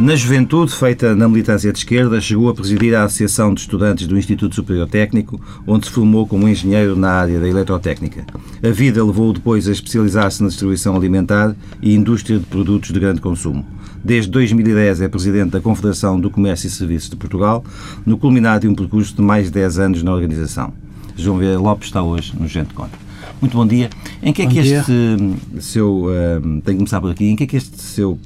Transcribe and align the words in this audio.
Na 0.00 0.16
juventude, 0.16 0.72
feita 0.72 1.14
na 1.14 1.28
militância 1.28 1.70
de 1.70 1.78
esquerda, 1.78 2.18
chegou 2.22 2.48
a 2.48 2.54
presidir 2.54 2.94
a 2.94 3.04
Associação 3.04 3.52
de 3.52 3.60
Estudantes 3.60 4.06
do 4.06 4.16
Instituto 4.16 4.54
Superior 4.54 4.88
Técnico, 4.88 5.38
onde 5.66 5.84
se 5.84 5.92
formou 5.92 6.26
como 6.26 6.48
engenheiro 6.48 6.96
na 6.96 7.10
área 7.10 7.38
da 7.38 7.46
eletrotécnica. 7.46 8.24
A 8.62 8.70
vida 8.70 9.04
levou-o 9.04 9.34
depois 9.34 9.68
a 9.68 9.72
especializar-se 9.72 10.42
na 10.42 10.48
distribuição 10.48 10.96
alimentar 10.96 11.54
e 11.82 11.94
indústria 11.94 12.38
de 12.38 12.46
produtos 12.46 12.92
de 12.92 12.98
grande 12.98 13.20
consumo. 13.20 13.62
Desde 14.02 14.30
2010 14.30 15.02
é 15.02 15.08
presidente 15.08 15.50
da 15.50 15.60
Confederação 15.60 16.18
do 16.18 16.30
Comércio 16.30 16.68
e 16.68 16.70
Serviços 16.70 17.10
de 17.10 17.16
Portugal, 17.16 17.62
no 18.06 18.16
culminar 18.16 18.58
de 18.58 18.68
um 18.68 18.74
percurso 18.74 19.14
de 19.14 19.20
mais 19.20 19.48
de 19.48 19.52
10 19.52 19.78
anos 19.80 20.02
na 20.02 20.14
organização. 20.14 20.72
João 21.14 21.36
V. 21.36 21.58
Lopes 21.58 21.88
está 21.88 22.02
hoje 22.02 22.32
no 22.40 22.48
Gente 22.48 22.72
Conta. 22.72 22.98
Muito 23.38 23.54
bom 23.54 23.66
dia. 23.66 23.90
Em 24.22 24.32
que 24.32 24.40
é 24.40 24.46
bom 24.46 24.50
que 24.50 24.62
dia. 24.62 24.78
este 24.78 25.62
seu. 25.62 26.04
Uh, 26.04 26.40
tenho 26.40 26.62
que 26.62 26.74
começar 26.76 27.02
por 27.02 27.10
aqui. 27.10 27.26
Em 27.26 27.36
que 27.36 27.44
é 27.44 27.46
que 27.46 27.56
este 27.58 27.78
seu 27.82 28.18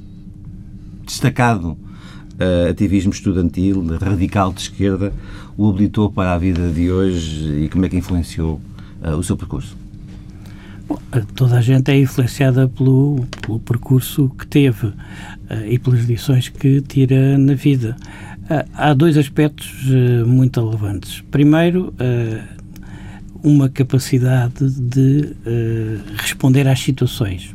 destacado 1.04 1.76
uh, 2.34 2.70
ativismo 2.70 3.12
estudantil, 3.12 3.84
radical 4.00 4.52
de 4.52 4.62
esquerda, 4.62 5.12
o 5.56 5.68
habilitou 5.68 6.10
para 6.10 6.34
a 6.34 6.38
vida 6.38 6.70
de 6.70 6.90
hoje 6.90 7.64
e 7.64 7.68
como 7.68 7.86
é 7.86 7.88
que 7.88 7.96
influenciou 7.96 8.60
uh, 9.02 9.16
o 9.16 9.22
seu 9.22 9.36
percurso? 9.36 9.76
Bom, 10.86 10.98
toda 11.34 11.56
a 11.56 11.60
gente 11.62 11.90
é 11.90 11.98
influenciada 11.98 12.68
pelo, 12.68 13.24
pelo 13.40 13.58
percurso 13.58 14.28
que 14.30 14.46
teve 14.46 14.86
uh, 14.86 14.94
e 15.66 15.78
pelas 15.78 16.04
lições 16.04 16.48
que 16.48 16.80
tira 16.82 17.38
na 17.38 17.54
vida. 17.54 17.96
há 18.74 18.92
dois 18.92 19.16
aspectos 19.16 19.86
muito 20.26 20.62
relevantes. 20.62 21.22
Primeiro, 21.30 21.94
uma 23.42 23.70
capacidade 23.70 24.70
de 24.70 25.34
responder 26.18 26.68
às 26.68 26.80
situações 26.80 27.50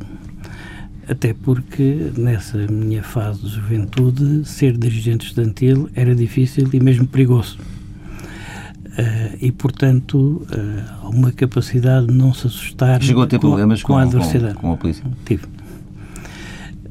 até 1.10 1.34
porque 1.34 2.12
nessa 2.16 2.56
minha 2.68 3.02
fase 3.02 3.40
de 3.40 3.48
juventude 3.48 4.48
ser 4.48 4.76
dirigente 4.78 5.26
estudantil 5.26 5.90
era 5.92 6.14
difícil 6.14 6.68
e 6.72 6.78
mesmo 6.78 7.04
perigoso. 7.04 7.58
Uh, 8.90 9.36
e, 9.40 9.50
portanto, 9.50 10.46
uh, 10.46 11.08
uma 11.08 11.32
capacidade 11.32 12.06
de 12.06 12.12
não 12.14 12.32
se 12.32 12.46
assustar 12.46 13.02
Chegou 13.02 13.24
a 13.24 13.26
ter 13.26 13.38
com, 13.38 13.48
problemas 13.48 13.82
com, 13.82 13.94
com 13.94 13.98
a 13.98 14.02
adversidade. 14.02 14.54
Com, 14.54 14.60
com, 14.60 14.72
a 14.72 14.76
polícia? 14.76 15.04
Tive. 15.24 15.44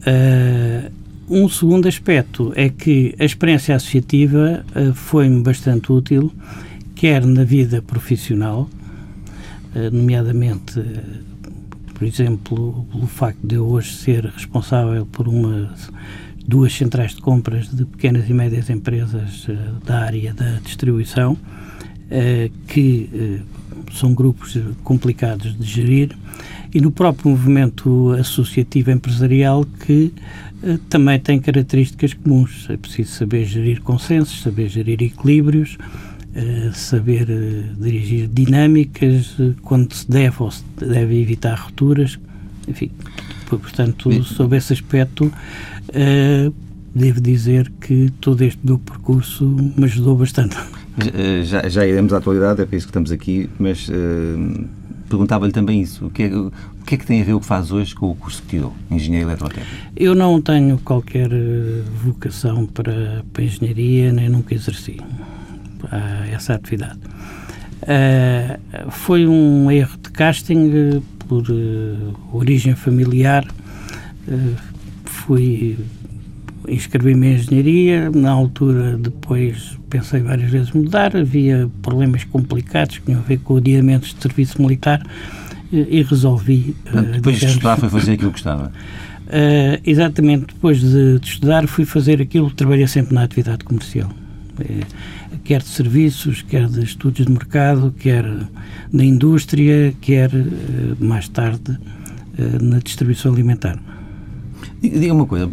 Uh, 0.05 0.91
um 1.29 1.47
segundo 1.47 1.87
aspecto 1.87 2.51
é 2.55 2.67
que 2.67 3.15
a 3.19 3.23
experiência 3.23 3.75
associativa 3.75 4.65
foi-me 4.95 5.43
bastante 5.43 5.91
útil, 5.91 6.33
quer 6.95 7.23
na 7.23 7.43
vida 7.43 7.83
profissional, 7.83 8.67
nomeadamente 9.91 10.81
por 11.99 12.07
exemplo, 12.07 12.87
pelo 12.89 13.07
facto 13.07 13.45
de 13.45 13.55
eu 13.55 13.67
hoje 13.67 13.93
ser 13.93 14.23
responsável 14.25 15.05
por 15.05 15.27
uma 15.27 15.69
duas 16.47 16.73
centrais 16.73 17.13
de 17.13 17.21
compras 17.21 17.69
de 17.69 17.83
pequenas 17.85 18.29
e 18.29 18.33
médias 18.33 18.69
empresas 18.69 19.45
uh, 19.49 19.85
da 19.85 19.99
área 19.99 20.33
da 20.33 20.59
distribuição, 20.63 21.33
uh, 21.33 22.67
que 22.67 23.09
uh, 23.13 23.93
são 23.93 24.13
grupos 24.13 24.57
complicados 24.81 25.59
de 25.59 25.65
gerir, 25.65 26.17
e 26.73 26.79
no 26.79 26.89
próprio 26.89 27.31
movimento 27.31 28.11
associativo 28.13 28.91
empresarial 28.91 29.65
que 29.85 30.13
também 30.89 31.19
tem 31.19 31.39
características 31.39 32.13
comuns. 32.13 32.67
É 32.69 32.77
preciso 32.77 33.11
saber 33.11 33.45
gerir 33.45 33.81
consensos, 33.81 34.41
saber 34.41 34.69
gerir 34.69 35.01
equilíbrios, 35.01 35.77
eh, 35.79 36.08
saber 36.73 37.27
uh, 37.29 37.81
dirigir 37.81 38.27
dinâmicas, 38.27 39.37
uh, 39.39 39.55
quando 39.63 39.93
se 39.93 40.09
deve 40.09 40.35
ou 40.39 40.51
se 40.51 40.63
deve 40.77 41.21
evitar 41.21 41.55
rupturas, 41.55 42.19
enfim, 42.67 42.91
portanto, 43.47 44.09
Bem, 44.09 44.23
sob 44.23 44.55
esse 44.55 44.73
aspecto, 44.73 45.31
devo 46.93 47.19
dizer 47.19 47.71
que 47.81 48.11
todo 48.21 48.43
este 48.43 48.59
meu 48.63 48.77
percurso 48.77 49.45
me 49.75 49.85
ajudou 49.85 50.15
bastante. 50.15 50.55
Já, 51.45 51.67
já 51.67 51.87
iremos 51.87 52.13
à 52.13 52.17
atualidade, 52.17 52.61
é 52.61 52.65
para 52.65 52.77
isso 52.77 52.85
que 52.85 52.91
estamos 52.91 53.11
aqui, 53.11 53.49
mas 53.57 53.89
perguntava-lhe 55.07 55.51
também 55.51 55.81
isso. 55.81 56.05
O 56.05 56.11
que, 56.11 56.23
é, 56.23 56.35
o 56.35 56.51
que 56.85 56.93
é 56.93 56.97
que 56.99 57.07
tem 57.07 57.21
a 57.21 57.25
ver 57.25 57.33
o 57.33 57.39
que 57.39 57.45
faz 57.47 57.71
hoje 57.71 57.95
com 57.95 58.11
o 58.11 58.15
curso 58.15 58.43
que 58.43 58.49
tirou, 58.49 58.75
Engenharia 58.91 59.25
Eletrotécnica? 59.25 59.71
Eu 59.95 60.13
não 60.13 60.39
tenho 60.39 60.77
qualquer 60.77 61.29
vocação 62.03 62.67
para, 62.67 63.25
para 63.33 63.43
engenharia, 63.43 64.13
nem 64.13 64.29
nunca 64.29 64.53
exerci 64.53 64.97
a 65.91 66.27
essa 66.27 66.53
atividade. 66.53 66.99
Uh, 67.81 68.91
foi 68.91 69.25
um 69.25 69.71
erro 69.71 69.97
de 70.03 70.11
casting 70.11 70.69
uh, 70.69 71.01
por 71.27 71.49
uh, 71.49 72.15
origem 72.33 72.75
familiar. 72.75 73.45
fui 75.05 75.77
inscrevi-me 76.67 77.27
em 77.27 77.35
engenharia. 77.35 78.11
Na 78.11 78.31
altura, 78.31 78.97
depois 78.97 79.77
pensei 79.89 80.21
várias 80.21 80.51
vezes 80.51 80.71
mudar. 80.71 81.15
Havia 81.15 81.69
problemas 81.81 82.23
complicados 82.25 82.97
que 82.97 83.05
tinham 83.05 83.21
a 83.21 83.23
ver 83.23 83.39
com 83.39 83.57
adiamentos 83.57 84.13
de 84.13 84.21
serviço 84.21 84.61
militar 84.61 85.01
e 85.71 86.01
resolvi. 86.03 86.75
Portanto, 86.83 87.11
depois 87.11 87.39
de 87.39 87.45
estudar, 87.45 87.77
foi 87.77 87.89
fazer 87.89 88.13
aquilo 88.13 88.31
que 88.31 88.37
gostava? 88.37 88.71
Uh, 89.27 89.81
exatamente, 89.85 90.47
depois 90.53 90.79
de, 90.79 91.19
de, 91.19 91.27
estudar, 91.27 91.65
fui 91.67 91.85
fazer 91.85 92.21
aquilo 92.21 92.49
que 92.49 92.55
trabalhei 92.55 92.87
sempre 92.87 93.13
na 93.13 93.23
atividade 93.23 93.63
comercial 93.63 94.09
quer 95.49 95.63
de 95.63 95.69
serviços, 95.69 96.43
quer 96.43 96.67
de 96.67 96.83
estudos 96.83 97.25
de 97.25 97.31
mercado, 97.31 97.91
quer 97.97 98.23
na 98.93 99.03
indústria, 99.03 99.91
quer 99.99 100.29
eh, 100.31 100.45
mais 100.99 101.27
tarde 101.27 101.75
eh, 102.37 102.61
na 102.61 102.77
distribuição 102.77 103.33
alimentar. 103.33 103.79
Diga 104.79 105.11
uma 105.11 105.25
coisa, 105.25 105.49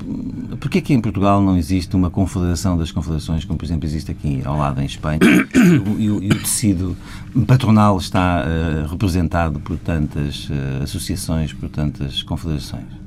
porquê 0.61 0.83
que 0.83 0.93
em 0.93 1.01
Portugal 1.01 1.41
não 1.41 1.57
existe 1.57 1.97
uma 1.97 2.11
confederação 2.11 2.77
das 2.77 2.93
confederações, 2.93 3.47
como 3.47 3.59
por 3.59 3.65
exemplo 3.65 3.87
existe 3.87 4.11
aqui 4.11 4.43
ao 4.45 4.59
lado 4.59 4.83
em 4.83 4.84
Espanha, 4.84 5.19
e, 5.99 6.11
o, 6.11 6.23
e 6.23 6.28
o 6.28 6.39
tecido 6.41 6.95
patronal 7.47 7.97
está 7.97 8.45
uh, 8.45 8.91
representado 8.91 9.61
por 9.61 9.78
tantas 9.78 10.51
uh, 10.51 10.83
associações, 10.83 11.55
por 11.55 11.71
tantas 11.71 12.23
confederações? 12.23 13.06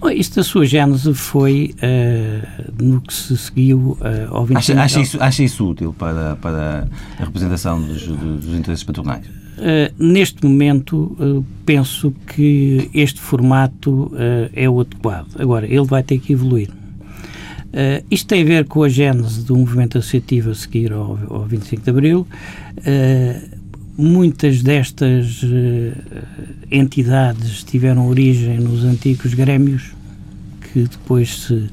Bom, 0.00 0.08
isto 0.08 0.36
da 0.36 0.42
sua 0.42 0.64
gênese 0.64 1.12
foi 1.12 1.74
uh, 1.76 2.82
no 2.82 3.02
que 3.02 3.12
se 3.12 3.36
seguiu 3.36 3.98
uh, 4.00 4.34
ao 4.34 4.46
25 4.46 4.58
acha, 4.58 4.82
acha, 4.82 5.00
isso, 5.00 5.22
acha 5.22 5.42
isso 5.42 5.68
útil 5.68 5.94
para, 5.96 6.36
para 6.36 6.88
a 7.18 7.24
representação 7.24 7.82
dos, 7.82 8.06
dos 8.06 8.54
interesses 8.54 8.82
patronais? 8.82 9.26
Uh, 9.60 9.92
neste 9.98 10.42
momento, 10.42 11.14
uh, 11.20 11.44
penso 11.66 12.14
que 12.26 12.88
este 12.94 13.20
formato 13.20 14.04
uh, 14.06 14.50
é 14.54 14.70
o 14.70 14.80
adequado. 14.80 15.38
Agora, 15.38 15.66
ele 15.66 15.84
vai 15.84 16.02
ter 16.02 16.18
que 16.18 16.32
evoluir. 16.32 16.70
isto 18.10 18.26
tem 18.26 18.40
a 18.40 18.44
ver 18.44 18.64
com 18.64 18.82
a 18.82 18.88
gênese 18.88 19.44
do 19.44 19.54
movimento 19.54 19.98
associativo 19.98 20.50
a 20.50 20.54
seguir 20.54 20.92
ao, 20.92 21.18
ao 21.28 21.44
25 21.44 21.82
de 21.82 21.90
Abril. 21.90 22.26
Muitas 24.00 24.62
destas 24.62 25.42
entidades 26.70 27.62
tiveram 27.62 28.08
origem 28.08 28.58
nos 28.58 28.84
antigos 28.84 29.34
grêmios, 29.34 29.92
que 30.60 30.82
depois 30.82 31.42
se, 31.42 31.68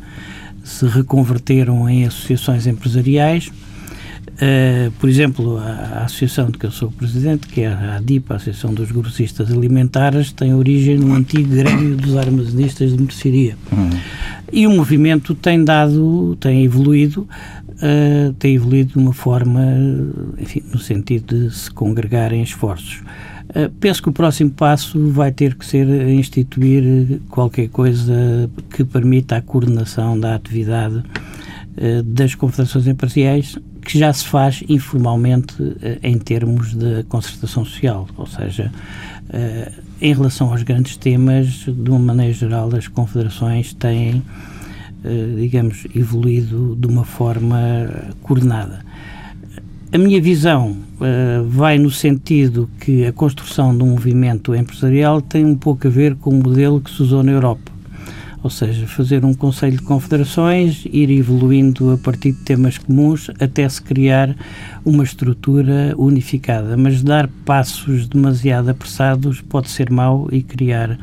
se 0.63 0.85
reconverteram 0.87 1.87
em 1.89 2.05
associações 2.05 2.67
empresariais. 2.67 3.51
Uh, 4.37 4.91
por 4.99 5.09
exemplo, 5.09 5.57
a, 5.57 5.63
a, 5.63 6.03
associação 6.05 6.51
de 6.51 6.59
que 6.59 6.65
eu 6.67 6.71
sou 6.71 6.91
presidente, 6.91 7.47
que 7.47 7.61
é 7.61 7.67
a 7.69 7.95
ADIP, 7.95 8.31
a 8.31 8.35
Associação 8.35 8.71
dos 8.71 8.91
Grossistas 8.91 9.51
Alimentares, 9.51 10.31
tem 10.31 10.53
origem 10.53 10.95
no 10.95 11.15
antigo 11.15 11.49
grêmio 11.49 11.95
dos 11.95 12.15
armazenistas 12.15 12.95
de 12.95 13.01
mercearia. 13.01 13.57
Uhum. 13.71 13.89
E 14.53 14.67
o 14.67 14.69
movimento 14.69 15.33
tem 15.33 15.63
dado, 15.63 16.37
tem 16.39 16.63
evoluído, 16.63 17.27
uh, 17.77 18.33
tem 18.33 18.55
evoluído 18.55 18.93
de 18.93 18.99
uma 18.99 19.13
forma, 19.13 19.61
enfim, 20.37 20.63
no 20.71 20.79
sentido 20.79 21.47
de 21.47 21.55
se 21.55 21.71
congregarem 21.71 22.41
esforços. 22.41 23.01
Eh, 23.53 23.69
penso 23.79 24.03
que 24.03 24.09
o 24.09 24.11
próximo 24.11 24.51
passo 24.51 25.09
vai 25.09 25.31
ter 25.31 25.55
que 25.55 25.65
ser 25.65 25.87
instituir 26.09 27.21
qualquer 27.29 27.69
coisa 27.69 28.49
que 28.69 28.83
permita 28.83 29.37
a 29.37 29.41
coordenação 29.41 30.19
da 30.19 30.35
atividade 30.35 30.97
uh, 30.97 32.03
das 32.03 32.35
confederações 32.35 32.87
empresariais, 32.87 33.57
que 33.81 33.97
já 33.97 34.11
se 34.11 34.25
faz 34.25 34.63
informalmente 34.67 35.61
uh, 35.61 35.77
em 36.03 36.17
termos 36.17 36.75
de 36.75 37.03
concertação 37.03 37.63
social, 37.63 38.07
ou 38.17 38.25
seja, 38.25 38.71
em 39.99 40.13
relação 40.13 40.51
aos 40.51 40.63
grandes 40.63 40.95
temas, 40.95 41.65
de 41.67 41.89
uma 41.89 41.99
maneira 41.99 42.31
geral, 42.31 42.73
as 42.73 42.87
confederações 42.87 43.73
têm, 43.73 44.23
digamos, 45.37 45.85
evoluído 45.95 46.75
de 46.79 46.87
uma 46.87 47.03
forma 47.03 47.57
coordenada. 48.21 48.85
A 49.89 49.97
minha 49.97 50.21
visão 50.21 50.71
uh, 50.71 51.47
vai 51.47 51.77
no 51.77 51.89
sentido 51.89 52.69
que 52.77 53.05
a 53.05 53.13
construção 53.13 53.75
de 53.75 53.83
um 53.83 53.91
movimento 53.91 54.53
empresarial 54.53 55.21
tem 55.21 55.45
um 55.45 55.55
pouco 55.55 55.87
a 55.87 55.89
ver 55.89 56.15
com 56.15 56.31
o 56.31 56.43
modelo 56.43 56.81
que 56.81 56.91
se 56.91 57.01
usou 57.01 57.23
na 57.23 57.31
Europa. 57.31 57.71
Ou 58.43 58.49
seja, 58.49 58.85
fazer 58.85 59.23
um 59.23 59.33
Conselho 59.33 59.77
de 59.77 59.83
Confederações, 59.83 60.85
ir 60.91 61.09
evoluindo 61.09 61.91
a 61.91 61.97
partir 61.97 62.33
de 62.33 62.39
temas 62.39 62.77
comuns 62.77 63.31
até 63.39 63.67
se 63.67 63.81
criar 63.81 64.35
uma 64.83 65.05
estrutura 65.05 65.93
unificada. 65.97 66.75
Mas 66.75 67.01
dar 67.01 67.29
passos 67.45 68.09
demasiado 68.09 68.69
apressados 68.69 69.39
pode 69.39 69.69
ser 69.69 69.89
mau 69.89 70.27
e 70.33 70.43
criar 70.43 70.99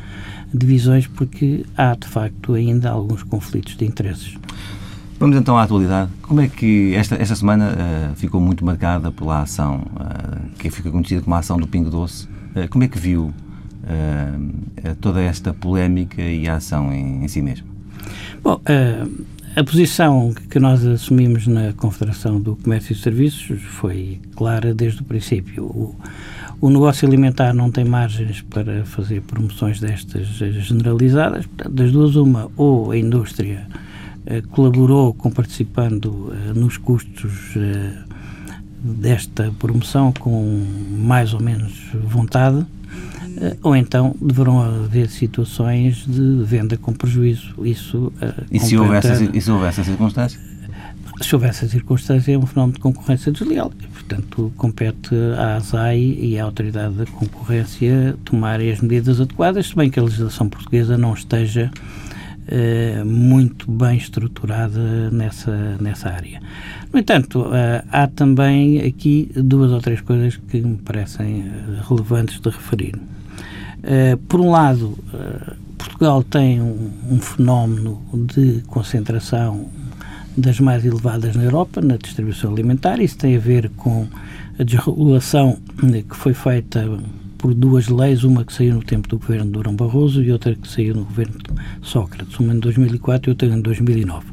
divisões, 0.54 1.06
porque 1.06 1.64
há 1.76 1.94
de 1.94 2.06
facto 2.06 2.54
ainda 2.54 2.90
alguns 2.90 3.22
conflitos 3.22 3.76
de 3.76 3.84
interesses. 3.84 4.36
Vamos 5.18 5.36
então 5.36 5.56
à 5.56 5.62
atualidade. 5.62 6.10
Como 6.22 6.40
é 6.40 6.48
que 6.48 6.94
esta, 6.94 7.14
esta 7.16 7.34
semana 7.34 7.72
uh, 7.72 8.16
ficou 8.16 8.40
muito 8.40 8.64
marcada 8.64 9.10
pela 9.10 9.42
ação 9.42 9.82
uh, 9.94 10.50
que 10.58 10.70
fica 10.70 10.90
conhecida 10.90 11.22
como 11.22 11.34
a 11.34 11.38
ação 11.38 11.56
do 11.56 11.66
Pingo 11.66 11.88
Doce? 11.88 12.26
Uh, 12.54 12.68
como 12.68 12.84
é 12.84 12.88
que 12.88 12.98
viu 12.98 13.32
toda 14.98 15.20
esta 15.20 15.52
polémica 15.52 16.22
e 16.22 16.48
a 16.48 16.56
ação 16.56 16.90
em, 16.90 17.22
em 17.22 17.28
si 17.28 17.42
mesmo? 17.42 17.66
Bom, 18.42 18.58
a 19.54 19.62
posição 19.62 20.32
que 20.48 20.58
nós 20.58 20.82
assumimos 20.86 21.46
na 21.46 21.74
Confederação 21.74 22.40
do 22.40 22.56
Comércio 22.56 22.94
e 22.94 22.96
Serviços 22.96 23.60
foi 23.60 24.22
clara 24.34 24.72
desde 24.72 25.02
o 25.02 25.04
princípio. 25.04 25.64
O, 25.64 25.94
o 26.60 26.70
negócio 26.70 27.06
alimentar 27.06 27.52
não 27.52 27.70
tem 27.70 27.84
margens 27.84 28.40
para 28.42 28.84
fazer 28.84 29.22
promoções 29.22 29.80
destas 29.80 30.26
generalizadas, 30.26 31.46
portanto, 31.46 31.72
das 31.72 31.92
duas, 31.92 32.16
uma, 32.16 32.50
ou 32.56 32.90
a 32.90 32.98
indústria 32.98 33.66
eh, 34.26 34.42
colaborou 34.50 35.12
com 35.12 35.30
participando 35.30 36.32
eh, 36.32 36.52
nos 36.54 36.78
custos 36.78 37.54
eh, 37.56 37.92
desta 38.82 39.52
promoção 39.58 40.12
com 40.12 40.64
mais 40.90 41.34
ou 41.34 41.40
menos 41.40 41.90
vontade, 42.04 42.64
ou 43.62 43.74
então 43.74 44.14
deverão 44.20 44.62
haver 44.62 45.10
situações 45.10 46.06
de 46.06 46.44
venda 46.44 46.76
com 46.76 46.92
prejuízo. 46.92 47.54
Isso, 47.64 48.12
e, 48.50 48.60
se 48.60 48.76
houver 48.76 49.04
essa, 49.04 49.24
e 49.24 49.40
se 49.40 49.50
houver 49.50 49.68
essa 49.68 49.82
circunstância? 49.82 50.40
Se 51.20 51.34
houver 51.34 51.50
essa 51.50 51.66
circunstância, 51.66 52.32
é 52.32 52.38
um 52.38 52.46
fenómeno 52.46 52.74
de 52.74 52.80
concorrência 52.80 53.32
desleal. 53.32 53.72
Portanto, 54.06 54.52
compete 54.56 55.14
à 55.38 55.56
ASAI 55.56 55.98
e 55.98 56.38
à 56.38 56.44
Autoridade 56.44 56.94
da 56.94 57.06
Concorrência 57.06 58.14
tomarem 58.24 58.70
as 58.70 58.80
medidas 58.80 59.18
adequadas, 59.18 59.68
se 59.68 59.76
bem 59.76 59.88
que 59.88 59.98
a 59.98 60.02
legislação 60.02 60.48
portuguesa 60.48 60.98
não 60.98 61.14
esteja 61.14 61.70
eh, 62.46 63.02
muito 63.04 63.70
bem 63.70 63.96
estruturada 63.96 65.10
nessa, 65.10 65.78
nessa 65.80 66.10
área. 66.10 66.42
No 66.92 67.00
entanto, 67.00 67.40
uh, 67.40 67.82
há 67.90 68.06
também 68.06 68.82
aqui 68.82 69.30
duas 69.34 69.72
ou 69.72 69.80
três 69.80 70.02
coisas 70.02 70.36
que 70.36 70.60
me 70.60 70.76
parecem 70.76 71.40
eh, 71.46 71.80
relevantes 71.88 72.38
de 72.38 72.50
referir. 72.50 72.94
por 74.28 74.40
um 74.40 74.50
lado, 74.50 74.96
Portugal 75.78 76.22
tem 76.22 76.60
um, 76.60 76.90
um 77.10 77.18
fenómeno 77.18 78.02
de 78.12 78.62
concentração 78.66 79.68
das 80.36 80.60
mais 80.60 80.84
elevadas 80.84 81.36
na 81.36 81.44
Europa, 81.44 81.80
na 81.80 81.96
distribuição 81.96 82.52
alimentar. 82.52 83.00
Isso 83.00 83.18
tem 83.18 83.36
a 83.36 83.40
ver 83.40 83.70
com 83.76 84.06
a 84.58 84.62
desregulação 84.62 85.58
que 86.08 86.16
foi 86.16 86.34
feita 86.34 86.98
por 87.38 87.52
duas 87.52 87.88
leis, 87.88 88.24
uma 88.24 88.44
que 88.44 88.52
saiu 88.52 88.74
no 88.76 88.82
tempo 88.82 89.06
do 89.06 89.18
governo 89.18 89.44
de 89.44 89.50
Durão 89.52 89.76
Barroso 89.76 90.22
e 90.22 90.32
outra 90.32 90.54
que 90.54 90.66
saiu 90.66 90.94
no 90.94 91.04
governo 91.04 91.34
de 91.38 91.86
Sócrates, 91.86 92.38
uma 92.38 92.54
em 92.54 92.58
2004 92.58 93.28
e 93.28 93.30
outra 93.30 93.48
em 93.48 93.60
2009, 93.60 94.26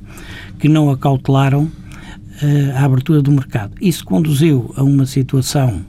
que 0.57 0.69
não 0.69 0.89
acautelaram 0.89 1.63
uh, 1.63 1.71
a 2.73 2.85
abertura 2.85 3.21
do 3.21 3.31
mercado. 3.31 3.73
Isso 3.81 4.05
conduziu 4.05 4.73
a 4.77 4.83
uma 4.83 5.05
situação 5.05 5.81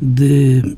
de 0.00 0.76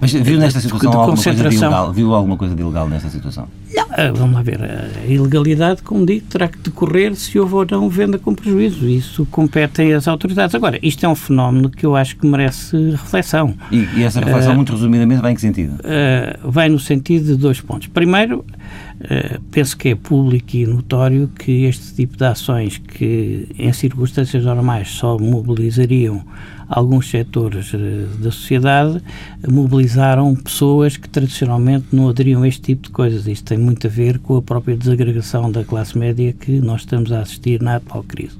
Mas 0.00 0.12
viu 0.12 0.40
nesta 0.40 0.58
situação 0.58 0.90
alguma 0.92 1.16
coisa 1.16 1.48
de 1.48 1.56
ilegal? 1.56 1.92
Viu 1.92 2.12
alguma 2.12 2.36
coisa 2.36 2.56
de 2.56 2.60
ilegal 2.60 2.88
nesta 2.88 3.08
situação? 3.08 3.46
Não, 3.72 3.81
vamos 4.14 4.34
lá 4.34 4.42
ver. 4.42 4.60
A 4.62 5.06
ilegalidade, 5.06 5.82
como 5.82 6.04
digo, 6.06 6.26
terá 6.26 6.48
que 6.48 6.58
decorrer 6.58 7.14
se 7.14 7.38
houve 7.38 7.54
ou 7.54 7.66
não 7.70 7.88
venda 7.88 8.18
com 8.18 8.34
prejuízo. 8.34 8.88
Isso 8.88 9.26
compete 9.30 9.92
às 9.92 10.08
autoridades. 10.08 10.54
Agora, 10.54 10.78
isto 10.82 11.04
é 11.04 11.08
um 11.08 11.14
fenómeno 11.14 11.70
que 11.70 11.84
eu 11.84 11.94
acho 11.94 12.16
que 12.16 12.26
merece 12.26 12.76
reflexão. 12.90 13.54
E, 13.70 13.86
e 13.96 14.02
essa 14.02 14.20
reflexão, 14.20 14.52
uh, 14.52 14.56
muito 14.56 14.72
resumidamente, 14.72 15.20
vai 15.20 15.32
em 15.32 15.34
que 15.34 15.40
sentido? 15.40 15.74
Uh, 15.74 16.50
vai 16.50 16.68
no 16.68 16.78
sentido 16.78 17.26
de 17.26 17.36
dois 17.36 17.60
pontos. 17.60 17.88
Primeiro, 17.88 18.38
uh, 18.40 19.40
penso 19.50 19.76
que 19.76 19.90
é 19.90 19.94
público 19.94 20.56
e 20.56 20.66
notório 20.66 21.28
que 21.38 21.64
este 21.64 21.94
tipo 21.94 22.16
de 22.16 22.24
ações 22.24 22.78
que, 22.78 23.48
em 23.58 23.72
circunstâncias 23.72 24.44
normais, 24.44 24.88
só 24.88 25.18
mobilizariam 25.18 26.24
alguns 26.72 27.10
setores 27.10 27.72
eh, 27.74 28.06
da 28.18 28.30
sociedade 28.30 29.02
mobilizaram 29.46 30.34
pessoas 30.34 30.96
que 30.96 31.08
tradicionalmente 31.08 31.86
não 31.92 32.08
aderiam 32.08 32.42
a 32.42 32.48
este 32.48 32.62
tipo 32.62 32.84
de 32.84 32.90
coisas. 32.90 33.26
Isto 33.26 33.44
tem 33.46 33.58
muito 33.58 33.86
a 33.86 33.90
ver 33.90 34.18
com 34.18 34.36
a 34.36 34.42
própria 34.42 34.76
desagregação 34.76 35.52
da 35.52 35.64
classe 35.64 35.96
média 35.98 36.32
que 36.32 36.60
nós 36.60 36.80
estamos 36.80 37.12
a 37.12 37.20
assistir 37.20 37.60
na 37.60 37.76
atual 37.76 38.02
crise. 38.02 38.36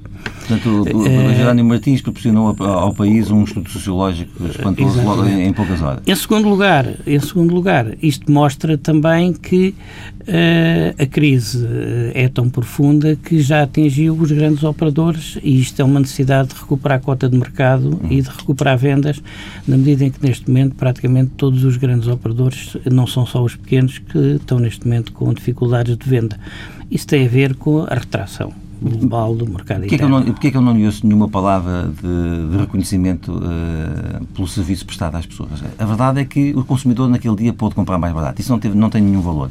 Portanto, 0.58 0.96
o, 0.96 1.34
Jerónimo 1.34 1.68
Martins 1.70 2.00
proporcionou 2.00 2.54
ao 2.58 2.92
país 2.92 3.30
um 3.30 3.44
estudo 3.44 3.70
sociológico 3.70 4.44
espantoso 4.46 5.02
logo 5.02 5.26
em, 5.26 5.52
poucas 5.52 5.80
horas. 5.80 6.02
Em 6.06 6.14
segundo 6.14 6.48
lugar, 6.48 6.86
em 7.06 7.20
segundo 7.20 7.54
lugar, 7.54 7.96
isto 8.02 8.30
mostra 8.30 8.76
também 8.76 9.32
que 9.32 9.74
uh, 10.20 11.02
a 11.02 11.06
crise 11.06 11.66
é 12.14 12.28
tão 12.28 12.48
profunda 12.50 13.16
que 13.16 13.40
já 13.40 13.62
atingiu 13.62 14.14
os 14.14 14.30
grandes 14.30 14.62
operadores 14.62 15.38
e 15.42 15.60
isto 15.60 15.80
é 15.80 15.84
uma 15.84 16.00
necessidade 16.00 16.50
de 16.50 16.54
recuperar 16.56 16.98
a 16.98 17.00
cota 17.00 17.28
de 17.28 17.36
mercado 17.36 18.00
e 18.10 18.20
de 18.20 18.28
recuperar 18.28 18.76
vendas, 18.76 19.22
na 19.66 19.76
medida 19.76 20.04
em 20.04 20.10
que 20.10 20.24
neste 20.24 20.48
momento 20.48 20.74
praticamente 20.74 21.32
todos 21.36 21.64
os 21.64 21.76
grandes 21.76 22.08
operadores, 22.08 22.76
não 22.90 23.06
são 23.06 23.24
só 23.24 23.42
os 23.42 23.56
pequenos, 23.56 23.98
que 23.98 24.18
estão 24.36 24.58
neste 24.58 24.86
momento 24.86 25.12
com 25.12 25.32
dificuldades 25.32 25.96
de 25.96 26.08
venda. 26.08 26.38
Isso 26.90 27.06
tem 27.06 27.24
a 27.24 27.28
ver 27.28 27.54
com 27.54 27.84
a 27.88 27.94
retração 27.94 28.52
global 28.82 29.34
do 29.34 29.46
mercado 29.46 29.80
porquê 29.80 29.94
interno. 29.94 30.24
porquê 30.24 30.48
é 30.48 30.50
que 30.50 30.56
ele 30.56 30.64
não 30.64 30.76
lhe 30.76 30.84
ouço 30.84 31.06
nenhuma 31.06 31.28
palavra 31.28 31.88
de, 31.88 32.50
de 32.50 32.56
reconhecimento 32.58 33.32
uh, 33.32 34.24
pelo 34.34 34.46
serviço 34.48 34.84
prestado 34.84 35.16
às 35.16 35.26
pessoas? 35.26 35.50
A 35.78 35.84
verdade 35.84 36.20
é 36.20 36.24
que 36.24 36.52
o 36.54 36.64
consumidor 36.64 37.08
naquele 37.08 37.36
dia 37.36 37.52
pôde 37.52 37.74
comprar 37.74 37.98
mais 37.98 38.12
barato. 38.12 38.40
Isso 38.40 38.50
não, 38.50 38.58
teve, 38.58 38.76
não 38.76 38.90
tem 38.90 39.00
nenhum 39.00 39.20
valor. 39.20 39.50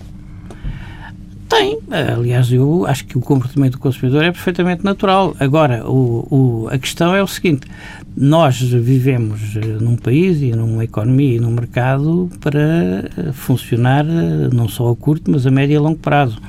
Tem. 1.52 1.78
Aliás, 2.16 2.50
eu 2.50 2.86
acho 2.88 3.06
que 3.06 3.18
o 3.18 3.22
comportamento 3.22 3.74
do 3.74 3.80
consumidor 3.80 4.24
é 4.24 4.32
perfeitamente 4.32 4.86
natural. 4.86 5.36
Agora, 5.38 5.86
o, 5.86 6.26
o, 6.32 6.68
a 6.72 6.78
questão 6.78 7.14
é 7.14 7.22
o 7.22 7.28
seguinte: 7.28 7.68
nós 8.16 8.62
vivemos 8.62 9.58
eh, 9.58 9.60
num 9.82 9.98
país 9.98 10.42
e 10.42 10.54
numa 10.54 10.86
economia 10.86 11.36
e 11.36 11.40
num 11.42 11.52
mercado 11.52 12.30
para 12.40 13.34
funcionar 13.34 14.06
eh, 14.06 14.50
não 14.54 14.70
só 14.70 14.92
a 14.92 14.96
curto, 14.96 15.30
mas 15.30 15.46
a 15.46 15.52
médio 15.52 15.74
e 15.74 15.76
a 15.76 15.82
longo 15.82 16.00
prazo 16.00 16.42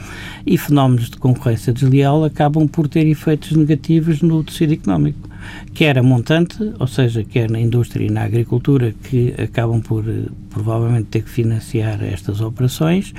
e 0.46 0.56
fenómenos 0.56 1.10
de 1.10 1.16
concorrência 1.16 1.72
desleal 1.72 2.24
acabam 2.24 2.68
por 2.68 2.86
ter 2.86 3.04
efeitos 3.04 3.50
negativos 3.56 4.22
no 4.22 4.44
tecido 4.44 4.72
económico, 4.72 5.28
quer 5.74 5.98
a 5.98 6.02
montante, 6.02 6.72
ou 6.78 6.86
seja, 6.86 7.24
quer 7.24 7.50
na 7.50 7.60
indústria 7.60 8.06
e 8.06 8.10
na 8.10 8.22
agricultura, 8.22 8.94
que 9.04 9.34
acabam 9.38 9.80
por 9.80 10.08
eh, 10.08 10.26
provavelmente 10.50 11.06
ter 11.06 11.22
que 11.22 11.30
financiar 11.30 12.02
estas 12.02 12.40
operações, 12.40 13.14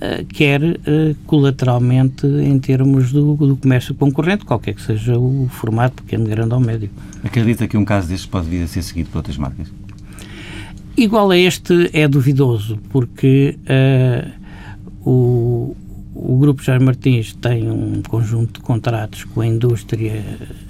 eh, 0.00 0.24
quer 0.28 0.62
eh, 0.62 1.14
colateralmente 1.26 2.26
em 2.26 2.58
termos 2.58 3.12
do, 3.12 3.34
do 3.34 3.56
comércio 3.56 3.94
concorrente, 3.94 4.44
qualquer 4.44 4.74
que 4.74 4.82
seja 4.82 5.18
o 5.18 5.48
formato, 5.50 6.02
pequeno, 6.02 6.26
grande 6.26 6.54
ou 6.54 6.60
médio. 6.60 6.90
Acredita 7.24 7.66
que 7.66 7.76
um 7.76 7.84
caso 7.84 8.08
destes 8.08 8.26
pode 8.26 8.48
vir 8.48 8.62
a 8.62 8.66
ser 8.66 8.82
seguido 8.82 9.10
por 9.10 9.18
outras 9.18 9.36
marcas? 9.36 9.68
Igual 10.96 11.30
a 11.30 11.36
este 11.36 11.90
é 11.92 12.08
duvidoso, 12.08 12.78
porque 12.90 13.58
uh, 13.68 14.30
o, 15.04 15.76
o 16.18 16.38
Grupo 16.38 16.62
Jair 16.62 16.82
Martins 16.82 17.34
tem 17.34 17.70
um 17.70 18.00
conjunto 18.00 18.60
de 18.60 18.66
contratos 18.66 19.24
com 19.24 19.42
a 19.42 19.46
indústria 19.46 20.24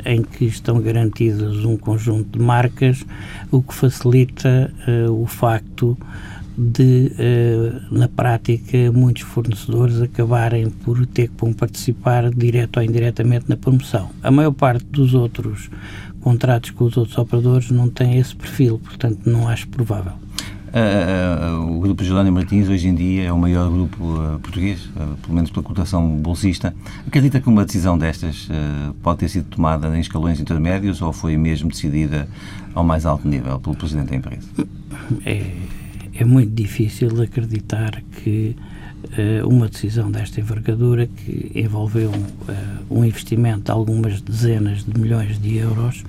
em 0.05 0.23
que 0.23 0.45
estão 0.45 0.81
garantidos 0.81 1.65
um 1.65 1.77
conjunto 1.77 2.37
de 2.37 2.45
marcas, 2.45 3.05
o 3.51 3.63
que 3.63 3.73
facilita 3.73 4.73
uh, 4.89 5.13
o 5.13 5.25
facto 5.27 5.97
de, 6.59 7.13
uh, 7.13 7.95
na 7.95 8.09
prática, 8.09 8.91
muitos 8.93 9.23
fornecedores 9.23 10.03
acabarem 10.03 10.69
por 10.69 11.07
ter 11.07 11.29
que 11.29 11.55
participar 11.55 12.29
direto 12.31 12.79
ou 12.79 12.83
indiretamente 12.83 13.45
na 13.49 13.57
promoção. 13.57 14.11
A 14.25 14.31
maior 14.33 14.53
parte 14.53 14.85
dos 14.87 15.15
outros 15.15 15.71
contratos 16.21 16.71
com 16.71 16.87
os 16.87 16.97
outros 16.97 17.17
operadores 17.19 17.71
não 17.71 17.89
tem 17.89 18.19
esse 18.19 18.35
perfil, 18.35 18.81
portanto, 18.83 19.21
não 19.25 19.49
acho 19.49 19.69
provável. 19.69 20.15
Uh, 20.67 21.77
o 21.77 21.81
grupo 21.81 22.03
Jerónimo 22.03 22.37
Martins 22.37 22.69
hoje 22.69 22.89
em 22.89 22.95
dia 22.95 23.25
é 23.25 23.33
o 23.33 23.39
maior 23.39 23.71
grupo 23.71 24.05
uh, 24.05 24.39
português, 24.41 24.85
uh, 24.97 25.17
pelo 25.23 25.35
menos 25.35 25.51
pela 25.51 25.63
cotação 25.63 26.07
bolsista. 26.19 26.75
Acredita 27.07 27.41
que 27.41 27.49
uma 27.49 27.65
decisão 27.65 27.97
destas 27.97 28.49
pode 29.03 29.21
ter 29.21 29.29
sido 29.29 29.47
tomada 29.47 29.97
em 29.97 30.01
escalões 30.01 30.41
intermédios 30.41 31.01
ou 31.01 31.13
foi 31.13 31.37
mesmo 31.37 31.71
decidida 31.71 32.29
ao 32.75 32.85
mais 32.85 33.07
alto 33.07 33.27
nível 33.29 33.61
pelo 33.61 33.77
Presidente 33.77 34.11
da 34.11 34.17
empresa? 34.17 34.49
É, 35.25 35.53
é 36.15 36.25
muito 36.25 36.53
difícil 36.53 37.23
acreditar 37.23 38.03
que 38.23 38.57
uma 39.45 39.69
decisão 39.69 40.11
desta 40.11 40.41
envergadura, 40.41 41.07
que 41.07 41.53
envolveu 41.55 42.11
um 42.91 43.05
investimento 43.05 43.61
de 43.61 43.71
algumas 43.71 44.21
dezenas 44.21 44.85
de 44.85 44.99
milhões 44.99 45.39
de 45.39 45.57
euros, 45.59 46.05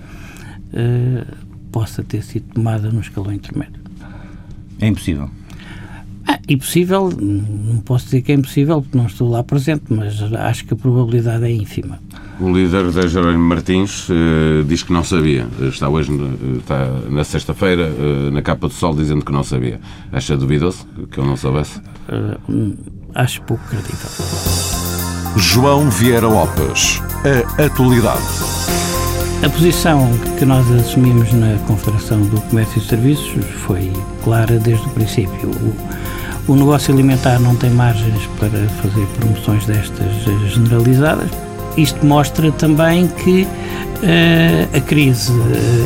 possa 1.72 2.04
ter 2.04 2.24
sido 2.24 2.54
tomada 2.54 2.90
no 2.90 3.02
escalão 3.02 3.32
intermédio. 3.32 3.87
É 4.80 4.88
impossível. 4.88 5.30
Ah, 6.28 6.40
impossível, 6.50 7.10
não 7.10 7.78
posso 7.78 8.06
dizer 8.06 8.22
que 8.22 8.32
é 8.34 8.36
impossível 8.36 8.82
porque 8.82 8.98
não 8.98 9.06
estou 9.06 9.30
lá 9.30 9.44
presente, 9.44 9.84
mas 9.90 10.22
acho 10.34 10.66
que 10.66 10.74
a 10.74 10.78
probabilidade 10.78 11.46
é 11.46 11.52
ínfima. 11.52 12.00
O 12.40 12.52
líder 12.52 12.92
da 12.92 13.08
Jerónimo 13.08 13.44
Martins 13.44 14.10
uh, 14.10 14.64
diz 14.68 14.84
que 14.84 14.94
não 14.94 15.04
sabia. 15.04 15.48
Está 15.62 15.90
hoje, 15.90 16.12
está 16.60 16.86
na 17.10 17.24
sexta-feira, 17.24 17.90
uh, 17.90 18.30
na 18.30 18.42
capa 18.42 18.68
do 18.68 18.74
sol, 18.74 18.94
dizendo 18.94 19.26
que 19.26 19.32
não 19.32 19.44
sabia. 19.44 19.80
Acha 20.12 20.38
duvidoso 20.38 20.86
que 21.10 21.18
eu 21.18 21.26
não 21.26 21.36
soubesse? 21.36 21.80
Uh, 22.10 22.78
acho 23.16 23.42
pouco 23.44 23.64
credível. 23.68 24.10
João 25.38 25.90
Vieira 25.90 26.28
Lopes. 26.28 27.02
A 27.58 27.66
atualidade. 27.66 28.87
A 29.44 29.50
posição 29.50 30.10
que 30.40 30.46
nós 30.46 30.70
assumimos 30.72 31.32
na 31.32 31.58
Confederação 31.68 32.22
do 32.22 32.42
Comércio 32.42 32.80
e 32.80 32.82
Serviços 32.82 33.46
foi 33.66 33.94
clara 34.24 34.58
desde 34.58 34.86
o 34.88 34.90
princípio. 34.90 35.52
O, 36.48 36.52
o 36.54 36.56
negócio 36.56 36.92
alimentar 36.92 37.40
não 37.40 37.56
tem 37.56 37.70
margens 37.70 38.28
para 38.40 38.50
fazer 38.82 39.06
promoções 39.20 39.64
destas 39.66 40.12
generalizadas. 40.52 41.30
Isto 41.78 42.04
mostra 42.04 42.52
também 42.52 43.08
que 43.08 43.44
uh, 43.44 44.76
a 44.76 44.82
crise 44.82 45.32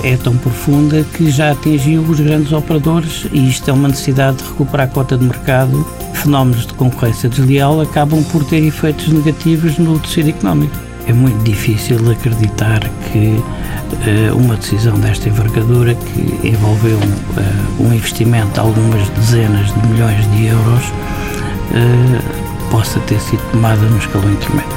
eh, 0.03 0.13
é 0.13 0.17
tão 0.17 0.37
profunda 0.37 1.03
que 1.13 1.29
já 1.29 1.51
atingiu 1.51 2.01
os 2.03 2.21
grandes 2.21 2.53
operadores 2.53 3.27
e 3.33 3.49
isto 3.49 3.69
é 3.69 3.73
uma 3.73 3.89
necessidade 3.89 4.37
de 4.37 4.43
recuperar 4.45 4.87
a 4.87 4.89
cota 4.89 5.17
de 5.17 5.25
mercado. 5.25 5.85
Fenómenos 6.13 6.65
de 6.65 6.73
concorrência 6.73 7.27
desleal 7.27 7.81
acabam 7.81 8.23
por 8.31 8.45
ter 8.45 8.63
efeitos 8.63 9.09
negativos 9.09 9.77
no 9.77 9.99
tecido 9.99 10.29
económico. 10.29 10.90
É 11.11 11.13
muito 11.13 11.43
difícil 11.43 11.97
acreditar 12.09 12.79
que 13.11 13.35
uh, 13.35 14.37
uma 14.37 14.55
decisão 14.55 14.97
desta 14.97 15.27
envergadura, 15.27 15.93
que 15.93 16.47
envolveu 16.47 16.97
uh, 16.97 17.83
um 17.83 17.93
investimento 17.93 18.53
de 18.53 18.59
algumas 18.61 19.09
dezenas 19.09 19.73
de 19.73 19.87
milhões 19.89 20.31
de 20.31 20.45
euros, 20.45 20.85
uh, 20.85 22.71
possa 22.71 22.97
ter 23.01 23.19
sido 23.19 23.41
tomada 23.51 23.81
no 23.81 23.97
escalão 23.97 24.31
intermédio. 24.31 24.71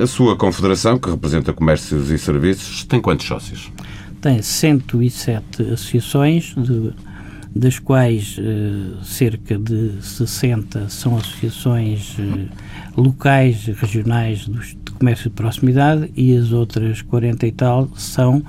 A 0.00 0.06
sua 0.06 0.36
confederação, 0.36 1.00
que 1.00 1.10
representa 1.10 1.52
comércios 1.52 2.10
e 2.10 2.18
serviços, 2.18 2.84
tem 2.84 3.00
quantos 3.00 3.26
sócios? 3.26 3.72
Tem 4.20 4.40
107 4.40 5.62
associações, 5.62 6.54
de, 6.56 6.92
das 7.58 7.80
quais 7.80 8.36
eh, 8.38 9.02
cerca 9.02 9.58
de 9.58 10.00
60 10.00 10.88
são 10.88 11.16
associações 11.16 12.16
eh, 12.16 12.46
locais, 12.96 13.66
regionais 13.66 14.46
dos, 14.46 14.68
de 14.68 14.92
comércio 14.92 15.28
de 15.28 15.34
proximidade 15.34 16.08
e 16.16 16.36
as 16.36 16.52
outras 16.52 17.02
40 17.02 17.48
e 17.48 17.50
tal 17.50 17.88
são 17.96 18.44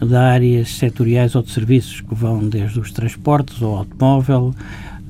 da 0.00 0.30
áreas 0.30 0.76
setoriais 0.76 1.34
ou 1.34 1.42
de 1.42 1.50
serviços, 1.50 2.00
que 2.00 2.14
vão 2.14 2.48
desde 2.48 2.78
os 2.78 2.92
transportes 2.92 3.60
ao 3.60 3.78
automóvel, 3.78 4.54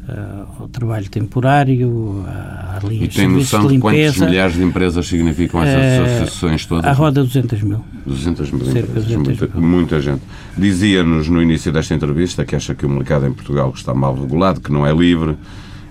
uh, 0.09 0.69
trabalho 0.69 1.09
temporário, 1.09 2.25
a 2.27 2.81
linhas 2.87 3.09
de 3.11 3.15
serviços 3.15 3.61
de 3.61 3.69
limpeza. 3.69 4.15
quantos 4.19 4.31
milhares 4.31 4.55
de 4.57 4.63
empresas 4.63 5.07
significam 5.07 5.63
essas 5.63 5.99
uh, 5.99 6.03
associações 6.03 6.67
todas? 6.67 6.85
À 6.85 6.93
roda 6.93 7.23
200 7.23 7.63
mil. 7.63 7.85
200 8.07 8.51
mil 8.51 8.69
empresas, 8.69 9.05
200 9.07 9.27
muita, 9.27 9.59
mil. 9.59 9.69
muita 9.69 10.01
gente. 10.01 10.23
Dizia-nos 10.57 11.29
no 11.29 11.43
início 11.43 11.73
desta 11.73 11.95
entrevista 11.95 12.45
que 12.45 12.57
acha 12.57 12.75
que 12.75 12.87
o 12.87 12.89
mercado 12.89 13.27
em 13.27 13.33
Portugal 13.33 13.73
está 13.75 13.95
mal 13.95 14.15
regulado, 14.15 14.61
que 14.61 14.73
não 14.73 14.87
é 14.87 14.93
livre, 14.93 15.37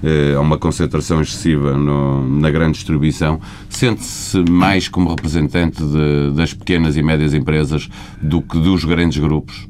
eh, 0.03 0.33
há 0.35 0.39
uma 0.39 0.57
concentração 0.57 1.21
excessiva 1.21 1.77
no, 1.77 2.27
na 2.39 2.49
grande 2.49 2.73
distribuição. 2.73 3.39
Sente-se 3.69 4.43
mais 4.49 4.87
como 4.87 5.09
representante 5.09 5.83
de, 5.83 6.31
das 6.35 6.53
pequenas 6.53 6.97
e 6.97 7.03
médias 7.03 7.33
empresas 7.33 7.87
do 8.21 8.41
que 8.41 8.57
dos 8.57 8.83
grandes 8.83 9.19
grupos? 9.19 9.67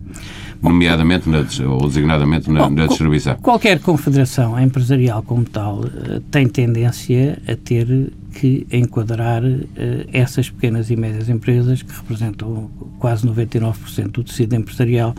Nomeadamente 0.61 1.27
na, 1.29 1.45
ou 1.67 1.87
designadamente 1.87 2.49
na, 2.49 2.69
na 2.69 2.87
distribuição. 2.87 3.35
Qualquer 3.35 3.79
confederação 3.79 4.59
empresarial 4.59 5.23
como 5.23 5.43
tal 5.45 5.83
eh, 5.83 6.21
tem 6.29 6.47
tendência 6.47 7.41
a 7.47 7.55
ter 7.55 8.11
que 8.33 8.65
enquadrar 8.71 9.43
uh, 9.43 9.67
essas 10.11 10.49
pequenas 10.49 10.89
e 10.89 10.95
médias 10.95 11.29
empresas 11.29 11.81
que 11.81 11.91
representam 11.91 12.69
quase 12.97 13.27
99% 13.27 14.11
do 14.11 14.23
tecido 14.23 14.55
empresarial, 14.55 15.13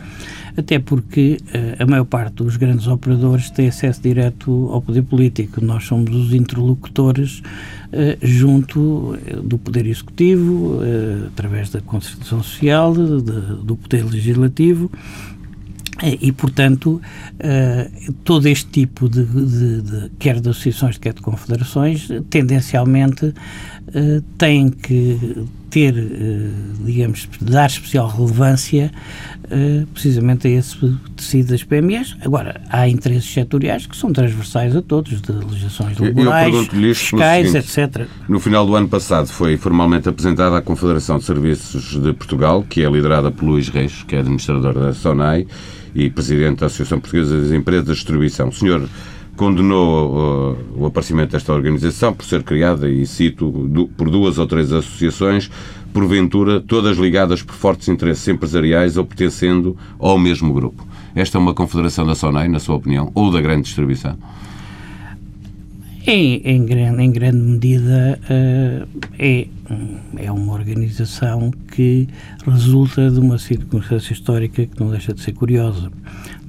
até 0.57 0.79
porque 0.79 1.37
uh, 1.47 1.83
a 1.83 1.85
maior 1.85 2.05
parte 2.05 2.35
dos 2.35 2.57
grandes 2.57 2.87
operadores 2.87 3.49
tem 3.49 3.67
acesso 3.67 4.01
direto 4.01 4.69
ao 4.71 4.81
poder 4.81 5.03
político. 5.03 5.63
Nós 5.63 5.85
somos 5.85 6.13
os 6.13 6.33
interlocutores 6.33 7.39
uh, 7.39 8.17
junto 8.21 9.15
do 9.43 9.57
poder 9.57 9.85
executivo, 9.85 10.79
através 11.27 11.69
da 11.69 11.81
concertação 11.81 12.41
social, 12.41 12.93
de, 12.93 13.21
do 13.63 13.75
poder 13.75 14.03
legislativo 14.05 14.89
e, 16.01 16.31
portanto, 16.31 16.99
uh, 17.35 18.13
todo 18.23 18.47
este 18.47 18.67
tipo 18.67 19.07
de, 19.07 19.23
de, 19.23 19.81
de, 19.81 20.09
quer 20.17 20.39
de 20.39 20.49
associações, 20.49 20.97
quer 20.97 21.13
de 21.13 21.21
confederações, 21.21 22.07
tendencialmente 22.29 23.25
uh, 23.25 24.21
têm 24.37 24.69
que 24.69 25.45
ter, 25.73 25.93
uh, 25.93 26.85
digamos, 26.85 27.27
dar 27.41 27.67
especial 27.67 28.07
relevância 28.07 28.91
precisamente 29.93 30.47
a 30.47 30.51
esse 30.51 30.77
tecido 31.15 31.49
das 31.49 31.63
PMEs. 31.63 32.15
Agora, 32.21 32.61
há 32.69 32.87
interesses 32.87 33.31
setoriais 33.31 33.85
que 33.85 33.95
são 33.95 34.11
transversais 34.11 34.75
a 34.75 34.81
todos, 34.81 35.21
de 35.21 35.31
legislações 35.31 35.97
laborais, 35.99 36.67
fiscais, 36.67 37.51
seguinte, 37.51 37.79
etc. 37.79 38.07
No 38.27 38.39
final 38.39 38.65
do 38.65 38.73
ano 38.73 38.87
passado 38.87 39.27
foi 39.27 39.55
formalmente 39.57 40.09
apresentada 40.09 40.57
a 40.57 40.61
Confederação 40.61 41.19
de 41.19 41.25
Serviços 41.25 42.01
de 42.01 42.13
Portugal, 42.13 42.65
que 42.67 42.83
é 42.83 42.89
liderada 42.89 43.29
por 43.29 43.45
Luís 43.45 43.69
Reis, 43.69 44.03
que 44.07 44.15
é 44.15 44.19
administrador 44.19 44.73
da 44.73 44.93
SONAI, 44.93 45.45
e 45.93 46.09
presidente 46.09 46.61
da 46.61 46.65
Associação 46.67 46.99
Portuguesa 46.99 47.39
das 47.39 47.51
Empresas 47.51 47.85
de 47.85 47.93
Distribuição. 47.93 48.49
O 48.49 48.53
senhor 48.53 48.87
condenou 49.35 50.53
uh, 50.53 50.57
o 50.77 50.85
aparecimento 50.85 51.31
desta 51.31 51.53
organização 51.53 52.13
por 52.13 52.25
ser 52.25 52.43
criada, 52.43 52.89
e 52.89 53.05
cito, 53.05 53.49
do, 53.49 53.87
por 53.87 54.09
duas 54.09 54.37
ou 54.37 54.45
três 54.45 54.71
associações, 54.71 55.49
porventura 55.91 56.59
todas 56.61 56.97
ligadas 56.97 57.41
por 57.41 57.55
fortes 57.55 57.87
interesses 57.87 58.27
empresariais 58.27 58.97
ou 58.97 59.05
pertencendo 59.05 59.77
ao 59.99 60.17
mesmo 60.17 60.53
grupo. 60.53 60.85
Esta 61.15 61.37
é 61.37 61.41
uma 61.41 61.53
confederação 61.53 62.05
da 62.05 62.15
SONAI, 62.15 62.47
na 62.47 62.59
sua 62.59 62.75
opinião, 62.75 63.11
ou 63.13 63.31
da 63.31 63.39
grande 63.39 63.63
distribuição? 63.63 64.17
Em, 66.05 66.41
em, 66.43 66.65
grande, 66.65 67.01
em 67.01 67.11
grande 67.11 67.37
medida 67.37 68.19
uh, 68.23 68.87
é, 69.17 69.47
é 70.17 70.31
uma 70.31 70.51
organização 70.51 71.49
que 71.71 72.09
resulta 72.45 73.09
de 73.09 73.19
uma 73.19 73.37
circunstância 73.37 74.11
histórica 74.11 74.65
que 74.65 74.79
não 74.81 74.89
deixa 74.89 75.13
de 75.13 75.21
ser 75.21 75.31
curiosa, 75.31 75.89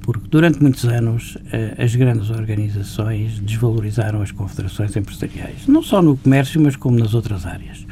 porque 0.05 0.27
durante 0.29 0.61
muitos 0.61 0.85
anos 0.85 1.35
uh, 1.35 1.81
as 1.83 1.95
grandes 1.95 2.29
organizações 2.29 3.39
desvalorizaram 3.39 4.21
as 4.21 4.31
confederações 4.31 4.95
empresariais, 4.95 5.67
não 5.67 5.81
só 5.81 6.01
no 6.01 6.15
comércio, 6.15 6.61
mas 6.61 6.75
como 6.75 6.99
nas 6.99 7.15
outras 7.15 7.45
áreas. 7.45 7.85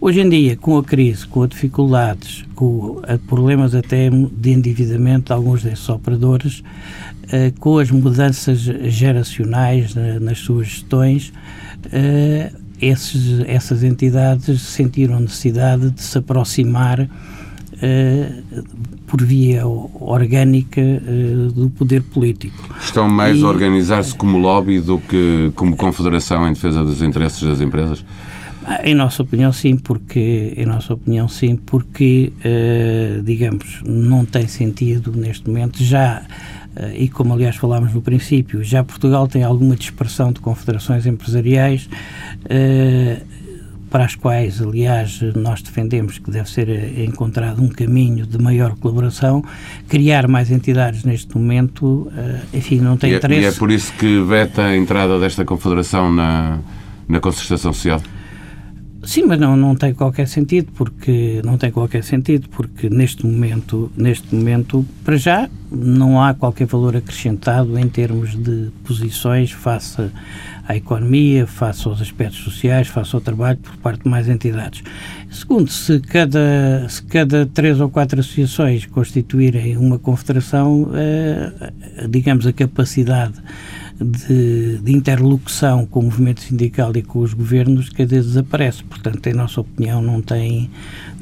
Hoje 0.00 0.20
em 0.20 0.28
dia, 0.28 0.56
com 0.56 0.76
a 0.76 0.84
crise, 0.84 1.26
com 1.26 1.44
as 1.44 1.48
dificuldades, 1.48 2.44
com 2.54 3.00
problemas 3.26 3.74
até 3.74 4.10
de 4.10 4.50
endividamento 4.50 5.26
de 5.26 5.32
alguns 5.32 5.62
desses 5.62 5.88
operadores, 5.88 6.62
eh, 7.32 7.52
com 7.58 7.78
as 7.78 7.90
mudanças 7.90 8.60
geracionais 8.60 9.94
nas 9.94 10.38
suas 10.40 10.66
gestões, 10.66 11.32
eh, 11.90 12.52
esses, 12.80 13.40
essas 13.46 13.82
entidades 13.82 14.60
sentiram 14.60 15.20
necessidade 15.20 15.90
de 15.90 16.02
se 16.02 16.18
aproximar 16.18 17.08
eh, 17.80 18.42
por 19.14 19.22
via 19.22 19.64
orgânica 19.64 20.82
do 21.54 21.70
poder 21.70 22.02
político. 22.02 22.74
Estão 22.80 23.08
mais 23.08 23.38
e, 23.38 23.44
a 23.44 23.46
organizar-se 23.46 24.12
como 24.12 24.38
lobby 24.38 24.80
do 24.80 24.98
que 24.98 25.52
como 25.54 25.76
confederação 25.76 26.48
em 26.48 26.52
defesa 26.52 26.82
dos 26.82 27.00
interesses 27.00 27.40
das 27.40 27.60
empresas? 27.60 28.04
Em 28.82 28.92
nossa 28.92 29.22
opinião, 29.22 29.52
sim, 29.52 29.76
porque 29.76 30.52
em 30.56 30.66
nossa 30.66 30.94
opinião, 30.94 31.28
sim, 31.28 31.54
porque 31.54 32.32
uh, 32.40 33.22
digamos 33.22 33.82
não 33.86 34.24
tem 34.24 34.48
sentido 34.48 35.12
neste 35.12 35.48
momento 35.48 35.84
já 35.84 36.22
uh, 36.76 36.96
e 36.96 37.08
como 37.08 37.34
aliás 37.34 37.54
falámos 37.54 37.94
no 37.94 38.02
princípio, 38.02 38.64
já 38.64 38.82
Portugal 38.82 39.28
tem 39.28 39.44
alguma 39.44 39.76
dispersão 39.76 40.32
de 40.32 40.40
confederações 40.40 41.06
empresariais. 41.06 41.88
Para 43.94 44.06
as 44.06 44.16
quais, 44.16 44.60
aliás, 44.60 45.20
nós 45.36 45.62
defendemos 45.62 46.18
que 46.18 46.28
deve 46.28 46.50
ser 46.50 46.98
encontrado 46.98 47.62
um 47.62 47.68
caminho 47.68 48.26
de 48.26 48.42
maior 48.42 48.74
colaboração, 48.74 49.40
criar 49.88 50.26
mais 50.26 50.50
entidades 50.50 51.04
neste 51.04 51.38
momento, 51.38 52.10
enfim, 52.52 52.80
não 52.80 52.96
tem 52.96 53.12
e 53.12 53.14
interesse. 53.14 53.46
É, 53.46 53.50
e 53.50 53.54
é 53.54 53.56
por 53.56 53.70
isso 53.70 53.92
que 53.92 54.20
veta 54.24 54.64
a 54.64 54.76
entrada 54.76 55.20
desta 55.20 55.44
confederação 55.44 56.12
na, 56.12 56.58
na 57.08 57.20
concertação 57.20 57.72
social? 57.72 58.02
Sim, 59.06 59.24
mas 59.26 59.38
não, 59.38 59.56
não 59.56 59.74
tem 59.74 59.92
qualquer 59.92 60.26
sentido 60.26 60.72
porque 60.74 61.40
não 61.44 61.58
tem 61.58 61.70
qualquer 61.70 62.02
sentido 62.02 62.48
porque 62.48 62.88
neste 62.88 63.26
momento 63.26 63.90
neste 63.96 64.34
momento 64.34 64.84
para 65.04 65.16
já 65.16 65.48
não 65.70 66.22
há 66.22 66.34
qualquer 66.34 66.66
valor 66.66 66.96
acrescentado 66.96 67.78
em 67.78 67.88
termos 67.88 68.36
de 68.36 68.70
posições 68.84 69.50
face 69.50 70.10
à 70.66 70.76
economia, 70.76 71.46
face 71.46 71.86
aos 71.86 72.00
aspectos 72.00 72.40
sociais, 72.40 72.88
face 72.88 73.14
ao 73.14 73.20
trabalho 73.20 73.58
por 73.58 73.76
parte 73.76 74.04
de 74.04 74.08
mais 74.08 74.28
entidades. 74.28 74.82
Segundo, 75.30 75.70
se 75.70 76.00
cada 76.00 76.86
se 76.88 77.02
cada 77.02 77.44
três 77.46 77.80
ou 77.80 77.90
quatro 77.90 78.20
associações 78.20 78.86
constituírem 78.86 79.76
uma 79.76 79.98
confederação, 79.98 80.90
eh, 80.94 81.72
digamos 82.08 82.46
a 82.46 82.52
capacidade 82.52 83.34
de, 84.00 84.78
de, 84.78 84.92
interlocução 84.92 85.86
com 85.86 86.00
o 86.00 86.02
movimento 86.04 86.40
sindical 86.40 86.92
e 86.96 87.02
com 87.02 87.20
os 87.20 87.32
governos 87.32 87.88
cada 87.88 88.08
vez 88.08 88.26
desaparece. 88.26 88.82
Portanto, 88.84 89.26
em 89.26 89.34
nossa 89.34 89.60
opinião, 89.60 90.02
não 90.02 90.20
tem, 90.20 90.70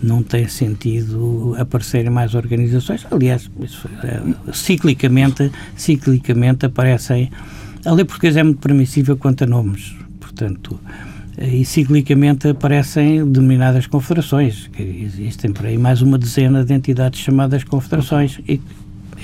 não 0.02 0.22
tem 0.22 0.48
sentido 0.48 1.54
aparecerem 1.58 2.10
mais 2.10 2.34
organizações. 2.34 3.06
Aliás, 3.10 3.50
isso, 3.60 3.88
é, 4.02 4.52
ciclicamente, 4.52 5.50
ciclicamente 5.76 6.66
aparecem 6.66 7.30
a 7.84 7.92
lei 7.92 8.04
portuguesa 8.04 8.40
é 8.40 8.42
muito 8.44 8.60
permissiva 8.60 9.16
quanto 9.16 9.42
a 9.42 9.46
nomes, 9.46 9.96
portanto, 10.20 10.78
e 11.36 11.64
ciclicamente 11.64 12.46
aparecem 12.46 13.28
denominadas 13.28 13.88
confederações, 13.88 14.70
existem 14.78 15.52
por 15.52 15.66
aí 15.66 15.76
mais 15.76 16.00
uma 16.00 16.16
dezena 16.16 16.64
de 16.64 16.72
entidades 16.72 17.18
chamadas 17.20 17.64
confederações 17.64 18.38
e 18.48 18.60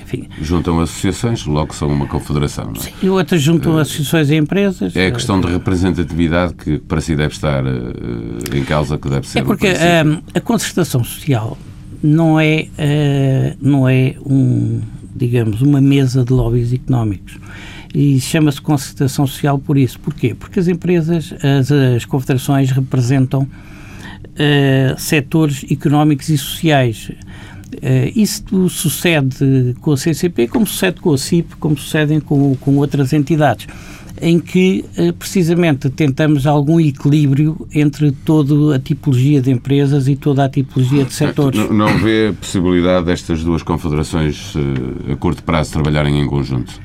enfim. 0.09 0.29
Juntam 0.41 0.81
associações, 0.81 1.45
logo 1.45 1.75
são 1.75 1.89
uma 1.89 2.07
confederação, 2.07 2.67
não 2.67 2.73
é? 2.73 2.81
Sim, 2.81 2.93
e 3.03 3.11
outras 3.11 3.43
juntam 3.43 3.75
uh, 3.75 3.79
associações 3.79 4.31
e 4.31 4.37
empresas. 4.37 4.97
É 4.97 5.07
a 5.07 5.13
questão 5.13 5.41
de 5.41 5.47
representatividade 5.47 6.55
que 6.55 6.79
para 6.79 7.01
si 7.01 7.15
deve 7.15 7.35
estar 7.35 7.65
uh, 7.65 8.57
em 8.57 8.65
causa, 8.65 8.97
que 8.97 9.09
deve 9.09 9.29
ser. 9.29 9.41
É 9.41 9.43
porque 9.43 9.69
uh, 9.69 10.23
a 10.35 10.41
concertação 10.41 11.05
social 11.05 11.59
não 12.03 12.39
é, 12.39 12.69
não 13.61 13.89
é 13.89 14.15
um, 14.25 14.81
digamos, 15.15 15.61
uma 15.63 15.81
mesa 15.81 16.25
de 16.25 16.33
lobbies 16.33 16.73
económicos 16.73 17.37
e 17.93 18.21
chama-se 18.21 18.61
concertação 18.61 19.27
social 19.27 19.59
por 19.59 19.77
isso. 19.77 19.99
Porquê? 19.99 20.33
Porque 20.33 20.61
as 20.61 20.69
empresas, 20.69 21.35
as, 21.43 21.73
as 21.73 22.05
confederações 22.05 22.71
representam 22.71 23.43
uh, 23.43 24.99
setores 24.99 25.65
económicos 25.69 26.29
e 26.29 26.39
sociais. 26.39 27.11
Uh, 27.77 28.13
isso 28.17 28.69
sucede 28.69 29.77
com 29.81 29.93
a 29.93 29.97
CCP, 29.97 30.49
como 30.49 30.67
sucede 30.67 31.01
com 31.01 31.13
a 31.13 31.19
CIP, 31.19 31.57
como 31.57 31.77
sucedem 31.77 32.21
com, 32.21 32.57
com 32.57 32.77
outras 32.77 33.13
entidades, 33.13 33.67
em 34.21 34.41
que 34.41 34.85
uh, 34.97 35.13
precisamente 35.13 35.91
tentamos 35.91 36.47
algum 36.47 36.81
equilíbrio 36.81 37.69
entre 37.75 38.11
toda 38.11 38.77
a 38.77 38.79
tipologia 38.79 39.41
de 39.41 39.51
empresas 39.51 40.09
e 40.09 40.17
toda 40.17 40.45
a 40.45 40.49
tipologia 40.49 41.05
de 41.05 41.13
setores. 41.13 41.59
Não, 41.59 41.73
não 41.73 41.99
vê 41.99 42.33
possibilidade 42.39 43.07
destas 43.07 43.45
duas 43.45 43.63
confederações 43.63 44.55
uh, 44.55 45.13
a 45.13 45.17
curto 45.17 45.43
prazo 45.43 45.73
trabalharem 45.73 46.21
em 46.21 46.27
conjunto? 46.27 46.81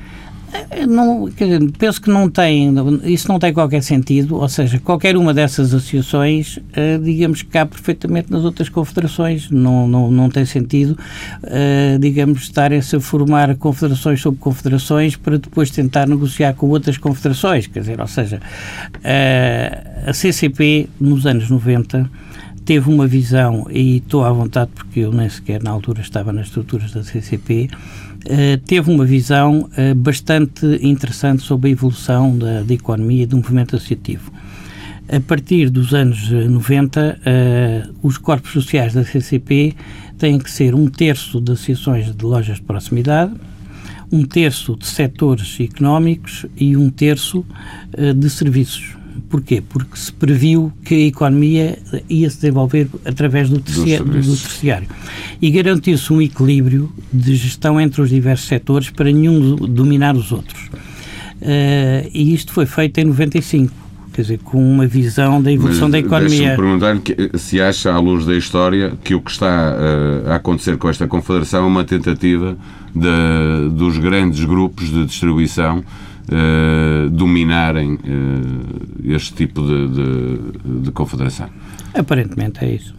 Não, 0.88 1.28
dizer, 1.28 1.60
penso 1.78 2.00
que 2.00 2.10
não 2.10 2.28
tem, 2.28 2.72
isso 3.04 3.28
não 3.28 3.38
tem 3.38 3.52
qualquer 3.52 3.82
sentido, 3.82 4.36
ou 4.36 4.48
seja, 4.48 4.78
qualquer 4.78 5.16
uma 5.16 5.32
dessas 5.32 5.74
associações, 5.74 6.56
uh, 6.56 7.02
digamos 7.02 7.42
que 7.42 7.48
cabe 7.48 7.72
perfeitamente 7.72 8.30
nas 8.30 8.44
outras 8.44 8.68
confederações, 8.68 9.50
não, 9.50 9.88
não, 9.88 10.10
não 10.10 10.28
tem 10.28 10.44
sentido, 10.44 10.98
uh, 11.42 11.98
digamos, 11.98 12.42
estarem-se 12.42 12.96
a 12.96 13.00
formar 13.00 13.54
confederações 13.56 14.20
sobre 14.20 14.40
confederações 14.40 15.16
para 15.16 15.38
depois 15.38 15.70
tentar 15.70 16.06
negociar 16.06 16.54
com 16.54 16.68
outras 16.68 16.98
confederações, 16.98 17.66
quer 17.66 17.80
dizer, 17.80 18.00
ou 18.00 18.06
seja, 18.06 18.40
uh, 18.96 20.10
a 20.10 20.12
CCP 20.12 20.88
nos 21.00 21.26
anos 21.26 21.50
90 21.50 22.10
teve 22.64 22.88
uma 22.88 23.06
visão, 23.06 23.66
e 23.70 23.98
estou 23.98 24.24
à 24.24 24.32
vontade 24.32 24.70
porque 24.74 25.00
eu 25.00 25.12
nem 25.12 25.28
sequer 25.28 25.62
na 25.62 25.70
altura 25.70 26.00
estava 26.00 26.32
nas 26.32 26.46
estruturas 26.46 26.92
da 26.92 27.02
CCP, 27.02 27.68
Uh, 28.24 28.56
teve 28.66 28.90
uma 28.90 29.04
visão 29.04 29.68
uh, 29.76 29.94
bastante 29.94 30.64
interessante 30.80 31.42
sobre 31.42 31.68
a 31.68 31.72
evolução 31.72 32.36
da, 32.38 32.62
da, 32.62 32.72
economia 32.72 33.24
e 33.24 33.26
do 33.26 33.36
movimento 33.36 33.76
associativo. 33.76 34.32
A 35.12 35.20
partir 35.20 35.68
dos 35.68 35.92
anos 35.92 36.30
90, 36.30 37.00
uh, 37.00 37.20
eh, 37.26 37.86
os 38.02 38.16
corpos 38.16 38.52
sociais 38.52 38.94
da 38.94 39.04
CCP 39.04 39.74
têm 40.16 40.38
que 40.38 40.50
ser 40.50 40.74
um 40.74 40.86
terço 40.86 41.42
de 41.42 41.52
associações 41.52 42.16
de 42.16 42.24
lojas 42.24 42.56
de 42.56 42.62
proximidade, 42.62 43.34
um 44.10 44.24
terço 44.24 44.74
de 44.74 44.86
setores 44.86 45.60
económicos 45.60 46.46
e 46.56 46.74
um 46.74 46.88
terço 46.88 47.44
de 48.16 48.30
serviços. 48.30 48.96
Porquê? 49.28 49.62
Porque 49.66 49.96
se 49.96 50.12
previu 50.12 50.72
que 50.84 50.94
a 50.94 51.06
economia 51.06 51.78
ia 52.08 52.28
se 52.28 52.36
desenvolver 52.36 52.88
através 53.04 53.48
do, 53.48 53.60
terciário. 53.60 54.04
Do 54.04 54.36
terciário. 54.36 54.88
E 55.40 55.50
garantiu-se 55.50 56.12
um 56.12 56.20
equilíbrio 56.20 56.92
de 57.12 57.34
gestão 57.36 57.80
entre 57.80 58.02
os 58.02 58.10
diversos 58.10 58.46
setores 58.46 58.90
para 58.90 59.10
nenhum 59.10 59.56
dominar 59.56 60.16
os 60.16 60.32
outros. 60.32 60.66
Uh, 61.40 62.08
e 62.12 62.34
isto 62.34 62.52
foi 62.52 62.66
feito 62.66 62.98
em 62.98 63.04
95 63.04 63.84
quer 64.14 64.22
dizer, 64.22 64.38
com 64.38 64.58
uma 64.58 64.86
visão 64.86 65.42
da 65.42 65.50
evolução 65.50 65.88
Mas, 65.88 65.92
da 65.92 65.98
economia. 65.98 66.54
perguntar 66.54 66.96
se 67.36 67.60
acha, 67.60 67.92
à 67.92 67.98
luz 67.98 68.24
da 68.24 68.36
história, 68.36 68.92
que 69.02 69.12
o 69.12 69.20
que 69.20 69.30
está 69.32 69.74
uh, 69.74 70.30
a 70.30 70.36
acontecer 70.36 70.76
com 70.76 70.88
esta 70.88 71.08
confederação 71.08 71.64
é 71.64 71.66
uma 71.66 71.84
tentativa 71.84 72.56
de, 72.94 73.70
dos 73.70 73.98
grandes 73.98 74.44
grupos 74.44 74.88
de 74.88 75.04
distribuição 75.04 75.82
uh, 76.28 77.10
dominarem 77.10 77.94
uh, 77.94 77.98
este 79.04 79.34
tipo 79.34 79.62
de, 79.62 79.88
de, 79.88 80.82
de 80.82 80.90
confederação? 80.92 81.48
Aparentemente 81.94 82.64
é 82.64 82.74
isso. 82.74 82.94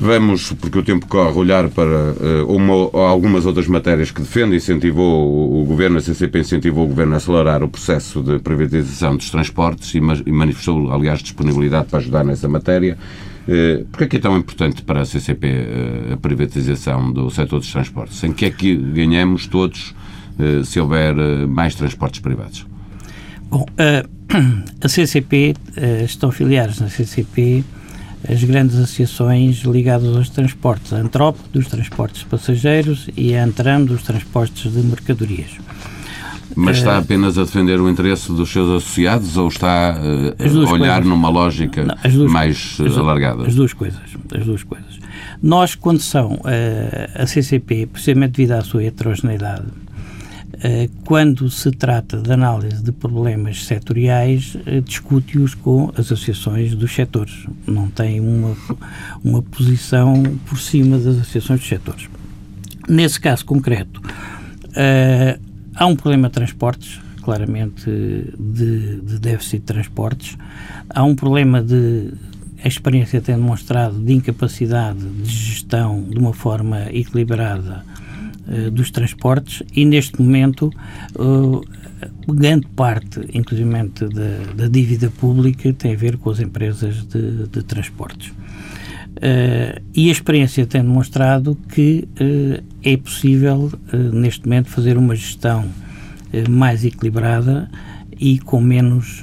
Vamos, 0.00 0.52
porque 0.52 0.78
o 0.78 0.82
tempo 0.84 1.08
corre, 1.08 1.36
olhar 1.36 1.68
para 1.70 2.12
uh, 2.12 2.54
uma, 2.54 2.72
algumas 3.08 3.46
outras 3.46 3.66
matérias 3.66 4.12
que 4.12 4.20
defende, 4.20 4.54
incentivou 4.54 5.60
o, 5.60 5.64
Governo, 5.64 5.98
a 5.98 6.00
CCP 6.00 6.38
incentivou 6.38 6.84
o 6.84 6.88
Governo 6.88 7.14
a 7.14 7.16
acelerar 7.16 7.64
o 7.64 7.68
processo 7.68 8.22
de 8.22 8.38
privatização 8.38 9.16
dos 9.16 9.28
transportes 9.28 9.92
e, 9.94 9.98
e 9.98 10.32
manifestou, 10.32 10.92
aliás, 10.92 11.20
disponibilidade 11.20 11.88
para 11.88 11.98
ajudar 11.98 12.24
nessa 12.24 12.48
matéria. 12.48 12.96
Porquê 13.90 14.04
é 14.04 14.06
que 14.06 14.16
é 14.18 14.20
tão 14.20 14.36
importante 14.36 14.82
para 14.82 15.00
a 15.00 15.04
CCP 15.06 15.48
a 16.12 16.16
privatização 16.18 17.10
do 17.10 17.30
setor 17.30 17.58
dos 17.60 17.72
transportes? 17.72 18.22
Em 18.22 18.30
que 18.30 18.44
é 18.44 18.50
que 18.50 18.76
ganhamos 18.76 19.46
todos 19.46 19.94
se 20.64 20.80
houver 20.80 21.14
mais 21.46 21.74
transportes 21.74 22.20
privados? 22.20 22.66
Bom, 23.50 23.66
a 24.82 24.88
CCP, 24.88 25.54
estão 26.04 26.30
filiados 26.30 26.80
na 26.80 26.88
CCP 26.88 27.64
as 28.26 28.42
grandes 28.42 28.76
associações 28.76 29.62
ligadas 29.62 30.16
aos 30.16 30.28
transportes, 30.28 30.92
a 30.92 30.96
Antrop 30.96 31.36
dos 31.52 31.66
transportes 31.68 32.22
passageiros 32.24 33.08
e 33.16 33.34
a 33.34 33.44
Antram 33.44 33.84
dos 33.84 34.02
transportes 34.02 34.72
de 34.72 34.80
mercadorias. 34.80 35.50
Mas 36.56 36.78
está 36.78 36.94
eh, 36.94 36.98
apenas 36.98 37.38
a 37.38 37.44
defender 37.44 37.80
o 37.80 37.88
interesse 37.88 38.32
dos 38.32 38.50
seus 38.50 38.82
associados 38.82 39.36
ou 39.36 39.48
está 39.48 39.92
a 39.92 40.72
olhar 40.72 41.02
coisas. 41.02 41.06
numa 41.06 41.28
lógica 41.28 41.84
Não, 41.84 41.94
duas, 42.12 42.32
mais 42.32 42.78
as, 42.84 42.96
alargada? 42.96 43.46
As 43.46 43.54
duas 43.54 43.72
coisas. 43.72 44.00
As 44.34 44.44
duas 44.44 44.62
coisas. 44.64 44.98
Nós, 45.40 45.74
quando 45.76 46.00
são 46.00 46.40
a 47.14 47.26
CCP, 47.26 47.86
precisamente 47.86 48.32
devido 48.32 48.52
à 48.52 48.62
sua 48.62 48.84
heterogeneidade, 48.84 49.66
eh, 49.66 49.87
quando 51.04 51.48
se 51.50 51.70
trata 51.70 52.16
de 52.16 52.32
análise 52.32 52.82
de 52.82 52.90
problemas 52.90 53.64
setoriais, 53.64 54.56
eh, 54.66 54.80
discute-os 54.80 55.54
com 55.54 55.90
as 55.96 56.00
associações 56.00 56.74
dos 56.74 56.92
setores. 56.92 57.46
Não 57.66 57.88
tem 57.88 58.20
uma, 58.20 58.56
uma 59.22 59.42
posição 59.42 60.22
por 60.46 60.58
cima 60.58 60.98
das 60.98 61.16
associações 61.18 61.60
dos 61.60 61.68
setores. 61.68 62.08
Nesse 62.88 63.20
caso 63.20 63.44
concreto, 63.44 64.00
uh, 64.00 65.40
há 65.74 65.86
um 65.86 65.94
problema 65.94 66.28
de 66.28 66.34
transportes, 66.34 67.00
claramente 67.22 67.84
de, 68.38 69.00
de 69.02 69.18
déficit 69.18 69.58
de 69.58 69.64
transportes. 69.66 70.38
Há 70.88 71.04
um 71.04 71.14
problema 71.14 71.62
de 71.62 72.12
a 72.64 72.66
experiência 72.66 73.20
tem 73.20 73.36
demonstrado 73.36 74.00
de 74.00 74.12
incapacidade 74.12 74.98
de 74.98 75.30
gestão 75.30 76.02
de 76.02 76.18
uma 76.18 76.32
forma 76.32 76.86
equilibrada 76.90 77.84
eh, 78.50 78.70
dos 78.70 78.90
transportes 78.90 79.62
e 79.76 79.84
neste 79.84 80.22
momento 80.22 80.72
uh, 81.16 81.62
grande 82.26 82.66
parte, 82.68 83.20
inclusive 83.34 83.70
da, 83.70 84.54
da, 84.56 84.68
dívida 84.68 85.10
pública, 85.10 85.70
tem 85.74 85.92
a 85.92 85.96
ver 85.96 86.16
com 86.16 86.30
as 86.30 86.40
empresas 86.40 87.06
de, 87.06 87.46
de 87.46 87.62
transportes. 87.62 88.30
Uh, 88.30 89.82
e 89.94 90.08
a 90.08 90.12
experiência 90.12 90.64
tem 90.64 90.80
demonstrado 90.80 91.58
que 91.74 92.08
uh, 92.20 92.64
é 92.82 92.96
possível, 92.96 93.70
neste 94.14 94.46
momento, 94.46 94.70
fazer 94.70 94.96
uma 94.96 95.14
gestão 95.14 95.68
mais 96.48 96.84
equilibrada 96.84 97.70
e 98.18 98.38
com 98.38 98.60
menos 98.60 99.22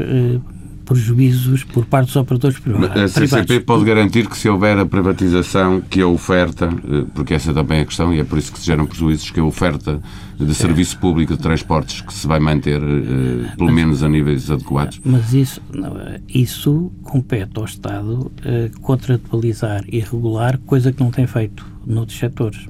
prejuízos 0.86 1.64
por 1.64 1.86
parte 1.86 2.08
dos 2.08 2.16
operadores 2.16 2.60
privados. 2.60 3.02
A 3.02 3.08
CCP 3.08 3.60
pode 3.62 3.84
garantir 3.84 4.30
que 4.30 4.38
se 4.38 4.48
houver 4.48 4.78
a 4.78 4.86
privatização, 4.86 5.82
que 5.82 6.00
a 6.00 6.08
oferta, 6.08 6.66
eh, 6.66 7.06
porque 7.14 7.34
essa 7.34 7.54
também 7.54 7.80
é 7.80 7.82
a 7.82 7.86
questão 7.86 8.14
e 8.14 8.20
é 8.20 8.24
por 8.24 8.38
isso 8.38 8.54
que 8.54 8.60
se 8.60 8.68
geram 8.68 8.86
prejuízos, 8.86 9.32
que 9.32 9.40
a 9.40 9.44
oferta 9.44 10.00
de 10.40 10.54
serviço 10.54 10.98
público 11.00 11.36
de 11.36 11.42
transportes 11.42 12.02
que 12.02 12.14
se 12.14 12.28
vai 12.28 12.40
manter, 12.40 12.82
eh, 12.82 13.56
pelo 13.58 13.72
menos 13.72 14.04
a 14.04 14.10
níveis 14.10 14.50
adequados. 14.52 15.02
Mas 15.04 15.34
isso, 15.34 15.62
isso 16.30 16.92
compete 17.04 17.52
ao 17.56 17.66
Estado 17.66 18.32
eh, 18.44 18.70
contratualizar 18.82 19.84
e 19.88 20.00
regular, 20.00 20.60
coisa 20.60 20.92
que 20.92 21.02
não 21.02 21.10
tem 21.10 21.26
feito 21.26 21.66
noutros 21.86 22.20
setores. 22.20 22.68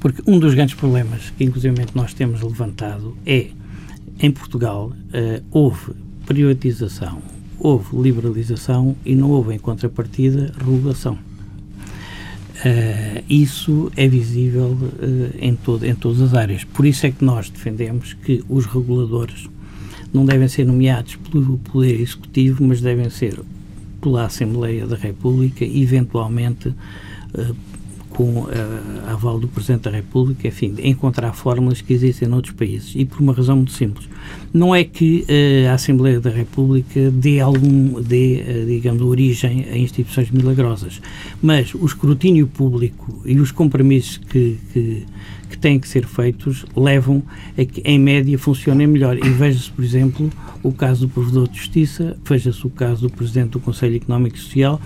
Porque 0.00 0.22
um 0.26 0.38
dos 0.38 0.54
grandes 0.54 0.74
problemas 0.74 1.32
que, 1.36 1.44
inclusive, 1.44 1.74
nós 1.94 2.14
temos 2.14 2.40
levantado 2.40 3.16
é, 3.26 3.48
em 4.20 4.30
Portugal, 4.30 4.92
houve 5.50 5.92
privatização, 6.26 7.22
houve 7.58 7.96
liberalização 7.96 8.96
e 9.04 9.14
não 9.14 9.30
houve, 9.30 9.54
em 9.54 9.58
contrapartida, 9.58 10.52
regulação. 10.58 11.14
Uh, 12.56 13.22
isso 13.28 13.92
é 13.96 14.08
visível 14.08 14.70
uh, 14.70 15.34
em, 15.38 15.54
todo, 15.54 15.84
em 15.84 15.94
todas 15.94 16.20
as 16.20 16.34
áreas. 16.34 16.64
Por 16.64 16.84
isso 16.84 17.06
é 17.06 17.10
que 17.10 17.24
nós 17.24 17.48
defendemos 17.48 18.14
que 18.14 18.42
os 18.48 18.66
reguladores 18.66 19.48
não 20.12 20.24
devem 20.24 20.48
ser 20.48 20.64
nomeados 20.64 21.16
pelo 21.16 21.58
Poder 21.58 22.00
Executivo, 22.00 22.64
mas 22.64 22.80
devem 22.80 23.10
ser 23.10 23.38
pela 24.00 24.24
Assembleia 24.24 24.86
da 24.86 24.96
República, 24.96 25.64
eventualmente 25.64 26.68
uh, 26.68 27.56
com 28.16 28.46
a 29.06 29.12
aval 29.12 29.38
do 29.38 29.46
Presidente 29.46 29.82
da 29.82 29.90
República, 29.90 30.48
enfim, 30.48 30.74
encontrar 30.82 31.34
fórmulas 31.34 31.82
que 31.82 31.92
existem 31.92 32.26
noutros 32.26 32.54
países. 32.54 32.94
E 32.96 33.04
por 33.04 33.20
uma 33.20 33.34
razão 33.34 33.56
muito 33.56 33.72
simples. 33.72 34.08
Não 34.54 34.74
é 34.74 34.82
que 34.84 35.26
a 35.70 35.74
Assembleia 35.74 36.18
da 36.18 36.30
República 36.30 37.10
dê 37.10 37.40
algum, 37.40 38.00
dê, 38.00 38.64
digamos, 38.64 39.02
origem 39.02 39.66
a 39.70 39.76
instituições 39.76 40.30
milagrosas, 40.30 41.02
mas 41.42 41.74
o 41.74 41.84
escrutínio 41.84 42.46
público 42.46 43.22
e 43.26 43.38
os 43.38 43.52
compromissos 43.52 44.16
que 44.16 44.56
que 44.72 45.45
têm 45.66 45.80
que 45.80 45.88
ser 45.88 46.06
feitos 46.06 46.64
levam 46.76 47.20
a 47.58 47.64
que, 47.64 47.82
em 47.84 47.98
média, 47.98 48.38
funcionem 48.38 48.86
melhor. 48.86 49.16
E 49.16 49.28
veja-se, 49.28 49.68
por 49.68 49.84
exemplo, 49.84 50.30
o 50.62 50.70
caso 50.70 51.08
do 51.08 51.12
Provedor 51.12 51.48
de 51.48 51.58
Justiça, 51.58 52.16
veja-se 52.24 52.64
o 52.64 52.70
caso 52.70 53.08
do 53.08 53.10
Presidente 53.10 53.50
do 53.50 53.58
Conselho 53.58 53.96
Económico 53.96 54.36
e 54.36 54.38
Social. 54.38 54.80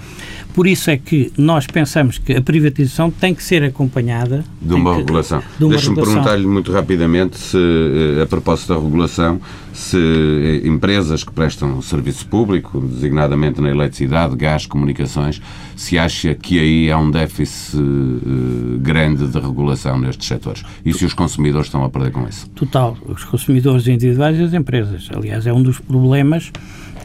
Por 0.54 0.66
isso 0.66 0.90
é 0.90 0.96
que 0.96 1.30
nós 1.36 1.66
pensamos 1.66 2.16
que 2.16 2.32
a 2.32 2.40
privatização 2.40 3.10
tem 3.10 3.34
que 3.34 3.44
ser 3.44 3.62
acompanhada 3.62 4.42
de 4.60 4.72
uma 4.72 4.96
regulação. 4.96 5.42
De 5.58 5.68
Deixe-me 5.68 5.96
perguntar-lhe 5.96 6.46
muito 6.46 6.72
rapidamente 6.72 7.36
se, 7.36 7.58
eh, 7.58 8.22
a 8.22 8.26
propósito 8.26 8.72
da 8.74 8.80
regulação, 8.80 9.38
se 9.74 9.98
eh, 9.98 10.66
empresas 10.66 11.22
que 11.22 11.30
prestam 11.30 11.82
serviço 11.82 12.26
público, 12.26 12.80
designadamente 12.80 13.60
na 13.60 13.68
eletricidade, 13.68 14.34
gás, 14.34 14.64
comunicações, 14.64 15.42
se 15.80 15.98
acha 15.98 16.34
que 16.34 16.60
aí 16.60 16.90
há 16.90 16.98
um 16.98 17.10
déficit 17.10 17.78
uh, 17.78 18.78
grande 18.80 19.26
de 19.26 19.40
regulação 19.40 19.98
nestes 19.98 20.28
setores 20.28 20.62
e 20.84 20.92
se 20.92 21.06
os 21.06 21.14
consumidores 21.14 21.68
estão 21.68 21.82
a 21.82 21.88
perder 21.88 22.12
com 22.12 22.28
isso? 22.28 22.46
Total. 22.50 22.98
Os 23.06 23.24
consumidores 23.24 23.86
individuais 23.86 24.38
e 24.38 24.42
as 24.42 24.52
empresas. 24.52 25.08
Aliás, 25.10 25.46
é 25.46 25.52
um 25.54 25.62
dos 25.62 25.80
problemas 25.80 26.52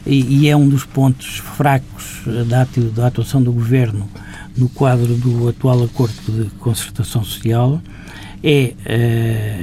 e, 0.04 0.42
e 0.42 0.48
é 0.48 0.54
um 0.54 0.68
dos 0.68 0.84
pontos 0.84 1.38
fracos 1.38 2.20
da, 2.48 2.68
da 2.94 3.06
atuação 3.06 3.42
do 3.42 3.50
Governo 3.50 4.06
no 4.54 4.68
quadro 4.68 5.14
do 5.14 5.48
atual 5.48 5.82
acordo 5.82 6.14
de 6.30 6.50
concertação 6.56 7.24
social 7.24 7.80
é 8.44 8.74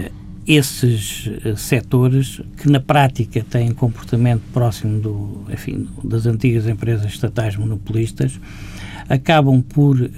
uh, 0.10 0.23
esses 0.47 1.30
setores 1.56 2.41
que 2.58 2.67
na 2.67 2.80
prática 2.80 3.45
têm 3.47 3.71
comportamento 3.73 4.41
próximo 4.52 4.99
do, 4.99 5.43
enfim, 5.54 5.88
das 6.04 6.26
antigas 6.26 6.67
empresas 6.67 7.06
estatais 7.06 7.56
monopolistas 7.56 8.39
acabam 9.10 9.62
por 9.62 10.00
uh, 10.00 10.10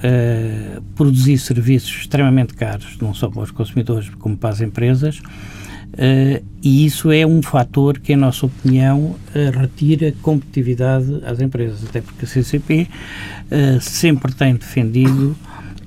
produzir 0.96 1.38
serviços 1.38 1.92
extremamente 2.02 2.54
caros, 2.54 2.98
não 3.02 3.14
só 3.14 3.30
para 3.30 3.42
os 3.42 3.52
consumidores 3.52 4.10
como 4.20 4.38
para 4.38 4.50
as 4.50 4.62
empresas, 4.62 5.20
uh, 5.20 6.44
e 6.62 6.86
isso 6.86 7.12
é 7.12 7.26
um 7.26 7.42
fator 7.42 8.00
que, 8.00 8.14
em 8.14 8.16
nossa 8.16 8.46
opinião, 8.46 9.16
uh, 9.36 9.60
retira 9.60 10.14
competitividade 10.22 11.22
às 11.26 11.40
empresas, 11.40 11.84
até 11.88 12.02
porque 12.02 12.26
a 12.26 12.28
CCP 12.28 12.88
sempre 13.80 14.34
tem 14.34 14.56
defendido 14.56 15.36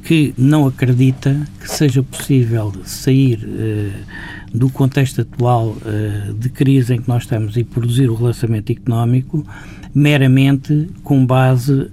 que 0.08 0.32
não 0.38 0.66
acredita 0.66 1.38
que 1.60 1.70
seja 1.70 2.02
possível 2.02 2.72
sair 2.82 3.46
do 4.54 4.70
contexto 4.70 5.20
atual 5.20 5.76
de 6.34 6.48
crise 6.48 6.94
em 6.94 7.02
que 7.02 7.06
nós 7.06 7.24
estamos 7.24 7.58
e 7.58 7.62
produzir 7.62 8.08
o 8.08 8.14
relançamento 8.14 8.72
económico 8.72 9.46
meramente 9.94 10.88
com 11.02 11.26
base, 11.26 11.72
uh, 11.72 11.90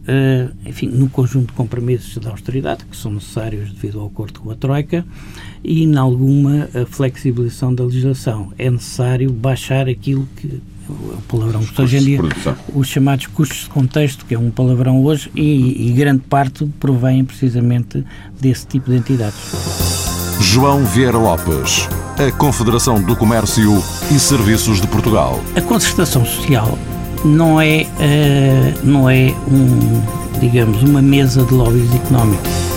enfim, 0.65 0.87
no 0.87 1.09
conjunto 1.09 1.47
de 1.47 1.53
compromissos 1.53 2.17
de 2.17 2.27
austeridade 2.27 2.85
que 2.85 2.95
são 2.95 3.11
necessários 3.11 3.73
devido 3.73 3.99
ao 3.99 4.07
acordo 4.07 4.39
com 4.39 4.49
a 4.49 4.55
Troika 4.55 5.05
e 5.61 5.83
em 5.83 5.97
alguma 5.97 6.69
flexibilização 6.87 7.75
da 7.75 7.83
legislação. 7.83 8.53
É 8.57 8.69
necessário 8.69 9.29
baixar 9.29 9.89
aquilo 9.89 10.25
que 10.37 10.61
o 10.89 11.21
palavrão 11.27 11.61
que 11.61 11.81
hoje 11.81 11.97
em 11.97 12.03
dia, 12.03 12.19
os 12.73 12.87
chamados 12.87 13.27
custos 13.27 13.63
de 13.63 13.69
contexto, 13.69 14.25
que 14.25 14.35
é 14.35 14.39
um 14.39 14.51
palavrão 14.51 15.03
hoje, 15.03 15.31
e, 15.35 15.89
e 15.89 15.93
grande 15.93 16.21
parte 16.21 16.65
provém 16.79 17.23
precisamente 17.23 18.03
desse 18.39 18.67
tipo 18.67 18.91
de 18.91 18.97
entidades. 18.97 19.39
João 20.39 20.83
Vieira 20.85 21.17
Lopes, 21.17 21.87
a 22.17 22.31
Confederação 22.31 23.01
do 23.01 23.15
Comércio 23.15 23.81
e 24.11 24.19
Serviços 24.19 24.81
de 24.81 24.87
Portugal. 24.87 25.39
A 25.55 25.61
concertação 25.61 26.25
social 26.25 26.77
não 27.23 27.59
é, 27.59 27.83
uh, 27.83 28.85
não 28.85 29.09
é 29.09 29.33
um, 29.47 30.39
digamos, 30.39 30.83
uma 30.83 31.01
mesa 31.01 31.43
de 31.43 31.53
lobbies 31.53 31.93
económicos. 31.95 32.74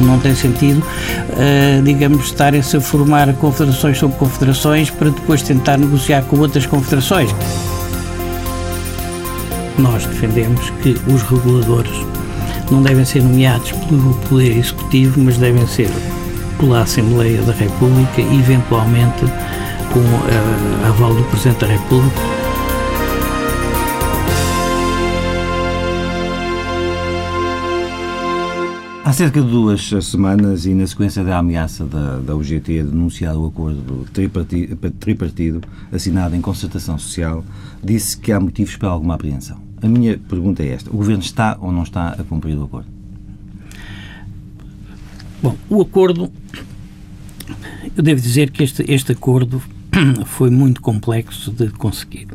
Não 0.00 0.18
tem 0.20 0.34
sentido, 0.34 0.78
uh, 0.80 1.82
digamos, 1.82 2.26
estarem-se 2.26 2.76
a 2.76 2.80
formar 2.80 3.32
confederações 3.34 3.98
sobre 3.98 4.16
confederações 4.16 4.90
para 4.90 5.10
depois 5.10 5.42
tentar 5.42 5.76
negociar 5.76 6.22
com 6.22 6.38
outras 6.38 6.66
confederações. 6.66 7.34
Nós 9.76 10.06
defendemos 10.06 10.70
que 10.82 10.96
os 11.12 11.22
reguladores 11.22 11.92
não 12.70 12.82
devem 12.82 13.04
ser 13.04 13.22
nomeados 13.22 13.72
pelo 13.72 14.14
Poder 14.28 14.56
Executivo, 14.56 15.20
mas 15.20 15.36
devem 15.36 15.66
ser 15.66 15.90
pela 16.58 16.82
Assembleia 16.82 17.40
da 17.42 17.52
República 17.52 18.20
eventualmente, 18.20 19.24
com 19.92 20.00
uh, 20.00 20.88
aval 20.88 21.14
do 21.14 21.22
Presidente 21.24 21.60
da 21.60 21.66
República 21.66 22.47
Há 29.04 29.12
cerca 29.12 29.40
de 29.40 29.48
duas 29.48 29.88
semanas 30.02 30.66
e 30.66 30.74
na 30.74 30.86
sequência 30.86 31.24
da 31.24 31.38
ameaça 31.38 31.86
da, 31.86 32.18
da 32.18 32.36
UGT 32.36 32.60
de 32.60 32.82
denunciar 32.82 33.36
o 33.36 33.46
acordo 33.46 34.06
tripartido, 34.12 34.76
tripartido 34.98 35.60
assinado 35.90 36.36
em 36.36 36.40
concertação 36.40 36.98
social, 36.98 37.44
disse 37.82 38.18
que 38.18 38.32
há 38.32 38.38
motivos 38.38 38.76
para 38.76 38.90
alguma 38.90 39.14
apreensão. 39.14 39.58
A 39.80 39.88
minha 39.88 40.18
pergunta 40.18 40.62
é 40.62 40.68
esta: 40.68 40.90
o 40.90 40.96
Governo 40.96 41.22
está 41.22 41.56
ou 41.60 41.72
não 41.72 41.84
está 41.84 42.10
a 42.10 42.24
cumprir 42.24 42.56
o 42.58 42.64
acordo? 42.64 42.88
Bom, 45.42 45.56
o 45.70 45.80
acordo. 45.80 46.30
Eu 47.96 48.02
devo 48.02 48.20
dizer 48.20 48.50
que 48.50 48.62
este, 48.62 48.84
este 48.90 49.12
acordo 49.12 49.62
foi 50.26 50.50
muito 50.50 50.82
complexo 50.82 51.50
de 51.50 51.70
conseguir. 51.70 52.28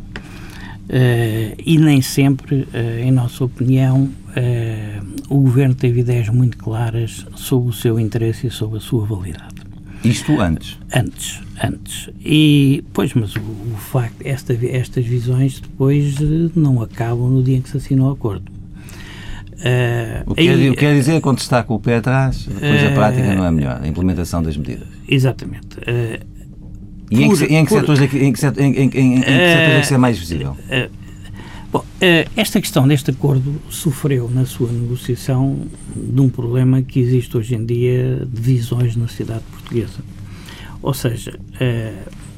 Uh, 0.84 1.56
e 1.66 1.78
nem 1.78 2.02
sempre, 2.02 2.68
uh, 2.74 3.00
em 3.02 3.12
nossa 3.12 3.46
opinião, 3.46 4.04
uh, 4.04 5.34
o 5.34 5.42
Governo 5.42 5.74
teve 5.74 6.02
ideias 6.02 6.28
muito 6.28 6.58
claras 6.58 7.26
sobre 7.36 7.70
o 7.70 7.74
seu 7.74 7.98
interesse 8.00 8.48
e 8.48 8.52
sobre 8.52 8.78
a 8.78 8.82
sua 8.82 9.06
validade. 9.06 9.56
Isto 10.04 10.42
antes? 10.42 10.78
Antes, 10.94 11.40
antes. 11.64 12.10
E, 12.20 12.84
pois, 12.92 13.14
mas 13.14 13.34
o, 13.36 13.40
o 13.40 13.78
facto, 13.78 14.18
esta, 14.26 14.54
estas 14.54 15.06
visões 15.06 15.62
depois 15.62 16.18
não 16.54 16.82
acabam 16.82 17.30
no 17.30 17.42
dia 17.42 17.58
em 17.58 17.62
que 17.62 17.70
se 17.70 17.78
assinou 17.78 18.10
o 18.10 18.12
acordo. 18.12 18.52
O, 20.26 20.36
que 20.36 20.42
aí, 20.42 20.70
quer, 20.72 20.76
quer 20.76 20.94
dizer, 20.96 21.22
quando 21.22 21.40
está 21.40 21.64
com 21.64 21.76
o 21.76 21.80
pé 21.80 21.96
atrás, 21.96 22.46
depois 22.46 22.84
a 22.84 22.92
prática 22.92 23.34
não 23.34 23.46
é 23.46 23.52
melhor, 23.52 23.80
a 23.82 23.88
implementação 23.88 24.44
das 24.44 24.58
medidas. 24.58 24.90
Exatamente. 25.08 25.78
E 27.12 27.24
em 27.24 27.36
que, 27.36 27.44
em 27.46 27.66
que 27.66 27.72
setores 27.72 28.02
é 28.02 28.08
que, 28.08 28.18
em 28.18 28.34
que, 28.34 28.46
em, 28.46 28.64
em, 28.64 28.86
em, 28.86 29.22
que 29.22 29.26
setores 29.26 29.30
é 29.30 29.76
que 29.76 29.86
isso 29.86 29.94
é 29.94 29.98
mais 29.98 30.18
visível? 30.18 30.56
Bom, 31.72 31.84
esta 32.36 32.62
questão 32.62 32.88
deste 32.88 33.10
acordo 33.10 33.60
sofreu 33.70 34.30
na 34.30 34.46
sua 34.46 34.72
negociação 34.72 35.66
de 35.96 36.22
um 36.22 36.30
problema 36.30 36.84
que 36.84 37.00
existe 37.00 37.36
hoje 37.36 37.56
em 37.56 37.66
dia 37.66 38.28
de 38.32 38.42
visões 38.42 38.96
na 38.96 39.08
sociedade 39.08 39.44
portuguesa. 39.52 40.00
Ou 40.84 40.94
seja, 40.94 41.40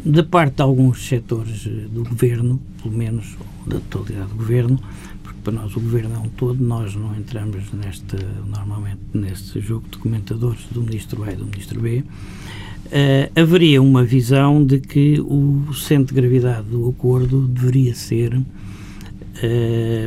da 0.05 0.23
parte 0.23 0.55
de 0.55 0.61
alguns 0.61 1.05
setores 1.07 1.63
do 1.65 2.03
governo, 2.07 2.61
pelo 2.81 2.95
menos 2.95 3.35
da 3.65 3.79
totalidade 3.89 4.29
do 4.29 4.35
governo, 4.35 4.79
porque 5.23 5.39
para 5.43 5.53
nós 5.53 5.75
o 5.75 5.79
governo 5.79 6.15
é 6.15 6.19
um 6.19 6.29
todo, 6.29 6.63
nós 6.63 6.95
não 6.95 7.15
entramos 7.15 7.73
neste, 7.73 8.15
normalmente 8.47 9.01
neste 9.13 9.59
jogo 9.59 9.85
de 9.91 9.97
comentadores 9.97 10.61
do 10.71 10.81
ministro 10.81 11.23
A 11.23 11.31
e 11.31 11.35
do 11.35 11.45
ministro 11.45 11.81
B, 11.81 12.03
Uh, 12.85 13.41
haveria 13.41 13.81
uma 13.81 14.03
visão 14.03 14.63
de 14.63 14.79
que 14.79 15.19
o 15.19 15.73
centro 15.73 16.13
de 16.13 16.21
gravidade 16.21 16.67
do 16.69 16.87
acordo 16.87 17.47
deveria 17.47 17.95
ser 17.95 18.35
uh, 18.35 18.43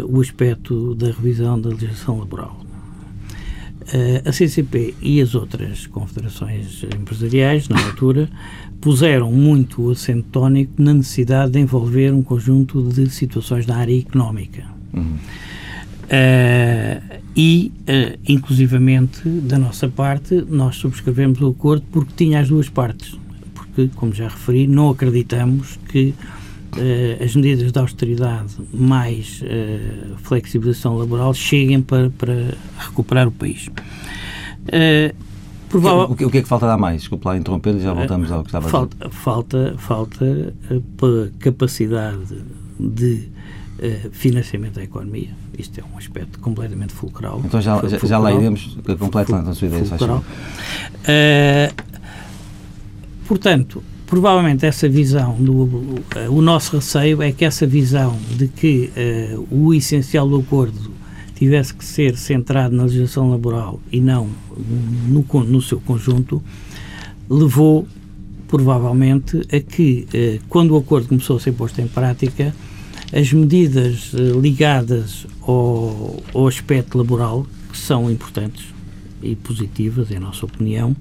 o 0.09 0.21
aspecto 0.21 0.95
da 0.95 1.09
revisão 1.09 1.61
da 1.61 1.71
legislação 1.71 2.21
laboral. 2.21 2.57
Uh, 3.83 4.29
a 4.29 4.33
CCP 4.33 4.95
e 5.03 5.21
as 5.21 5.35
outras 5.35 5.87
confederações 5.88 6.85
empresariais, 6.85 7.69
na 7.69 7.83
altura, 7.85 8.31
puseram 8.81 9.33
muito 9.33 9.83
o 9.83 9.91
acento 9.91 10.29
tónico 10.31 10.75
na 10.79 10.95
necessidade 10.95 11.53
de 11.53 11.59
envolver 11.59 12.12
um 12.12 12.23
conjunto 12.23 12.83
de 12.83 13.11
situações 13.11 13.67
na 13.67 13.77
área 13.77 13.99
económica. 13.99 14.64
Uhum. 14.95 15.17
Uh, 16.09 17.21
e, 17.37 17.71
uh, 17.81 18.18
inclusivamente, 18.27 19.29
da 19.29 19.59
nossa 19.59 19.88
parte, 19.88 20.42
nós 20.49 20.77
subscrevemos 20.77 21.40
o 21.42 21.49
acordo 21.49 21.85
porque 21.92 22.12
tinha 22.16 22.40
as 22.40 22.49
duas 22.49 22.68
partes. 22.68 23.14
Porque, 23.55 23.90
como 23.94 24.14
já 24.14 24.29
referi, 24.29 24.66
não 24.66 24.88
acreditamos 24.88 25.79
que 25.88 26.14
uh, 26.73 27.23
as 27.23 27.37
medidas 27.37 27.71
de 27.71 27.79
austeridade 27.79 28.55
mais 28.73 29.42
flexibilização 30.23 30.97
laboral 30.97 31.35
cheguem 31.35 31.83
para, 31.83 32.11
para 32.11 32.55
recuperar 32.79 33.29
o 33.29 33.33
país. 33.33 33.68
Provável... 35.68 36.05
O, 36.05 36.16
que, 36.16 36.25
o 36.25 36.31
que 36.31 36.38
é 36.38 36.42
que 36.42 36.49
falta 36.49 36.66
dar 36.66 36.79
mais? 36.79 37.03
Desculpe 37.03 37.27
lá 37.27 37.37
interromper 37.37 37.75
e 37.77 37.81
já 37.81 37.92
voltamos 37.92 38.33
ao 38.33 38.42
que 38.42 38.49
estava 38.49 38.71
falta, 38.71 38.97
a 38.97 39.09
dizer. 39.09 39.21
Falta, 39.21 39.75
falta 39.77 40.55
capacidade 41.38 42.42
de 42.81 43.29
financiamento 44.12 44.77
da 44.77 44.85
economia. 44.85 45.29
Isto 45.59 45.81
é 45.81 45.85
um 45.92 45.99
aspecto 45.99 46.38
completamente 46.38 46.92
fulcral. 46.92 47.42
Então 47.44 47.61
já, 47.61 47.83
já, 47.88 47.99
já 47.99 48.18
lá 48.18 48.33
iremos 48.33 48.79
completar 48.99 49.47
a 49.47 49.55
sua 49.55 49.66
ideia. 49.66 49.85
Fulcral. 49.85 50.18
Uh, 50.18 51.75
portanto, 53.27 53.83
provavelmente 54.07 54.64
essa 54.64 54.88
visão, 54.88 55.35
do, 55.35 55.64
uh, 55.64 56.03
o 56.31 56.40
nosso 56.40 56.77
receio 56.77 57.21
é 57.21 57.33
que 57.33 57.44
essa 57.44 57.66
visão 57.66 58.16
de 58.37 58.47
que 58.47 58.92
uh, 59.35 59.49
o 59.51 59.75
essencial 59.75 60.29
do 60.29 60.38
acordo 60.38 60.92
tivesse 61.35 61.75
que 61.75 61.85
ser 61.85 62.16
centrado 62.16 62.77
na 62.77 62.85
legislação 62.85 63.31
laboral 63.31 63.81
e 63.90 64.01
não 64.01 64.29
no, 65.09 65.25
no 65.44 65.61
seu 65.61 65.81
conjunto, 65.81 66.42
levou 67.29 67.87
provavelmente 68.49 69.40
a 69.53 69.61
que, 69.61 70.40
quando 70.49 70.73
o 70.73 70.79
acordo 70.79 71.07
começou 71.07 71.37
a 71.37 71.40
ser 71.40 71.53
posto 71.53 71.81
em 71.81 71.87
prática, 71.87 72.53
as 73.12 73.33
medidas 73.33 74.12
ligadas 74.12 75.27
ao, 75.42 76.23
ao 76.35 76.47
aspecto 76.47 76.99
laboral, 76.99 77.47
que 77.71 77.79
são 77.79 78.11
importantes 78.11 78.66
e 79.23 79.35
positivas, 79.35 80.11
em 80.11 80.18
nossa 80.18 80.44
opinião, 80.44 80.94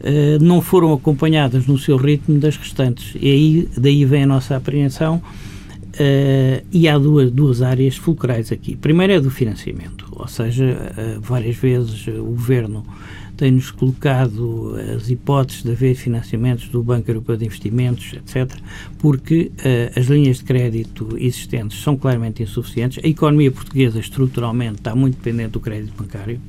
eh, 0.00 0.38
não 0.40 0.60
foram 0.60 0.92
acompanhadas 0.92 1.66
no 1.66 1.78
seu 1.78 1.96
ritmo 1.96 2.38
das 2.38 2.56
restantes. 2.56 3.14
E 3.20 3.30
aí, 3.30 3.68
daí 3.76 4.04
vem 4.04 4.24
a 4.24 4.26
nossa 4.26 4.56
apreensão. 4.56 5.22
Uh, 5.98 6.62
e 6.70 6.86
há 6.90 6.98
duas, 6.98 7.30
duas 7.30 7.62
áreas 7.62 7.96
fulcrais 7.96 8.52
aqui. 8.52 8.76
Primeiro 8.76 9.14
é 9.14 9.18
do 9.18 9.30
financiamento, 9.30 10.04
ou 10.10 10.28
seja, 10.28 10.92
várias 11.22 11.56
vezes 11.56 12.06
o 12.08 12.22
Governo 12.22 12.84
tem-nos 13.36 13.70
colocado 13.70 14.74
as 14.96 15.10
hipóteses 15.10 15.62
de 15.62 15.72
haver 15.72 15.94
financiamentos 15.94 16.68
do 16.68 16.82
Banco 16.82 17.10
Europeu 17.10 17.36
de 17.36 17.44
Investimentos, 17.44 18.12
etc., 18.14 18.58
porque 18.98 19.52
uh, 19.58 19.98
as 19.98 20.06
linhas 20.06 20.38
de 20.38 20.44
crédito 20.44 21.16
existentes 21.18 21.80
são 21.82 21.96
claramente 21.96 22.42
insuficientes. 22.42 23.04
A 23.04 23.06
economia 23.06 23.50
portuguesa, 23.50 23.98
estruturalmente, 23.98 24.76
está 24.76 24.94
muito 24.94 25.16
dependente 25.16 25.50
do 25.50 25.60
crédito 25.60 25.92
bancário 25.96 26.40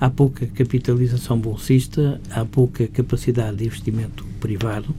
há 0.00 0.08
pouca 0.08 0.46
capitalização 0.46 1.38
bolsista, 1.38 2.20
há 2.30 2.44
pouca 2.44 2.88
capacidade 2.88 3.58
de 3.58 3.66
investimento 3.66 4.24
privado, 4.40 4.94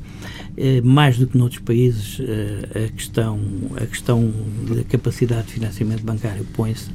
eh, 0.55 0.79
mais 0.81 1.17
do 1.17 1.25
que 1.25 1.35
noutros 1.37 1.59
países 1.61 2.19
eh, 2.19 2.85
a, 2.85 2.91
questão, 2.95 3.39
a 3.75 3.85
questão 3.87 4.31
da 4.69 4.83
capacidade 4.83 5.47
de 5.47 5.53
financiamento 5.53 6.03
bancário 6.03 6.45
põe-se. 6.53 6.91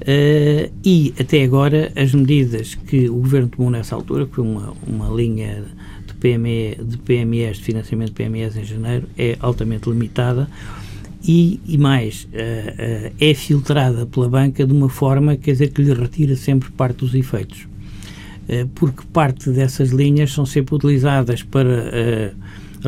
Eh, 0.00 0.70
e 0.84 1.14
até 1.18 1.42
agora 1.42 1.90
as 1.96 2.12
medidas 2.12 2.74
que 2.74 3.08
o 3.08 3.14
Governo 3.14 3.48
tomou 3.48 3.70
nessa 3.70 3.94
altura, 3.94 4.26
que 4.26 4.34
foi 4.34 4.44
uma, 4.44 4.74
uma 4.86 5.08
linha 5.08 5.64
de, 6.06 6.14
PME, 6.14 6.78
de 6.82 6.98
PMEs, 6.98 7.56
de 7.56 7.62
financiamento 7.62 8.08
de 8.08 8.14
PMEs 8.14 8.56
em 8.56 8.64
janeiro, 8.64 9.08
é 9.16 9.36
altamente 9.40 9.88
limitada 9.88 10.48
e, 11.26 11.60
e 11.66 11.76
mais, 11.76 12.24
uh, 12.24 12.28
uh, 12.28 13.12
é 13.18 13.34
filtrada 13.34 14.06
pela 14.06 14.28
banca 14.28 14.64
de 14.64 14.72
uma 14.72 14.88
forma, 14.88 15.36
quer 15.36 15.52
dizer, 15.52 15.72
que 15.72 15.82
lhe 15.82 15.92
retira 15.92 16.36
sempre 16.36 16.70
parte 16.70 16.98
dos 16.98 17.14
efeitos. 17.14 17.66
Uh, 18.48 18.68
porque 18.74 19.02
parte 19.12 19.50
dessas 19.50 19.90
linhas 19.90 20.32
são 20.32 20.46
sempre 20.46 20.76
utilizadas 20.76 21.42
para 21.42 22.32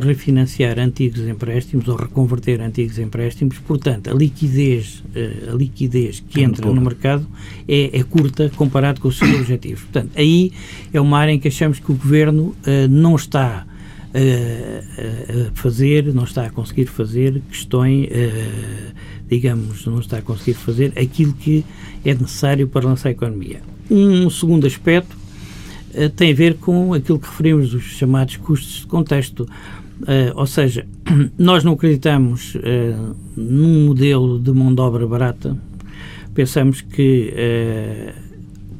refinanciar 0.00 0.78
antigos 0.78 1.20
empréstimos 1.20 1.88
ou 1.88 1.96
reconverter 1.96 2.60
antigos 2.60 2.98
empréstimos, 2.98 3.58
portanto, 3.58 4.10
a 4.10 4.14
liquidez, 4.14 5.02
a 5.50 5.54
liquidez 5.54 6.20
que 6.20 6.42
entra 6.42 6.72
no 6.72 6.80
mercado 6.80 7.26
é, 7.66 7.98
é, 7.98 8.02
curta 8.02 8.50
comparado 8.56 9.00
com 9.00 9.08
os 9.08 9.18
seus 9.18 9.32
objetivos. 9.40 9.82
Portanto, 9.82 10.10
aí 10.16 10.52
é 10.92 11.00
uma 11.00 11.18
área 11.18 11.32
em 11.32 11.38
que 11.38 11.48
achamos 11.48 11.78
que 11.78 11.90
o 11.90 11.94
Governo 11.94 12.54
não 12.90 13.16
está 13.16 13.66
a, 14.14 15.50
fazer, 15.54 16.12
não 16.14 16.24
está 16.24 16.46
a 16.46 16.50
conseguir 16.50 16.86
fazer 16.86 17.42
questões, 17.50 18.08
digamos, 19.28 19.84
não 19.86 20.00
está 20.00 20.18
a 20.18 20.22
conseguir 20.22 20.54
fazer 20.54 20.92
aquilo 20.98 21.32
que 21.34 21.64
é 22.04 22.14
necessário 22.14 22.66
para 22.68 22.86
lançar 22.86 23.10
a 23.10 23.12
economia. 23.12 23.60
Um 23.90 24.28
segundo 24.30 24.66
aspecto 24.66 25.16
tem 26.16 26.32
a 26.32 26.34
ver 26.34 26.54
com 26.54 26.94
aquilo 26.94 27.18
que 27.18 27.26
referimos 27.26 27.70
dos 27.70 27.82
chamados 27.82 28.36
custos 28.36 28.80
de 28.80 28.86
contexto. 28.86 29.48
Uh, 30.02 30.32
ou 30.36 30.46
seja, 30.46 30.86
nós 31.36 31.64
não 31.64 31.72
acreditamos 31.72 32.54
uh, 32.54 33.16
num 33.36 33.86
modelo 33.86 34.38
de 34.38 34.52
mão 34.52 34.72
de 34.72 34.80
obra 34.80 35.06
barata. 35.06 35.56
Pensamos 36.34 36.80
que 36.80 37.34
uh, 37.34 38.12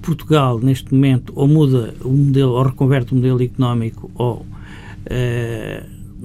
Portugal, 0.00 0.60
neste 0.60 0.94
momento, 0.94 1.32
ou 1.34 1.48
muda 1.48 1.92
o 2.02 2.10
modelo, 2.10 2.52
ou 2.52 2.62
reconverte 2.62 3.12
o 3.12 3.16
modelo 3.16 3.42
económico, 3.42 4.10
ou 4.14 4.46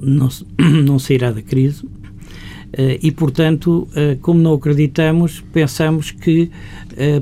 não, 0.00 0.28
não 0.84 0.98
sairá 0.98 1.32
da 1.32 1.42
crise. 1.42 1.84
E, 3.02 3.12
portanto, 3.12 3.86
como 4.20 4.40
não 4.40 4.54
acreditamos, 4.54 5.44
pensamos 5.52 6.10
que 6.10 6.50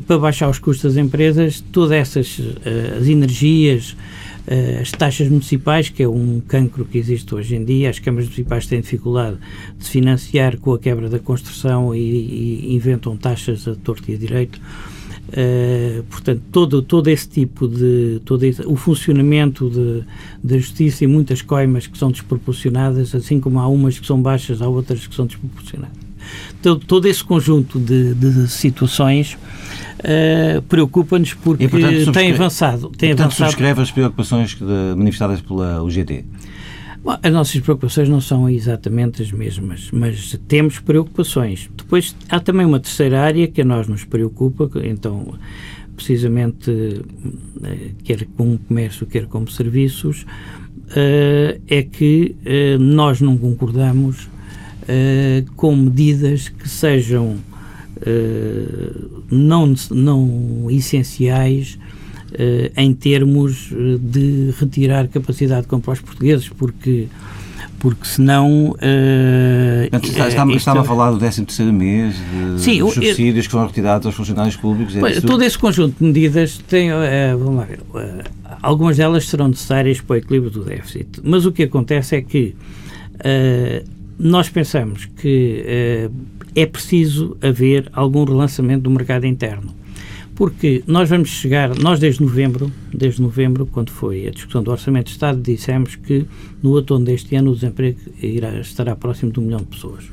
para 0.07 0.19
baixar 0.19 0.49
os 0.49 0.59
custos 0.59 0.95
das 0.95 1.05
empresas, 1.05 1.63
todas 1.73 1.93
essas 1.93 2.41
as 2.99 3.07
energias, 3.07 3.97
as 4.81 4.91
taxas 4.91 5.29
municipais, 5.29 5.89
que 5.89 6.03
é 6.03 6.09
um 6.09 6.41
cancro 6.41 6.85
que 6.85 6.99
existe 6.99 7.33
hoje 7.35 7.55
em 7.55 7.65
dia, 7.65 7.91
as 7.91 7.99
câmaras 7.99 8.27
municipais 8.27 8.67
têm 8.67 8.81
dificuldade 8.81 9.37
de 9.79 9.89
financiar 9.89 10.59
com 10.59 10.73
a 10.75 10.79
quebra 10.79 11.09
da 11.09 11.19
construção 11.19 11.95
e, 11.95 12.01
e 12.01 12.75
inventam 12.75 13.17
taxas 13.17 13.69
a 13.69 13.75
torto 13.75 14.11
e 14.11 14.15
a 14.15 14.19
direito. 14.19 14.61
Uh, 15.29 16.03
portanto, 16.11 16.43
todo, 16.51 16.83
todo 16.83 17.09
esse 17.09 17.29
tipo 17.29 17.69
de. 17.69 18.21
Todo 18.25 18.43
esse, 18.43 18.61
o 18.67 18.75
funcionamento 18.75 20.05
da 20.43 20.59
justiça 20.59 21.05
e 21.05 21.07
muitas 21.07 21.41
coimas 21.41 21.87
que 21.87 21.97
são 21.97 22.11
desproporcionadas, 22.11 23.15
assim 23.15 23.39
como 23.39 23.61
há 23.61 23.69
umas 23.69 23.99
que 23.99 24.07
são 24.07 24.21
baixas, 24.21 24.61
há 24.61 24.69
outras 24.69 25.07
que 25.07 25.15
são 25.15 25.27
desproporcionadas. 25.27 25.97
Todo, 26.61 26.85
todo 26.85 27.07
esse 27.07 27.23
conjunto 27.23 27.79
de, 27.79 28.15
de 28.15 28.49
situações 28.49 29.39
uh, 30.03 30.63
preocupa-nos 30.63 31.35
porque 31.35 31.65
e, 31.65 31.69
portanto, 31.69 32.13
tem 32.13 32.33
avançado. 32.33 32.91
Tem 32.91 33.11
portanto, 33.11 33.27
avançado. 33.27 33.51
subscreve 33.51 33.83
as 33.83 33.91
preocupações 33.91 34.55
de, 34.55 34.97
manifestadas 34.97 35.41
pela 35.41 35.83
UGT. 35.83 36.25
Bom, 37.03 37.19
as 37.21 37.33
nossas 37.33 37.61
preocupações 37.61 38.09
não 38.09 38.21
são 38.21 38.49
exatamente 38.49 39.23
as 39.23 39.33
mesmas, 39.33 39.91
mas 39.93 40.39
temos 40.47 40.79
preocupações. 40.79 41.69
Depois 41.77 42.15
há 42.29 42.39
também 42.39 42.65
uma 42.65 42.79
terceira 42.79 43.21
área 43.21 43.49
que 43.49 43.63
a 43.63 43.65
nós 43.65 43.89
nos 43.89 44.05
preocupa, 44.05 44.71
então 44.85 45.35
precisamente 45.97 46.71
eh, 47.65 47.91
quer 48.05 48.25
como 48.37 48.57
comércio, 48.57 49.05
quer 49.05 49.27
como 49.27 49.51
serviços, 49.51 50.25
eh, 50.95 51.61
é 51.67 51.83
que 51.83 52.37
nós 52.79 53.21
não 53.21 53.37
concordamos 53.37 54.29
com 55.57 55.77
medidas 55.77 56.49
que 56.49 56.69
sejam 56.69 57.39
não, 59.31 59.75
não 59.91 60.67
essenciais 60.71 61.79
eh, 62.35 62.73
em 62.79 62.95
termos 62.95 63.71
eh, 63.73 63.99
de 64.01 64.55
retirar 64.59 65.07
capacidade 65.09 65.63
de 65.63 65.69
compra 65.69 65.93
aos 65.93 66.01
portugueses, 66.01 66.49
porque 66.49 67.09
porque 67.79 68.07
senão... 68.07 68.71
Uh, 68.71 69.97
está, 69.97 70.29
está, 70.29 70.47
estava 70.53 70.81
a 70.83 70.85
falar 70.85 71.11
do 71.11 71.19
13 71.19 71.45
terceiro 71.45 71.73
mês, 71.73 72.15
de, 72.15 72.63
sim, 72.63 72.79
dos 72.79 72.95
subsídios 72.95 73.39
eu, 73.39 73.43
que 73.43 73.51
foram 73.51 73.67
retirados 73.67 74.07
aos 74.07 74.15
funcionários 74.15 74.55
públicos. 74.55 74.95
É 74.95 75.21
todo 75.21 75.43
esse 75.43 75.59
conjunto 75.59 75.99
de 75.99 76.05
medidas 76.05 76.59
tem, 76.69 76.93
uh, 76.93 76.97
vamos 77.37 77.57
lá 77.57 77.65
ver, 77.65 77.81
uh, 77.81 78.23
algumas 78.63 78.97
delas 78.97 79.29
serão 79.29 79.49
necessárias 79.49 80.01
para 80.01 80.15
o 80.15 80.17
equilíbrio 80.17 80.51
do 80.51 80.65
déficit, 80.65 81.09
mas 81.25 81.45
o 81.45 81.51
que 81.51 81.65
acontece 81.65 82.15
é 82.15 82.23
que 82.23 82.55
nós 84.19 84.49
pensamos 84.49 85.07
que 85.07 86.11
é 86.55 86.67
preciso 86.67 87.37
haver 87.41 87.89
algum 87.93 88.25
relançamento 88.25 88.83
do 88.83 88.91
mercado 88.91 89.27
interno 89.27 89.83
porque 90.35 90.83
nós 90.87 91.09
vamos 91.09 91.29
chegar, 91.29 91.77
nós 91.79 92.01
desde 92.01 92.23
novembro, 92.23 92.73
desde 92.93 93.21
novembro, 93.21 93.67
quando 93.67 93.91
foi 93.91 94.27
a 94.27 94.31
discussão 94.31 94.63
do 94.63 94.71
Orçamento 94.71 95.07
de 95.07 95.13
Estado, 95.13 95.41
dissemos 95.41 95.97
que 95.97 96.27
no 96.63 96.71
outono 96.71 97.05
deste 97.05 97.37
ano 97.37 97.51
o 97.51 97.55
desemprego 97.55 97.99
irá, 98.21 98.59
estará 98.59 98.97
próximo 98.97 99.31
de 99.31 99.41
um 99.41 99.45
milhão 99.45 99.61
de 99.61 99.67
pessoas. 99.67 100.05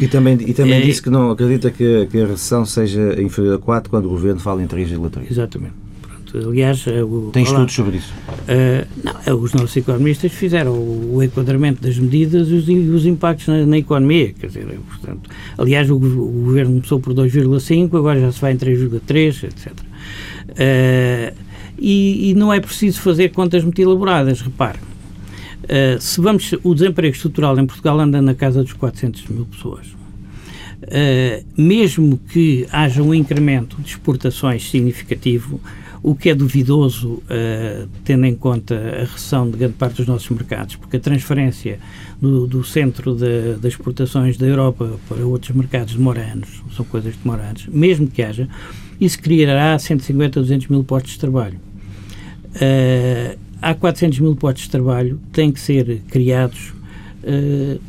E 0.00 0.08
também, 0.08 0.38
e 0.40 0.54
também 0.54 0.80
é, 0.80 0.80
disse 0.80 1.02
que 1.02 1.10
não 1.10 1.30
acredita 1.30 1.70
que, 1.70 2.06
que, 2.06 2.20
a 2.20 2.26
recessão 2.26 2.64
seja 2.64 3.20
inferior 3.20 3.56
a 3.56 3.58
4 3.58 3.90
quando 3.90 4.06
o 4.06 4.10
Governo 4.10 4.40
fala 4.40 4.62
em 4.62 4.66
3,3. 4.66 5.30
Exatamente. 5.30 5.74
Aliás, 6.34 6.84
eh, 6.86 7.02
o, 7.02 7.30
tem 7.32 7.42
estudos 7.42 7.74
sobre 7.74 7.96
isso? 7.98 8.12
Uh, 8.28 8.86
não, 9.02 9.14
eh, 9.24 9.34
os 9.34 9.52
nossos 9.54 9.76
economistas 9.76 10.32
fizeram 10.32 10.72
o, 10.72 11.16
o 11.16 11.22
enquadramento 11.22 11.80
das 11.82 11.98
medidas 11.98 12.48
e 12.48 12.54
os, 12.54 12.68
os, 12.68 13.06
impactos 13.06 13.46
na, 13.48 13.64
na, 13.64 13.78
economia. 13.78 14.32
Quer 14.32 14.48
dizer, 14.48 14.78
portanto, 14.88 15.30
aliás, 15.56 15.88
o, 15.90 15.96
o 15.96 15.98
governo 15.98 16.74
começou 16.74 17.00
por 17.00 17.14
2,5, 17.14 17.96
agora 17.96 18.20
já 18.20 18.32
se 18.32 18.40
vai 18.40 18.52
em 18.52 18.56
3,3, 18.56 19.44
etc. 19.44 19.72
Uh, 20.50 21.34
e, 21.78 22.30
e, 22.30 22.34
não 22.34 22.52
é 22.52 22.60
preciso 22.60 23.00
fazer 23.00 23.30
contas 23.30 23.62
muito 23.62 23.80
elaboradas, 23.80 24.40
repare. 24.40 24.78
Uh, 25.64 26.00
se 26.00 26.20
vamos, 26.20 26.52
o 26.62 26.74
desemprego 26.74 27.14
estrutural 27.14 27.58
em 27.58 27.66
Portugal 27.66 27.98
anda 28.00 28.20
na 28.20 28.34
casa 28.34 28.62
dos 28.62 28.72
400 28.72 29.26
mil 29.28 29.46
pessoas. 29.46 29.86
Uh, 30.82 31.44
mesmo 31.56 32.18
que 32.30 32.66
haja 32.70 33.02
um 33.02 33.12
incremento 33.12 33.76
de 33.82 33.90
exportações 33.90 34.68
significativo, 34.70 35.60
o 36.02 36.14
que 36.14 36.30
é 36.30 36.34
duvidoso, 36.34 37.08
uh, 37.08 37.88
tendo 38.04 38.24
em 38.26 38.34
conta 38.34 38.74
a 38.74 39.00
recessão 39.00 39.50
de 39.50 39.56
grande 39.56 39.74
parte 39.74 39.96
dos 39.96 40.06
nossos 40.06 40.28
mercados, 40.30 40.76
porque 40.76 40.96
a 40.96 41.00
transferência 41.00 41.78
do, 42.20 42.46
do 42.46 42.64
centro 42.64 43.14
de, 43.14 43.54
das 43.54 43.72
exportações 43.72 44.36
da 44.36 44.46
Europa 44.46 44.98
para 45.08 45.24
outros 45.24 45.54
mercados 45.54 45.94
demora 45.94 46.20
anos, 46.20 46.62
são 46.76 46.84
coisas 46.84 47.14
que 47.14 47.22
demoram 47.22 47.44
anos, 47.44 47.66
mesmo 47.66 48.06
que 48.06 48.22
haja, 48.22 48.48
isso 49.00 49.20
criará 49.20 49.78
150 49.78 50.38
a 50.38 50.42
200 50.42 50.68
mil 50.68 50.84
postos 50.84 51.12
de 51.12 51.18
trabalho. 51.18 51.58
Uh, 52.54 53.38
há 53.60 53.74
400 53.74 54.18
mil 54.20 54.34
postos 54.36 54.64
de 54.64 54.70
trabalho 54.70 55.20
que 55.26 55.30
têm 55.30 55.52
que 55.52 55.60
ser 55.60 56.02
criados 56.08 56.72
uh, 57.22 57.80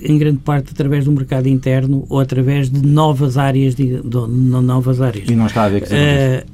em 0.00 0.18
grande 0.18 0.38
parte 0.38 0.70
através 0.72 1.04
do 1.04 1.12
mercado 1.12 1.48
interno 1.48 2.06
ou 2.08 2.20
através 2.20 2.70
de 2.70 2.84
novas 2.86 3.36
áreas 3.36 3.74
de, 3.74 3.96
de, 3.96 4.02
de 4.02 4.08
novas 4.08 5.00
áreas. 5.00 5.28
E 5.28 5.34
não 5.34 5.46
está 5.46 5.64
a 5.64 5.68
ver 5.68 5.82
que 5.82 5.92
uh, 5.92 6.51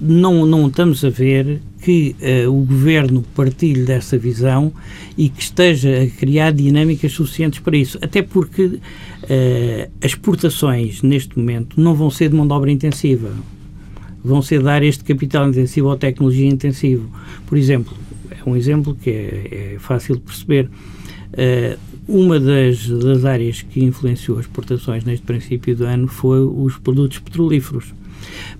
não, 0.00 0.46
não 0.46 0.68
estamos 0.68 1.04
a 1.04 1.10
ver 1.10 1.60
que 1.80 2.16
uh, 2.20 2.50
o 2.50 2.64
governo 2.64 3.22
partilhe 3.34 3.84
dessa 3.84 4.18
visão 4.18 4.72
e 5.16 5.28
que 5.28 5.42
esteja 5.42 6.02
a 6.02 6.06
criar 6.08 6.52
dinâmicas 6.52 7.12
suficientes 7.12 7.60
para 7.60 7.76
isso. 7.76 7.98
Até 8.02 8.22
porque 8.22 8.64
uh, 8.64 8.80
as 10.00 10.12
exportações, 10.12 11.02
neste 11.02 11.38
momento, 11.38 11.80
não 11.80 11.94
vão 11.94 12.10
ser 12.10 12.28
de 12.28 12.36
mão 12.36 12.46
de 12.46 12.52
obra 12.52 12.70
intensiva. 12.70 13.30
Vão 14.24 14.42
ser 14.42 14.62
de 14.62 14.68
áreas 14.68 14.98
de 14.98 15.04
capital 15.04 15.48
intensivo 15.48 15.88
ou 15.88 15.96
tecnologia 15.96 16.48
intensivo. 16.48 17.08
Por 17.46 17.56
exemplo, 17.56 17.96
é 18.30 18.48
um 18.48 18.56
exemplo 18.56 18.96
que 19.00 19.10
é, 19.10 19.74
é 19.74 19.78
fácil 19.78 20.16
de 20.16 20.22
perceber. 20.22 20.68
Uh, 21.32 21.78
uma 22.08 22.38
das, 22.38 22.88
das 22.88 23.24
áreas 23.24 23.62
que 23.62 23.82
influenciou 23.82 24.38
as 24.38 24.44
exportações 24.44 25.04
neste 25.04 25.26
princípio 25.26 25.74
do 25.74 25.84
ano 25.84 26.06
foi 26.06 26.40
os 26.40 26.78
produtos 26.78 27.18
petrolíferos. 27.18 27.92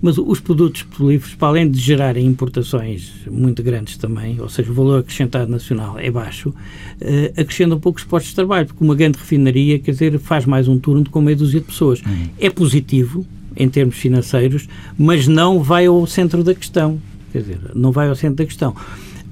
Mas 0.01 0.17
os 0.17 0.39
produtos 0.39 0.83
petrolíferos, 0.83 1.35
para 1.35 1.47
além 1.47 1.69
de 1.69 1.79
gerarem 1.79 2.25
importações 2.25 3.11
muito 3.29 3.63
grandes 3.63 3.97
também, 3.97 4.39
ou 4.39 4.49
seja, 4.49 4.71
o 4.71 4.73
valor 4.73 4.99
acrescentado 4.99 5.49
nacional 5.49 5.97
é 5.97 6.09
baixo, 6.11 6.49
uh, 6.49 7.41
acrescentam 7.41 7.79
poucos 7.79 8.03
postos 8.03 8.29
de 8.29 8.35
trabalho, 8.35 8.67
porque 8.67 8.83
uma 8.83 8.95
grande 8.95 9.17
refinaria, 9.17 9.79
quer 9.79 9.91
dizer, 9.91 10.19
faz 10.19 10.45
mais 10.45 10.67
um 10.67 10.77
turno 10.77 11.09
com 11.09 11.21
meia 11.21 11.35
dúzia 11.35 11.59
de 11.59 11.65
pessoas. 11.65 12.01
Uhum. 12.01 12.29
É 12.39 12.49
positivo, 12.49 13.25
em 13.55 13.67
termos 13.67 13.95
financeiros, 13.95 14.67
mas 14.97 15.27
não 15.27 15.63
vai 15.63 15.87
ao 15.87 16.05
centro 16.05 16.43
da 16.43 16.53
questão. 16.53 16.99
Quer 17.31 17.39
dizer, 17.39 17.59
não 17.73 17.91
vai 17.91 18.07
ao 18.07 18.15
centro 18.15 18.37
da 18.37 18.45
questão. 18.45 18.75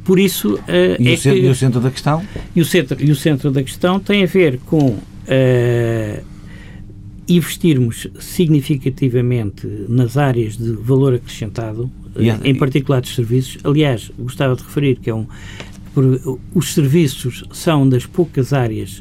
Por 0.03 0.19
isso 0.19 0.55
uh, 0.55 0.61
e, 0.99 1.09
é 1.09 1.13
o 1.13 1.17
centro, 1.17 1.41
que, 1.41 1.47
e 1.47 1.49
o 1.49 1.55
centro 1.55 1.79
da 1.81 1.91
questão? 1.91 2.23
E 2.55 2.61
o 2.61 2.65
centro, 2.65 3.03
e 3.03 3.11
o 3.11 3.15
centro 3.15 3.51
da 3.51 3.63
questão 3.63 3.99
tem 3.99 4.23
a 4.23 4.27
ver 4.27 4.59
com 4.65 4.89
uh, 4.89 5.01
investirmos 7.27 8.07
significativamente 8.19 9.67
nas 9.89 10.17
áreas 10.17 10.57
de 10.57 10.71
valor 10.73 11.13
acrescentado, 11.15 11.89
yeah. 12.17 12.47
em 12.47 12.55
particular 12.55 13.01
dos 13.01 13.15
serviços. 13.15 13.57
Aliás, 13.63 14.11
gostava 14.17 14.55
de 14.55 14.63
referir 14.63 14.97
que 14.97 15.09
é 15.09 15.15
um, 15.15 15.25
os 16.53 16.73
serviços 16.73 17.43
são 17.51 17.87
das 17.87 18.05
poucas 18.05 18.53
áreas 18.53 18.99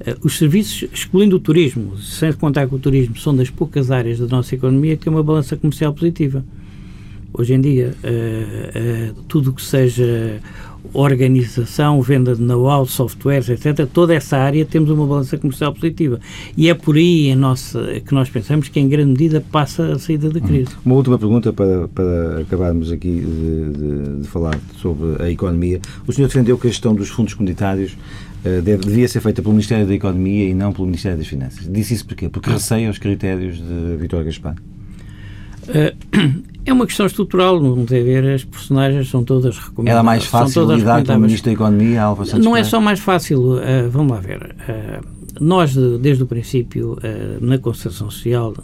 uh, 0.00 0.18
os 0.24 0.38
serviços, 0.38 0.88
excluindo 0.92 1.36
o 1.36 1.40
turismo, 1.40 1.96
sem 1.98 2.32
contar 2.32 2.66
com 2.66 2.76
o 2.76 2.78
turismo, 2.78 3.16
são 3.16 3.34
das 3.34 3.50
poucas 3.50 3.90
áreas 3.90 4.18
da 4.18 4.26
nossa 4.26 4.54
economia 4.54 4.96
que 4.96 5.04
tem 5.04 5.12
uma 5.12 5.22
balança 5.22 5.56
comercial 5.56 5.92
positiva 5.92 6.44
hoje 7.32 7.54
em 7.54 7.60
dia. 7.60 7.94
Uh, 8.02 9.10
uh, 9.10 9.22
tudo 9.28 9.52
que 9.52 9.62
seja 9.62 10.40
organização, 10.92 12.00
venda 12.02 12.34
de 12.34 12.42
know-how, 12.42 12.86
softwares, 12.86 13.48
etc., 13.48 13.86
toda 13.92 14.14
essa 14.14 14.36
área 14.36 14.64
temos 14.64 14.90
uma 14.90 15.06
balança 15.06 15.36
comercial 15.36 15.72
positiva. 15.72 16.20
E 16.56 16.68
é 16.68 16.74
por 16.74 16.96
aí 16.96 17.34
nossa, 17.34 18.00
que 18.04 18.12
nós 18.14 18.28
pensamos 18.28 18.68
que, 18.68 18.80
em 18.80 18.88
grande 18.88 19.10
medida, 19.10 19.44
passa 19.52 19.92
a 19.92 19.98
saída 19.98 20.30
da 20.30 20.40
crise. 20.40 20.70
Uma 20.84 20.94
última 20.94 21.18
pergunta 21.18 21.52
para, 21.52 21.88
para 21.88 22.40
acabarmos 22.40 22.90
aqui 22.92 23.20
de, 23.20 23.72
de, 23.72 24.20
de 24.22 24.28
falar 24.28 24.58
sobre 24.76 25.22
a 25.22 25.30
economia. 25.30 25.80
O 26.06 26.12
senhor 26.12 26.28
defendeu 26.28 26.58
que 26.58 26.66
a 26.66 26.70
gestão 26.70 26.94
dos 26.94 27.08
fundos 27.08 27.34
comunitários 27.34 27.92
uh, 28.44 28.62
deve, 28.62 28.84
devia 28.84 29.08
ser 29.08 29.20
feita 29.20 29.42
pelo 29.42 29.54
Ministério 29.54 29.86
da 29.86 29.94
Economia 29.94 30.48
e 30.48 30.54
não 30.54 30.72
pelo 30.72 30.86
Ministério 30.86 31.18
das 31.18 31.26
Finanças. 31.26 31.70
Disse 31.70 31.94
isso 31.94 32.06
porquê? 32.06 32.28
Porque 32.28 32.50
receia 32.50 32.90
os 32.90 32.98
critérios 32.98 33.58
de 33.58 33.96
Vitor 33.98 34.24
Gaspar. 34.24 34.56
Uh, 35.68 36.49
é 36.70 36.74
uma 36.74 36.86
questão 36.86 37.06
estrutural, 37.06 37.60
não 37.60 37.84
tem 37.84 38.00
a 38.00 38.04
ver, 38.04 38.34
as 38.34 38.44
personagens 38.44 39.08
são 39.08 39.24
todas 39.24 39.58
recomendadas. 39.58 39.96
Era 39.96 40.02
mais 40.02 40.24
fácil 40.24 40.72
lidar 40.72 41.04
com 41.04 41.12
o 41.12 41.18
Ministro 41.18 41.46
da 41.46 41.52
Economia, 41.52 42.02
Alva 42.02 42.24
Santos 42.24 42.44
Não 42.44 42.56
é 42.56 42.64
só 42.64 42.80
mais 42.80 43.00
fácil, 43.00 43.56
uh, 43.56 43.90
vamos 43.90 44.12
lá 44.12 44.20
ver. 44.20 44.42
Uh, 44.42 45.20
nós, 45.40 45.74
desde 46.00 46.22
o 46.22 46.26
princípio, 46.26 46.92
uh, 46.92 47.44
na 47.44 47.58
Constituição 47.58 48.10
Social, 48.10 48.54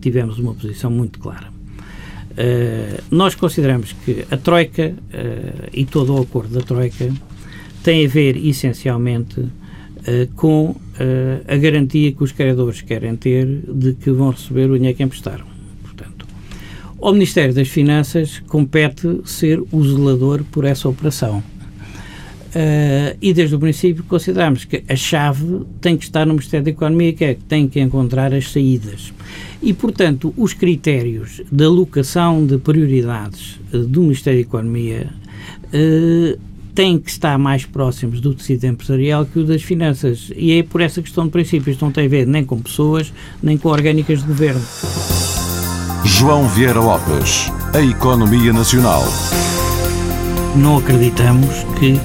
tivemos 0.00 0.38
uma 0.38 0.54
posição 0.54 0.90
muito 0.90 1.18
clara. 1.18 1.48
nós 3.10 3.34
consideramos 3.34 3.92
que 4.04 4.26
a 4.30 4.36
Troika 4.36 4.94
e 5.72 5.84
todo 5.84 6.14
o 6.14 6.22
acordo 6.22 6.58
da 6.58 6.60
Troika 6.60 7.08
tem 7.82 8.04
a 8.04 8.08
ver, 8.08 8.36
essencialmente, 8.36 9.44
com 10.34 10.74
a 11.48 11.56
garantia 11.56 12.12
que 12.12 12.24
os 12.24 12.32
credores 12.32 12.82
querem 12.82 13.14
ter 13.16 13.46
de 13.68 13.94
que 13.94 14.10
vão 14.10 14.30
receber 14.30 14.70
o 14.70 14.74
dinheiro 14.74 14.96
que 14.96 15.02
emprestaram. 15.02 15.55
Ao 17.00 17.12
Ministério 17.12 17.54
das 17.54 17.68
Finanças 17.68 18.42
compete 18.48 19.20
ser 19.24 19.60
o 19.70 19.84
zelador 19.84 20.42
por 20.50 20.64
essa 20.64 20.88
operação. 20.88 21.42
Uh, 22.48 23.14
e 23.20 23.34
desde 23.34 23.54
o 23.54 23.58
princípio 23.58 24.02
consideramos 24.04 24.64
que 24.64 24.82
a 24.88 24.96
chave 24.96 25.66
tem 25.78 25.94
que 25.94 26.04
estar 26.04 26.24
no 26.24 26.32
Ministério 26.32 26.64
da 26.64 26.70
Economia, 26.70 27.12
que 27.12 27.24
é 27.24 27.34
que 27.34 27.44
tem 27.44 27.68
que 27.68 27.78
encontrar 27.78 28.32
as 28.32 28.50
saídas. 28.50 29.12
E, 29.62 29.74
portanto, 29.74 30.32
os 30.38 30.54
critérios 30.54 31.42
de 31.52 31.64
alocação 31.64 32.46
de 32.46 32.56
prioridades 32.56 33.60
uh, 33.74 33.80
do 33.80 34.00
Ministério 34.00 34.40
da 34.40 34.48
Economia 34.48 35.10
uh, 35.66 36.38
têm 36.74 36.98
que 36.98 37.10
estar 37.10 37.36
mais 37.38 37.66
próximos 37.66 38.22
do 38.22 38.32
tecido 38.32 38.64
empresarial 38.64 39.26
que 39.26 39.38
o 39.38 39.44
das 39.44 39.62
finanças. 39.62 40.32
E 40.34 40.52
é 40.52 40.62
por 40.62 40.80
essa 40.80 41.02
questão 41.02 41.26
de 41.26 41.30
princípios. 41.30 41.78
Não 41.78 41.92
tem 41.92 42.06
a 42.06 42.08
ver 42.08 42.26
nem 42.26 42.42
com 42.42 42.58
pessoas, 42.58 43.12
nem 43.42 43.58
com 43.58 43.68
orgânicas 43.68 44.20
de 44.20 44.26
governo. 44.26 44.62
João 46.06 46.46
Vieira 46.46 46.78
Lopes, 46.78 47.52
a 47.74 47.80
economia 47.80 48.52
nacional. 48.52 49.02
Não 50.54 50.78
acreditamos 50.78 51.66
que 51.80 52.00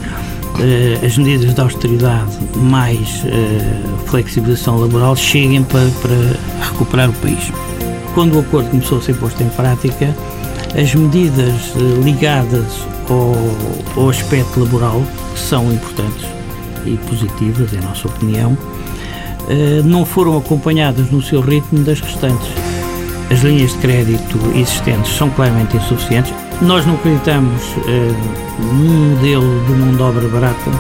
eh, 0.60 1.06
as 1.06 1.20
medidas 1.20 1.54
de 1.54 1.62
austeridade 1.62 2.32
mais 2.56 3.24
eh, 3.28 3.84
flexibilização 4.08 4.80
laboral 4.80 5.16
cheguem 5.16 5.64
para, 5.64 5.88
para 6.02 6.68
recuperar 6.68 7.12
o 7.12 7.14
país. 7.14 7.54
Quando 8.16 8.38
o 8.38 8.40
acordo 8.40 8.72
começou 8.72 8.98
a 8.98 9.02
ser 9.02 9.16
posto 9.18 9.44
em 9.44 9.50
prática, 9.50 10.16
as 10.76 10.96
medidas 10.96 11.72
eh, 11.76 12.02
ligadas 12.04 12.84
ao, 13.08 14.02
ao 14.02 14.10
aspecto 14.10 14.62
laboral, 14.62 15.04
que 15.36 15.40
são 15.40 15.72
importantes 15.72 16.26
e 16.88 16.98
positivas, 17.08 17.72
em 17.72 17.82
nossa 17.82 18.08
opinião, 18.08 18.58
não 19.84 20.06
foram 20.06 20.38
acompanhadas 20.38 21.12
no 21.12 21.22
seu 21.22 21.42
ritmo 21.42 21.84
das 21.84 22.00
restantes 22.00 22.61
as 23.32 23.40
linhas 23.44 23.72
de 23.72 23.78
crédito 23.78 24.38
existentes 24.54 25.14
são 25.14 25.30
claramente 25.30 25.78
insuficientes. 25.78 26.34
Nós 26.62 26.86
não 26.86 26.96
acreditamos 26.96 27.62
uh, 27.78 28.62
num 28.76 29.16
modelo 29.16 29.66
de 29.66 29.72
mão 29.72 29.96
de 29.96 30.02
obra 30.02 30.28
barata. 30.28 30.72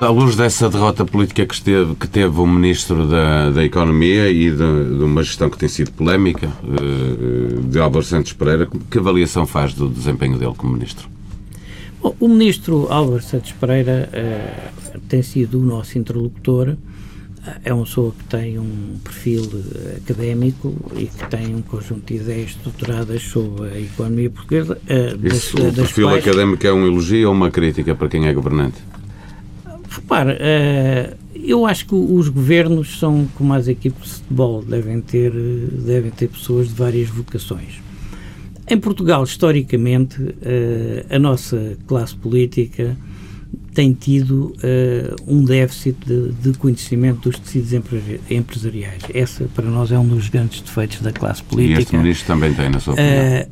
À 0.00 0.08
luz 0.08 0.34
dessa 0.34 0.68
derrota 0.68 1.04
política 1.04 1.46
que, 1.46 1.54
esteve, 1.54 1.94
que 1.94 2.08
teve 2.08 2.38
o 2.38 2.46
Ministro 2.46 3.06
da, 3.06 3.50
da 3.50 3.64
Economia 3.64 4.28
e 4.28 4.50
de, 4.50 4.56
de, 4.56 5.04
uma 5.04 5.22
gestão 5.22 5.48
que 5.48 5.56
tem 5.56 5.68
sido 5.68 5.92
polémica, 5.92 6.48
uh, 6.64 7.60
de 7.62 7.78
Álvaro 7.78 8.04
Santos 8.04 8.32
Pereira, 8.32 8.68
que 8.90 8.98
avaliação 8.98 9.46
faz 9.46 9.72
do 9.72 9.88
desempenho 9.88 10.36
dele 10.36 10.54
como 10.56 10.72
Ministro? 10.72 11.08
Bom, 12.02 12.14
o 12.18 12.28
Ministro 12.28 12.88
Álvaro 12.90 13.22
Santos 13.22 13.52
Pereira 13.52 14.10
uh, 14.12 15.00
tem 15.08 15.22
sido 15.22 15.60
o 15.60 15.62
nosso 15.62 15.96
interlocutor 15.96 16.76
é 17.64 17.72
uma 17.72 17.84
pessoa 17.84 18.12
que 18.12 18.24
tem 18.24 18.58
um 18.58 18.96
perfil 19.02 19.48
eh, 19.74 19.98
académico 19.98 20.74
e 20.96 21.06
que 21.06 21.28
tem 21.28 21.54
um 21.54 21.62
conjunto 21.62 22.06
de 22.06 22.20
ideias 22.20 22.50
estruturadas 22.50 23.22
sobre 23.22 23.68
a 23.68 23.80
economia 23.80 24.30
portuguesa. 24.30 24.78
Isso, 25.22 25.56
das, 25.56 25.72
o 25.72 25.72
perfil 25.74 26.08
quais... 26.08 26.26
académico 26.26 26.66
é 26.66 26.72
um 26.72 26.86
elogio 26.86 27.28
ou 27.28 27.34
uma 27.34 27.50
crítica 27.50 27.94
para 27.94 28.08
quem 28.08 28.26
é 28.26 28.32
governante? 28.32 28.76
Repare, 29.88 30.32
uh, 30.32 31.16
eu 31.34 31.64
acho 31.64 31.86
que 31.86 31.94
os 31.94 32.28
governos 32.28 32.98
são 32.98 33.28
como 33.34 33.52
as 33.54 33.68
equipes 33.68 34.04
de 34.04 34.14
futebol, 34.16 34.62
devem 34.62 35.00
ter, 35.00 35.32
devem 35.32 36.10
ter 36.10 36.28
pessoas 36.28 36.68
de 36.68 36.74
várias 36.74 37.08
vocações. 37.08 37.80
Em 38.68 38.78
Portugal, 38.78 39.22
historicamente, 39.22 40.16
a 41.08 41.20
nossa 41.20 41.76
classe 41.86 42.16
política 42.16 42.96
tem 43.76 43.92
tido 43.92 44.54
uh, 44.56 45.14
um 45.26 45.44
déficit 45.44 45.98
de, 46.06 46.32
de, 46.32 46.56
conhecimento 46.56 47.28
dos 47.28 47.38
tecidos 47.38 47.74
empresariais. 48.30 49.02
Essa, 49.12 49.44
para 49.54 49.66
nós, 49.66 49.92
é 49.92 49.98
um 49.98 50.08
dos 50.08 50.30
grandes 50.30 50.62
defeitos 50.62 51.02
da 51.02 51.12
classe 51.12 51.42
política. 51.42 51.80
E 51.80 51.82
este 51.82 51.94
ministro 51.94 52.26
também 52.26 52.54
tem, 52.54 52.70
na 52.70 52.80
sua 52.80 52.94
opinião. 52.94 53.42
Uh, 53.42 53.50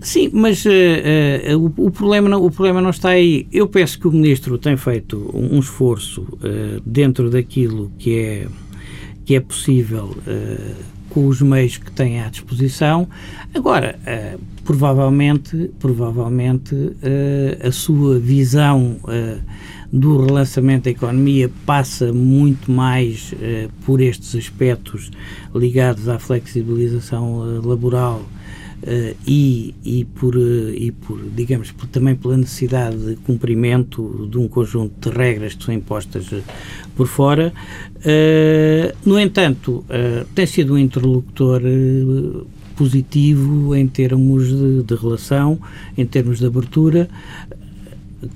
sim, 0.00 0.30
mas 0.32 0.64
uh, 0.64 0.70
o, 1.58 1.86
o, 1.86 1.90
problema 1.90 2.30
não, 2.30 2.42
o 2.42 2.50
problema 2.50 2.80
não 2.80 2.88
está 2.88 3.10
aí. 3.10 3.46
Eu 3.52 3.68
penso 3.68 4.00
que 4.00 4.08
o 4.08 4.10
ministro 4.10 4.56
tem 4.56 4.74
feito 4.78 5.30
um, 5.34 5.58
esforço 5.58 6.26
dentro 6.86 7.28
daquilo 7.28 7.92
que 7.98 8.18
é, 8.18 8.46
que 9.26 9.34
é 9.34 9.40
possível 9.40 10.16
com 11.10 11.26
os 11.26 11.40
meios 11.40 11.76
que 11.76 11.90
tem 11.90 12.20
à 12.20 12.28
disposição. 12.28 13.08
Agora, 13.54 13.98
uh, 14.02 14.40
provavelmente, 14.64 15.70
provavelmente 15.78 16.74
uh, 16.74 17.66
a 17.66 17.72
sua 17.72 18.18
visão 18.18 18.96
uh, 19.04 19.40
do 19.90 20.26
relançamento 20.26 20.84
da 20.84 20.90
economia 20.90 21.50
passa 21.64 22.12
muito 22.12 22.70
mais 22.70 23.32
por 23.86 24.02
estes 24.02 24.36
aspectos 24.36 25.10
ligados 25.54 26.10
à 26.10 26.18
flexibilização 26.18 27.62
laboral 27.64 28.22
e, 29.26 29.74
e, 29.84 30.04
por, 30.04 30.36
uh, 30.36 30.70
e 30.70 30.92
por, 30.92 31.20
digamos, 31.34 31.72
por, 31.72 31.86
também 31.88 32.14
pela 32.14 32.36
necessidade 32.36 32.96
de 32.96 33.16
cumprimento 33.16 34.28
de 34.30 34.38
um 34.38 34.48
conjunto 34.48 35.10
de 35.10 35.16
regras 35.16 35.54
que 35.54 35.64
são 35.64 35.74
impostas 35.74 36.30
uh, 36.30 36.42
por 36.94 37.06
fora. 37.06 37.52
no 39.04 39.18
entanto, 39.18 39.84
tem 40.34 40.46
sido 40.46 40.74
um 40.74 40.78
interlocutor 40.78 41.62
positivo 42.76 43.74
em 43.74 43.86
termos 43.86 44.48
de, 44.48 44.82
de, 44.82 44.94
relação, 44.94 45.58
em 45.96 46.06
termos 46.06 46.38
de 46.38 46.46
abertura 46.46 47.08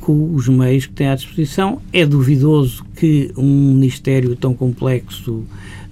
com 0.01 0.35
os 0.35 0.49
meios 0.49 0.87
que 0.87 0.93
tem 0.93 1.09
à 1.09 1.15
disposição. 1.15 1.81
É 1.93 2.07
duvidoso 2.07 2.85
que 2.97 3.33
um 3.37 3.75
ministério 3.75 4.37
tão 4.37 4.55
complexo 4.55 5.45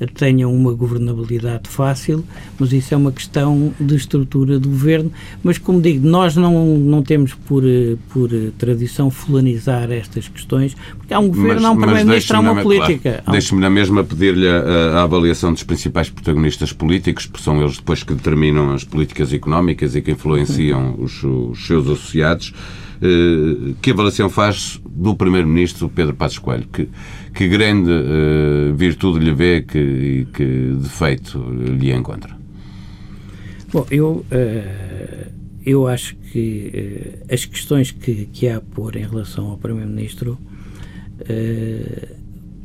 tenham 0.06 0.54
uma 0.54 0.72
governabilidade 0.72 1.68
fácil, 1.68 2.24
mas 2.58 2.72
isso 2.72 2.94
é 2.94 2.96
uma 2.96 3.12
questão 3.12 3.74
de 3.78 3.96
estrutura 3.96 4.58
do 4.58 4.68
governo. 4.68 5.12
Mas, 5.42 5.58
como 5.58 5.80
digo, 5.80 6.06
nós 6.06 6.36
não, 6.36 6.78
não 6.78 7.02
temos 7.02 7.34
por, 7.34 7.62
por 8.10 8.30
tradição 8.56 9.10
fulanizar 9.10 9.90
estas 9.90 10.28
questões, 10.28 10.74
porque 10.96 11.12
há 11.12 11.18
um 11.18 11.28
governo, 11.28 11.54
mas, 11.54 11.64
há 11.64 11.70
um 11.70 11.76
primeiro-ministro, 11.76 12.36
há 12.36 12.40
uma 12.40 12.62
política. 12.62 13.10
Claro, 13.10 13.32
Deixe-me 13.32 13.60
na 13.60 13.70
mesma 13.70 14.02
pedir-lhe 14.02 14.48
a, 14.48 14.98
a, 14.98 15.02
avaliação 15.02 15.52
dos 15.52 15.62
principais 15.62 16.08
protagonistas 16.08 16.72
políticos, 16.72 17.26
porque 17.26 17.44
são 17.44 17.60
eles 17.60 17.76
depois 17.76 18.02
que 18.02 18.14
determinam 18.14 18.72
as 18.72 18.84
políticas 18.84 19.32
económicas 19.32 19.94
e 19.94 20.00
que 20.00 20.12
influenciam 20.12 20.94
os, 20.98 21.22
os 21.22 21.66
seus 21.66 21.86
associados. 21.86 22.54
Eh, 23.02 23.74
que 23.80 23.92
avaliação 23.92 24.28
faz 24.28 24.78
do 24.84 25.14
Primeiro-Ministro 25.14 25.88
Pedro 25.88 26.14
Passos 26.14 26.38
Coelho? 26.38 26.68
Que, 26.68 26.88
que 27.34 27.48
grande 27.48 27.90
uh, 27.90 28.74
virtude 28.74 29.24
lhe 29.24 29.32
vê 29.32 29.58
e 29.58 30.26
que 30.26 30.74
defeito 30.78 31.38
lhe 31.38 31.92
encontra? 31.92 32.36
Bom, 33.72 33.86
eu, 33.90 34.26
uh, 34.30 35.32
eu 35.64 35.86
acho 35.86 36.14
que 36.16 37.14
as 37.32 37.44
questões 37.46 37.90
que, 37.90 38.26
que 38.26 38.48
há 38.48 38.58
a 38.58 38.60
pôr 38.60 38.96
em 38.96 39.06
relação 39.06 39.46
ao 39.46 39.56
Primeiro-Ministro 39.56 40.38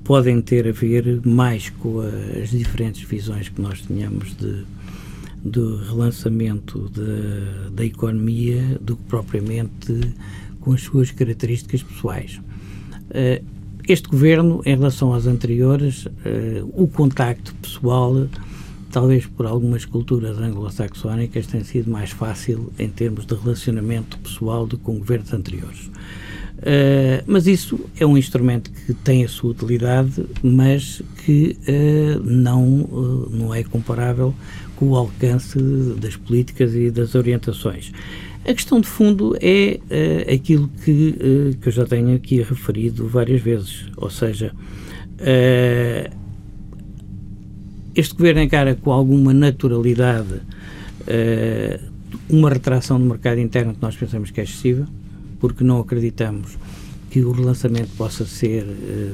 podem 0.03 0.41
ter 0.41 0.67
a 0.67 0.71
ver 0.71 1.19
mais 1.25 1.69
com 1.69 1.99
as 1.99 2.51
diferentes 2.51 3.01
visões 3.01 3.49
que 3.49 3.61
nós 3.61 3.81
tínhamos 3.81 4.36
de, 4.38 4.63
de 5.45 5.59
relançamento 5.87 6.89
de, 6.89 7.71
da 7.71 7.85
economia 7.85 8.79
do 8.81 8.95
que 8.95 9.03
propriamente 9.03 10.13
com 10.59 10.73
as 10.73 10.81
suas 10.81 11.11
características 11.11 11.83
pessoais. 11.83 12.41
Este 13.87 14.09
governo, 14.09 14.63
em 14.65 14.75
relação 14.75 15.13
aos 15.13 15.27
anteriores, 15.27 16.07
uh, 16.07 16.11
o 16.73 16.87
contacto 16.87 17.53
pessoal, 17.61 18.27
talvez 18.91 19.27
por 19.27 19.45
algumas 19.45 19.85
culturas 19.85 20.39
anglo-saxónicas, 20.39 21.45
tem 21.45 21.63
sido 21.63 21.91
mais 21.91 22.09
fácil 22.09 22.73
em 22.79 22.89
termos 22.89 23.27
de 23.27 23.35
relacionamento 23.35 24.17
pessoal 24.17 24.65
do 24.65 24.75
que 24.75 24.83
com 24.83 24.97
governos 24.97 25.31
anteriores. 25.33 25.91
Uh, 26.57 27.21
mas 27.27 27.45
isso 27.45 27.79
é 27.99 28.05
um 28.07 28.17
instrumento 28.17 28.71
que 28.71 28.93
tem 28.95 29.23
a 29.23 29.27
sua 29.27 29.51
utilidade, 29.51 30.25
mas 30.41 31.03
que 31.23 31.55
uh, 31.67 32.23
não, 32.23 32.81
uh, 32.81 33.29
não 33.29 33.53
é 33.53 33.63
comparável 33.63 34.33
com 34.76 34.89
o 34.89 34.95
alcance 34.95 35.57
das 35.99 36.15
políticas 36.15 36.73
e 36.76 36.91
das 36.91 37.15
orientações. 37.15 37.91
A 38.47 38.53
questão 38.53 38.80
de 38.80 38.88
fundo 38.88 39.36
é 39.41 39.80
uh, 39.80 40.34
aquilo 40.34 40.69
que, 40.84 40.91
uh, 40.91 41.57
que 41.57 41.67
eu 41.67 41.71
já 41.71 41.86
tenho 41.86 42.15
aqui 42.15 42.41
referido 42.41 43.07
várias 43.07 43.41
vezes, 43.41 43.86
ou 43.97 44.09
seja, 44.09 44.53
uh, 45.19 46.15
este 47.95 48.13
governo 48.13 48.41
encara 48.41 48.76
com 48.76 48.91
alguma 48.91 49.34
naturalidade 49.34 50.41
uma 52.28 52.49
retração 52.49 52.99
do 52.99 53.05
mercado 53.05 53.39
interno 53.39 53.76
que 53.76 53.82
nós 53.82 53.95
pensamos 53.95 54.32
que 54.32 54.41
é 54.41 54.43
excessiva, 54.43 54.88
porque 55.39 55.63
não 55.63 55.80
acreditamos 55.80 56.57
que 57.16 57.24
o 57.24 57.32
relançamento 57.32 57.88
possa 57.95 58.26
ser 58.26 58.66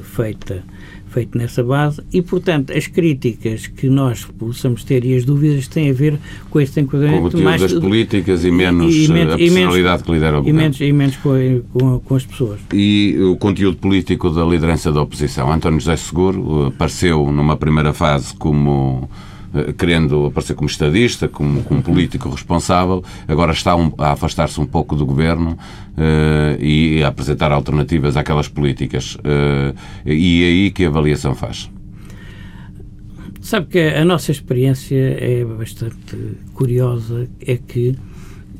feita 0.01 0.63
feito 1.11 1.37
nessa 1.37 1.63
base 1.63 2.01
e, 2.11 2.19
portanto, 2.19 2.73
as 2.73 2.87
críticas 2.87 3.67
que 3.67 3.87
nós 3.87 4.25
possamos 4.39 4.83
ter 4.83 5.05
e 5.05 5.15
as 5.15 5.23
dúvidas 5.23 5.67
têm 5.67 5.91
a 5.91 5.93
ver 5.93 6.17
com 6.49 6.59
este 6.59 6.79
enquadramento 6.79 7.37
com 7.37 7.43
mais... 7.43 7.61
das 7.61 7.73
políticas 7.73 8.43
e 8.43 8.49
menos, 8.49 8.95
e, 8.95 9.05
e 9.05 9.07
menos 9.09 9.33
a 9.33 9.37
personalidade 9.37 10.03
que 10.03 10.11
lidera 10.13 10.39
o 10.39 10.39
governo. 10.39 10.59
E 10.59 10.63
menos, 10.63 10.81
e 10.81 10.91
menos 10.91 11.17
com, 11.17 11.61
com, 11.71 11.99
com, 11.99 12.15
as 12.15 12.25
pessoas. 12.25 12.59
E 12.73 13.15
o 13.19 13.35
conteúdo 13.35 13.77
político 13.77 14.31
da 14.31 14.43
liderança 14.43 14.91
da 14.91 14.99
oposição. 14.99 15.51
António 15.51 15.79
José 15.79 15.95
Seguro 15.97 16.67
apareceu 16.67 17.31
numa 17.31 17.55
primeira 17.55 17.93
fase 17.93 18.33
como 18.33 19.07
eh, 19.11 19.30
querendo 19.77 20.27
aparecer 20.27 20.55
como 20.55 20.69
estadista, 20.69 21.27
como, 21.27 21.63
como 21.63 21.81
político 21.81 22.29
responsável, 22.29 23.03
agora 23.27 23.51
está 23.51 23.75
um, 23.75 23.91
a 23.97 24.11
afastar-se 24.11 24.59
um 24.59 24.65
pouco 24.65 24.95
do 24.95 25.05
governo 25.05 25.51
uh, 25.51 26.61
e 26.63 27.03
a 27.03 27.09
apresentar 27.09 27.51
alternativas 27.51 28.15
àquelas 28.15 28.47
políticas. 28.47 29.15
Uh, 29.15 29.75
e 30.05 30.43
é 30.43 30.47
aí 30.47 30.71
que 30.71 30.85
a 30.85 30.87
avaliação 30.87 31.35
faz? 31.35 31.69
Sabe 33.41 33.67
que 33.67 33.79
a 33.79 34.05
nossa 34.05 34.31
experiência 34.31 34.95
é 34.95 35.43
bastante 35.43 36.15
curiosa, 36.53 37.27
é 37.45 37.57
que 37.57 37.97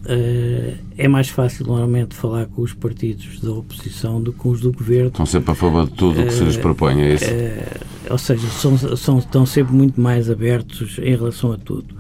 Uh, 0.04 0.78
é 0.97 1.08
mais 1.08 1.30
fácil 1.30 1.68
normalmente 1.68 2.16
falar 2.16 2.47
com 2.47 2.64
os 2.64 2.74
partidos 2.74 3.39
da 3.39 3.52
oposição 3.52 4.22
do 4.22 4.34
que 4.34 4.39
com 4.39 4.49
os 4.49 4.60
do 4.60 4.72
governo. 4.72 5.10
Estão 5.10 5.28
sempre 5.28 5.52
a 5.52 5.56
favor 5.56 5.86
de 5.86 5.91
tudo 5.91 6.22
o 6.22 6.26
que 6.26 6.34
se 6.34 6.43
lhes 6.43 6.58
propõe, 6.58 7.02
é 7.02 7.14
isso? 7.14 7.26
Uh, 7.26 7.86
ou 8.10 8.18
seja, 8.18 8.47
são, 8.47 8.78
são, 8.97 9.20
estão 9.20 9.45
sempre 9.45 9.74
muito 9.74 10.02
mais 10.02 10.28
abertos 10.30 10.97
em 10.97 11.16
relação 11.16 11.54
a 11.54 11.58
tudo. 11.58 11.93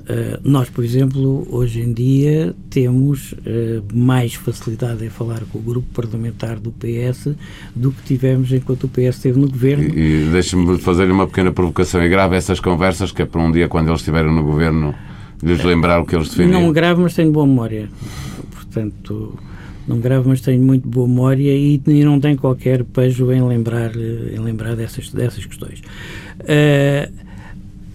Uh, 0.00 0.40
nós, 0.42 0.68
por 0.68 0.82
exemplo, 0.82 1.46
hoje 1.48 1.80
em 1.80 1.92
dia 1.92 2.52
temos 2.68 3.32
mais 3.94 4.34
facilidade 4.34 5.04
em 5.04 5.08
falar 5.08 5.42
com 5.52 5.58
o 5.58 5.62
grupo 5.62 5.86
parlamentar 5.94 6.58
do 6.58 6.72
PS 6.72 7.28
do 7.76 7.92
que 7.92 8.02
tivemos 8.02 8.52
enquanto 8.52 8.84
o 8.84 8.88
PS 8.88 9.16
esteve 9.16 9.38
no 9.38 9.48
governo. 9.48 9.84
E, 9.84 10.24
e 10.24 10.30
deixe-me 10.32 10.78
fazer 10.78 11.08
uma 11.12 11.28
pequena 11.28 11.52
provocação 11.52 12.02
e 12.02 12.08
grave 12.08 12.34
essas 12.34 12.58
conversas, 12.58 13.12
que 13.12 13.22
é 13.22 13.24
para 13.24 13.40
um 13.40 13.52
dia, 13.52 13.68
quando 13.68 13.86
eles 13.86 14.00
estiverem 14.00 14.34
no 14.34 14.42
governo 14.42 14.92
lhes 15.42 15.62
lembrar 15.62 16.00
o 16.00 16.06
que 16.06 16.14
eles 16.14 16.28
defendiam? 16.28 16.60
Não 16.60 16.72
gravo, 16.72 17.02
mas 17.02 17.14
tenho 17.14 17.30
boa 17.30 17.46
memória. 17.46 17.88
Portanto, 18.50 19.38
não 19.86 20.00
gravo, 20.00 20.28
mas 20.28 20.40
tenho 20.40 20.62
muito 20.62 20.88
boa 20.88 21.06
memória 21.06 21.52
e, 21.52 21.80
e 21.86 22.04
não 22.04 22.20
tenho 22.20 22.36
qualquer 22.36 22.82
pejo 22.84 23.30
em 23.30 23.42
lembrar, 23.42 23.94
em 23.94 24.38
lembrar 24.38 24.74
dessas, 24.74 25.10
dessas 25.10 25.46
questões. 25.46 25.80
Uh, 26.40 27.26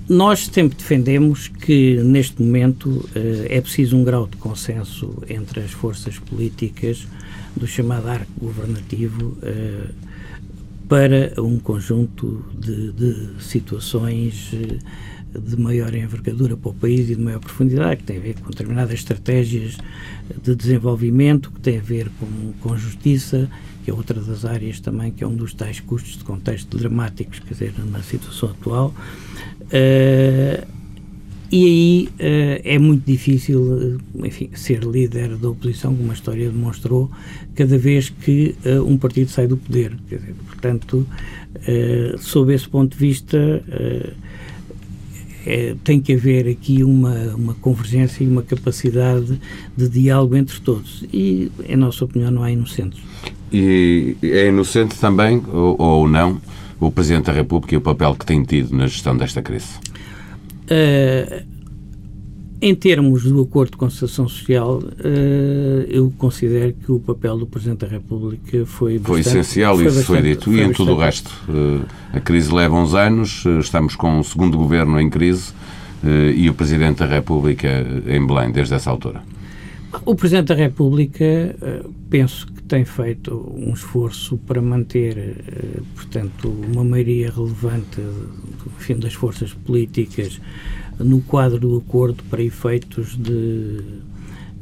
nós 0.07 0.45
sempre 0.51 0.77
defendemos 0.77 1.47
que, 1.47 1.97
neste 2.03 2.41
momento, 2.41 2.89
uh, 2.89 3.45
é 3.49 3.59
preciso 3.59 3.97
um 3.97 4.03
grau 4.03 4.25
de 4.25 4.37
consenso 4.37 5.21
entre 5.29 5.59
as 5.59 5.71
forças 5.71 6.17
políticas 6.17 7.07
do 7.55 7.67
chamado 7.67 8.07
arco 8.07 8.31
governativo 8.39 9.37
uh, 9.43 9.93
para 10.87 11.33
um 11.41 11.59
conjunto 11.59 12.45
de, 12.57 12.91
de 12.93 13.43
situações 13.43 14.53
de 15.39 15.59
maior 15.59 15.93
envergadura 15.95 16.57
para 16.57 16.71
o 16.71 16.73
país 16.73 17.09
e 17.09 17.15
de 17.15 17.21
maior 17.21 17.39
profundidade, 17.39 17.97
que 17.97 18.03
tem 18.03 18.17
a 18.17 18.21
ver 18.21 18.35
com 18.39 18.49
determinadas 18.49 18.93
estratégias 18.93 19.77
de 20.43 20.55
desenvolvimento, 20.55 21.51
que 21.51 21.59
tem 21.59 21.77
a 21.77 21.81
ver 21.81 22.09
com, 22.19 22.53
com 22.59 22.77
justiça, 22.77 23.49
que 23.83 23.89
é 23.89 23.93
outra 23.93 24.19
das 24.19 24.45
áreas 24.45 24.79
também, 24.79 25.11
que 25.11 25.23
é 25.23 25.27
um 25.27 25.35
dos 25.35 25.53
tais 25.53 25.79
custos 25.79 26.17
de 26.17 26.23
contexto 26.23 26.77
dramáticos, 26.77 27.39
quer 27.39 27.53
dizer, 27.53 27.73
na 27.91 28.01
situação 28.01 28.49
atual. 28.49 28.93
Uh, 29.61 30.81
e 31.51 31.65
aí 31.65 32.09
uh, 32.13 32.61
é 32.63 32.79
muito 32.79 33.05
difícil, 33.05 33.99
enfim, 34.15 34.49
ser 34.53 34.83
líder 34.83 35.35
da 35.35 35.49
oposição, 35.49 35.95
como 35.95 36.11
a 36.11 36.13
história 36.13 36.49
demonstrou, 36.49 37.11
cada 37.55 37.77
vez 37.77 38.09
que 38.09 38.55
uh, 38.65 38.83
um 38.83 38.97
partido 38.97 39.29
sai 39.29 39.47
do 39.47 39.57
poder. 39.57 39.97
Quer 40.07 40.19
dizer, 40.19 40.35
portanto, 40.47 41.07
sob 42.19 42.53
esse 42.53 42.69
ponto 42.69 42.93
de 42.93 42.97
vista, 42.97 43.63
é, 45.45 45.75
tem 45.83 45.99
que 45.99 46.13
haver 46.13 46.47
aqui 46.47 46.83
uma, 46.83 47.35
uma 47.35 47.53
convergência 47.55 48.23
e 48.23 48.27
uma 48.27 48.43
capacidade 48.43 49.39
de 49.75 49.89
diálogo 49.89 50.35
entre 50.35 50.59
todos. 50.59 51.03
E, 51.11 51.51
em 51.67 51.75
nossa 51.75 52.05
opinião, 52.05 52.31
não 52.31 52.43
há 52.43 52.51
inocentes. 52.51 52.99
E 53.51 54.15
é 54.23 54.47
inocente 54.47 54.97
também, 54.99 55.43
ou, 55.51 55.75
ou 55.79 56.07
não, 56.07 56.41
o 56.79 56.91
Presidente 56.91 57.25
da 57.25 57.33
República 57.33 57.75
e 57.75 57.77
o 57.77 57.81
papel 57.81 58.15
que 58.15 58.25
tem 58.25 58.43
tido 58.43 58.75
na 58.75 58.87
gestão 58.87 59.15
desta 59.15 59.41
crise? 59.41 59.77
Uh, 60.65 61.50
em 62.61 62.75
termos 62.75 63.23
do 63.23 63.41
acordo 63.41 63.71
de 63.71 63.77
concertação 63.77 64.27
social, 64.27 64.77
uh, 64.77 65.81
eu 65.89 66.13
considero 66.17 66.73
que 66.73 66.91
o 66.91 66.99
papel 66.99 67.35
do 67.39 67.47
Presidente 67.47 67.79
da 67.79 67.87
República 67.87 68.63
foi 68.67 68.99
Foi 68.99 69.21
essencial, 69.21 69.75
foi 69.75 69.87
isso 69.87 69.95
bastante, 69.97 70.21
foi 70.21 70.29
dito. 70.29 70.43
Foi 70.43 70.59
e 70.59 70.61
em 70.61 70.71
tudo 70.71 70.91
o 70.91 70.97
resto? 70.97 71.31
Uh, 71.49 71.83
a 72.13 72.19
crise 72.19 72.53
leva 72.53 72.75
uns 72.75 72.93
anos, 72.93 73.43
uh, 73.45 73.59
estamos 73.59 73.95
com 73.95 74.19
um 74.19 74.23
segundo 74.23 74.57
governo 74.57 75.01
em 75.01 75.09
crise. 75.09 75.53
e 76.35 76.49
o 76.49 76.53
Presidente 76.53 76.99
da 76.99 77.05
República 77.05 77.67
em 78.07 78.25
Belém, 78.25 78.51
desde 78.51 78.73
essa 78.73 78.89
altura? 78.89 79.21
O 80.03 80.15
Presidente 80.15 80.47
da 80.47 80.55
República, 80.55 81.55
penso 82.09 82.47
que 82.47 82.63
tem 82.63 82.83
feito 82.85 83.53
um 83.55 83.71
esforço 83.71 84.37
para 84.47 84.61
manter, 84.61 85.35
portanto, 85.95 86.47
uma 86.73 86.83
maioria 86.83 87.29
relevante 87.29 88.01
enfim, 88.77 88.95
das 88.95 89.13
forças 89.13 89.53
políticas 89.53 90.39
no 90.99 91.21
quadro 91.21 91.59
do 91.59 91.77
acordo 91.77 92.23
para 92.29 92.41
efeitos 92.41 93.17
de, 93.17 93.81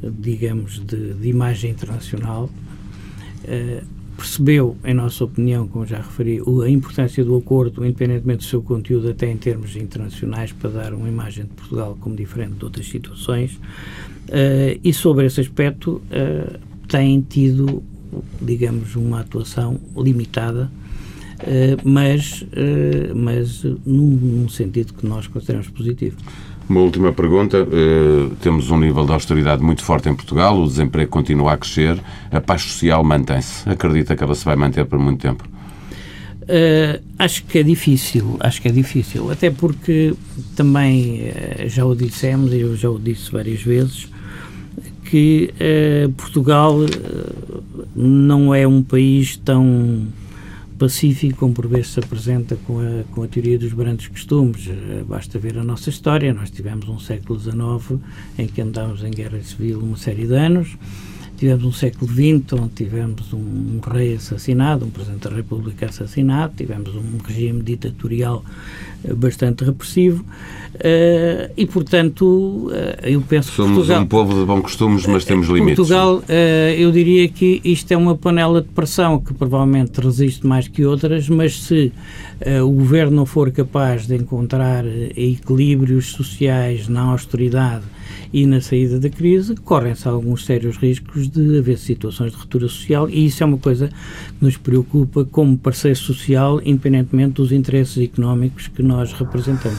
digamos, 0.02 0.78
de, 0.78 1.14
de 1.14 1.28
imagem 1.28 1.70
internacional. 1.70 2.50
Uh, 3.44 4.00
percebeu, 4.16 4.76
em 4.84 4.92
nossa 4.92 5.24
opinião, 5.24 5.66
como 5.66 5.86
já 5.86 5.96
referi, 5.96 6.40
a 6.62 6.68
importância 6.68 7.24
do 7.24 7.36
acordo, 7.36 7.84
independentemente 7.84 8.38
do 8.38 8.44
seu 8.44 8.62
conteúdo, 8.62 9.08
até 9.08 9.30
em 9.30 9.36
termos 9.36 9.76
internacionais, 9.76 10.52
para 10.52 10.68
dar 10.68 10.92
uma 10.92 11.08
imagem 11.08 11.44
de 11.44 11.50
Portugal 11.50 11.96
como 11.98 12.14
diferente 12.14 12.52
de 12.54 12.64
outras 12.64 12.86
situações. 12.86 13.54
Uh, 13.54 14.78
e 14.84 14.92
sobre 14.92 15.24
esse 15.24 15.40
aspecto, 15.40 16.02
uh, 16.10 16.58
tem 16.86 17.20
tido, 17.22 17.82
digamos, 18.42 18.94
uma 18.94 19.20
atuação 19.20 19.80
limitada 19.96 20.70
mas, 21.84 22.42
uh, 22.42 23.14
mas 23.14 23.64
num, 23.84 24.06
num, 24.06 24.48
sentido 24.48 24.94
que 24.94 25.06
nós 25.06 25.26
consideramos 25.26 25.68
positivo. 25.68 26.16
Uma 26.70 26.82
última 26.82 27.12
pergunta. 27.12 27.64
Uh, 27.64 28.30
temos 28.36 28.70
um 28.70 28.78
nível 28.78 29.04
de 29.04 29.10
austeridade 29.10 29.60
muito 29.60 29.82
forte 29.82 30.08
em 30.08 30.14
Portugal, 30.14 30.56
o 30.56 30.68
desemprego 30.68 31.10
continua 31.10 31.54
a 31.54 31.56
crescer, 31.56 32.00
a 32.30 32.40
paz 32.40 32.62
social 32.62 33.02
mantém-se. 33.02 33.68
Acredita 33.68 34.14
que 34.14 34.22
ela 34.22 34.36
se 34.36 34.44
vai 34.44 34.54
manter 34.54 34.84
por 34.84 34.96
muito 34.96 35.20
tempo? 35.20 35.44
Uh, 36.42 37.02
acho 37.18 37.42
que 37.44 37.58
é 37.58 37.64
difícil, 37.64 38.36
acho 38.38 38.62
que 38.62 38.68
é 38.68 38.70
difícil, 38.70 39.32
até 39.32 39.50
porque 39.50 40.14
também 40.54 41.22
uh, 41.22 41.68
já 41.68 41.84
o 41.84 41.96
dissemos, 41.96 42.52
e 42.52 42.60
eu 42.60 42.76
já 42.76 42.88
o 42.88 43.00
disse 43.00 43.32
várias 43.32 43.62
vezes, 43.62 44.08
que 45.04 45.52
Portugal 46.16 46.76
não 47.96 48.54
é 48.54 48.64
um 48.64 48.80
país 48.80 49.36
tão 49.36 50.06
pacífico, 50.80 51.36
como 51.36 51.52
por 51.52 51.68
vezes 51.68 51.88
se 51.88 52.00
apresenta 52.00 52.56
com 52.66 52.80
a, 52.80 53.04
com 53.14 53.22
a 53.22 53.28
teoria 53.28 53.58
dos 53.58 53.74
grandes 53.74 54.08
costumes. 54.08 54.66
Eh, 54.66 55.04
basta 55.06 55.38
ver 55.38 55.58
a 55.58 55.62
nossa 55.62 55.90
história. 55.90 56.32
Nós 56.32 56.50
tivemos 56.50 56.88
um 56.88 56.98
século 56.98 57.38
XIX 57.38 58.00
em 58.38 58.46
que 58.46 58.62
andámos 58.62 59.04
em 59.04 59.10
guerra 59.10 59.42
civil 59.42 59.78
uma 59.78 59.98
série 59.98 60.26
de 60.26 60.34
anos. 60.34 60.78
Tivemos 61.40 61.64
um 61.64 61.72
século 61.72 62.12
XX 62.12 62.52
onde 62.52 62.68
tivemos 62.74 63.32
um, 63.32 63.80
rei 63.90 64.16
assassinado, 64.16 64.84
um 64.84 64.90
Presidente 64.90 65.26
da 65.26 65.34
República 65.34 65.86
assassinado, 65.86 66.52
tivemos 66.54 66.94
um 66.94 67.16
regime 67.26 67.62
ditatorial 67.62 68.44
uh, 69.02 69.16
bastante 69.16 69.64
repressivo 69.64 70.22
uh, 70.22 71.50
e, 71.56 71.64
portanto, 71.64 72.26
uh, 72.26 72.70
eu 73.02 73.22
penso 73.22 73.52
Somos 73.52 73.70
que 73.70 73.76
Portugal, 73.76 74.02
um 74.02 74.06
povo 74.06 74.38
de 74.38 74.44
bons 74.44 74.60
costumes, 74.60 75.06
mas 75.06 75.24
temos 75.24 75.48
limites. 75.48 75.76
Portugal, 75.76 76.22
eu 76.76 76.92
diria 76.92 77.26
que 77.26 77.62
isto 77.64 77.90
é 77.90 77.96
uma 77.96 78.14
panela 78.14 78.60
de 78.60 78.68
pressão 78.68 79.18
que 79.18 79.32
provavelmente 79.32 79.98
resiste 79.98 80.46
mais 80.46 80.68
que 80.68 80.84
outras, 80.84 81.26
mas 81.26 81.58
se 81.62 81.90
o 82.62 82.70
Governo 82.70 83.16
não 83.16 83.24
for 83.24 83.50
capaz 83.50 84.06
de 84.06 84.14
encontrar 84.14 84.84
equilíbrios 85.16 86.10
sociais 86.10 86.86
na 86.86 87.00
austeridade 87.00 87.84
e 88.32 88.46
na 88.46 88.60
saída 88.60 88.98
da 88.98 89.08
crise 89.08 89.54
correm-se 89.56 90.06
alguns 90.08 90.44
sérios 90.44 90.76
riscos 90.76 91.28
de 91.28 91.58
haver 91.58 91.78
situações 91.78 92.32
de 92.32 92.38
ruptura 92.38 92.68
social 92.68 93.08
e 93.08 93.26
isso 93.26 93.42
é 93.42 93.46
uma 93.46 93.58
coisa 93.58 93.88
que 93.88 94.44
nos 94.44 94.56
preocupa 94.56 95.24
como 95.24 95.56
parceiro 95.56 95.98
social, 95.98 96.60
independentemente 96.64 97.34
dos 97.34 97.52
interesses 97.52 98.02
económicos 98.02 98.68
que 98.68 98.82
nós 98.82 99.12
representamos. 99.12 99.78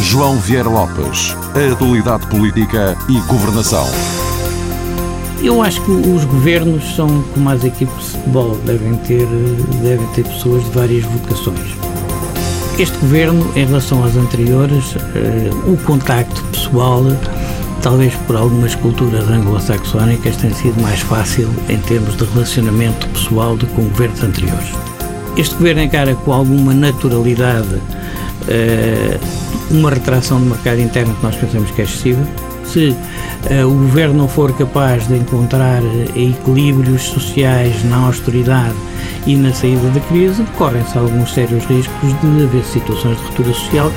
João 0.00 0.38
Vieira 0.38 0.68
Lopes, 0.68 1.34
a 1.54 1.72
atualidade 1.72 2.26
política 2.28 2.96
e 3.08 3.20
governação. 3.28 3.84
Eu 5.42 5.60
acho 5.60 5.84
que 5.84 5.90
os 5.90 6.24
governos 6.24 6.94
são 6.94 7.22
como 7.34 7.50
as 7.50 7.62
equipes 7.64 7.94
de 7.94 8.10
futebol, 8.12 8.56
devem 8.64 8.96
ter, 8.98 9.26
devem 9.82 10.06
ter 10.14 10.24
pessoas 10.24 10.64
de 10.64 10.70
várias 10.70 11.04
vocações. 11.04 11.93
Este 12.76 12.98
governo, 12.98 13.52
em 13.54 13.66
relação 13.66 14.02
às 14.02 14.16
anteriores, 14.16 14.96
uh, 14.96 15.72
o 15.72 15.76
contacto 15.84 16.42
pessoal 16.46 17.04
talvez 17.82 18.14
por 18.26 18.34
algumas 18.34 18.74
culturas 18.74 19.28
anglo-saxónicas 19.28 20.36
tenha 20.36 20.54
sido 20.54 20.80
mais 20.80 21.00
fácil 21.00 21.48
em 21.68 21.78
termos 21.78 22.16
de 22.16 22.24
relacionamento 22.24 23.06
pessoal 23.10 23.56
do 23.56 23.66
que 23.66 23.74
com 23.74 23.82
governos 23.82 24.22
anteriores. 24.22 24.70
Este 25.36 25.54
governo 25.54 25.82
encara 25.82 26.14
com 26.16 26.32
alguma 26.32 26.74
naturalidade 26.74 27.76
uh, 27.76 29.20
uma 29.70 29.90
retração 29.90 30.40
do 30.40 30.46
mercado 30.46 30.80
interno 30.80 31.14
que 31.14 31.22
nós 31.22 31.36
pensamos 31.36 31.70
que 31.70 31.80
é 31.80 31.84
excessiva. 31.84 32.26
Se 32.64 32.90
uh, 32.90 33.66
o 33.66 33.74
governo 33.74 34.14
não 34.14 34.28
for 34.28 34.52
capaz 34.56 35.06
de 35.06 35.16
encontrar 35.16 35.82
uh, 35.82 36.18
equilíbrios 36.18 37.02
sociais 37.02 37.84
na 37.84 38.06
austeridade 38.06 38.74
e 39.26 39.36
na 39.36 39.52
saída 39.52 39.88
da 39.90 40.00
crise, 40.00 40.44
correm-se 40.56 40.96
alguns 40.98 41.32
sérios 41.32 41.64
riscos 41.66 42.10
de 42.20 42.44
haver 42.44 42.64
situações 42.64 43.16
de 43.18 43.24
ruptura 43.24 43.52
social 43.52 43.92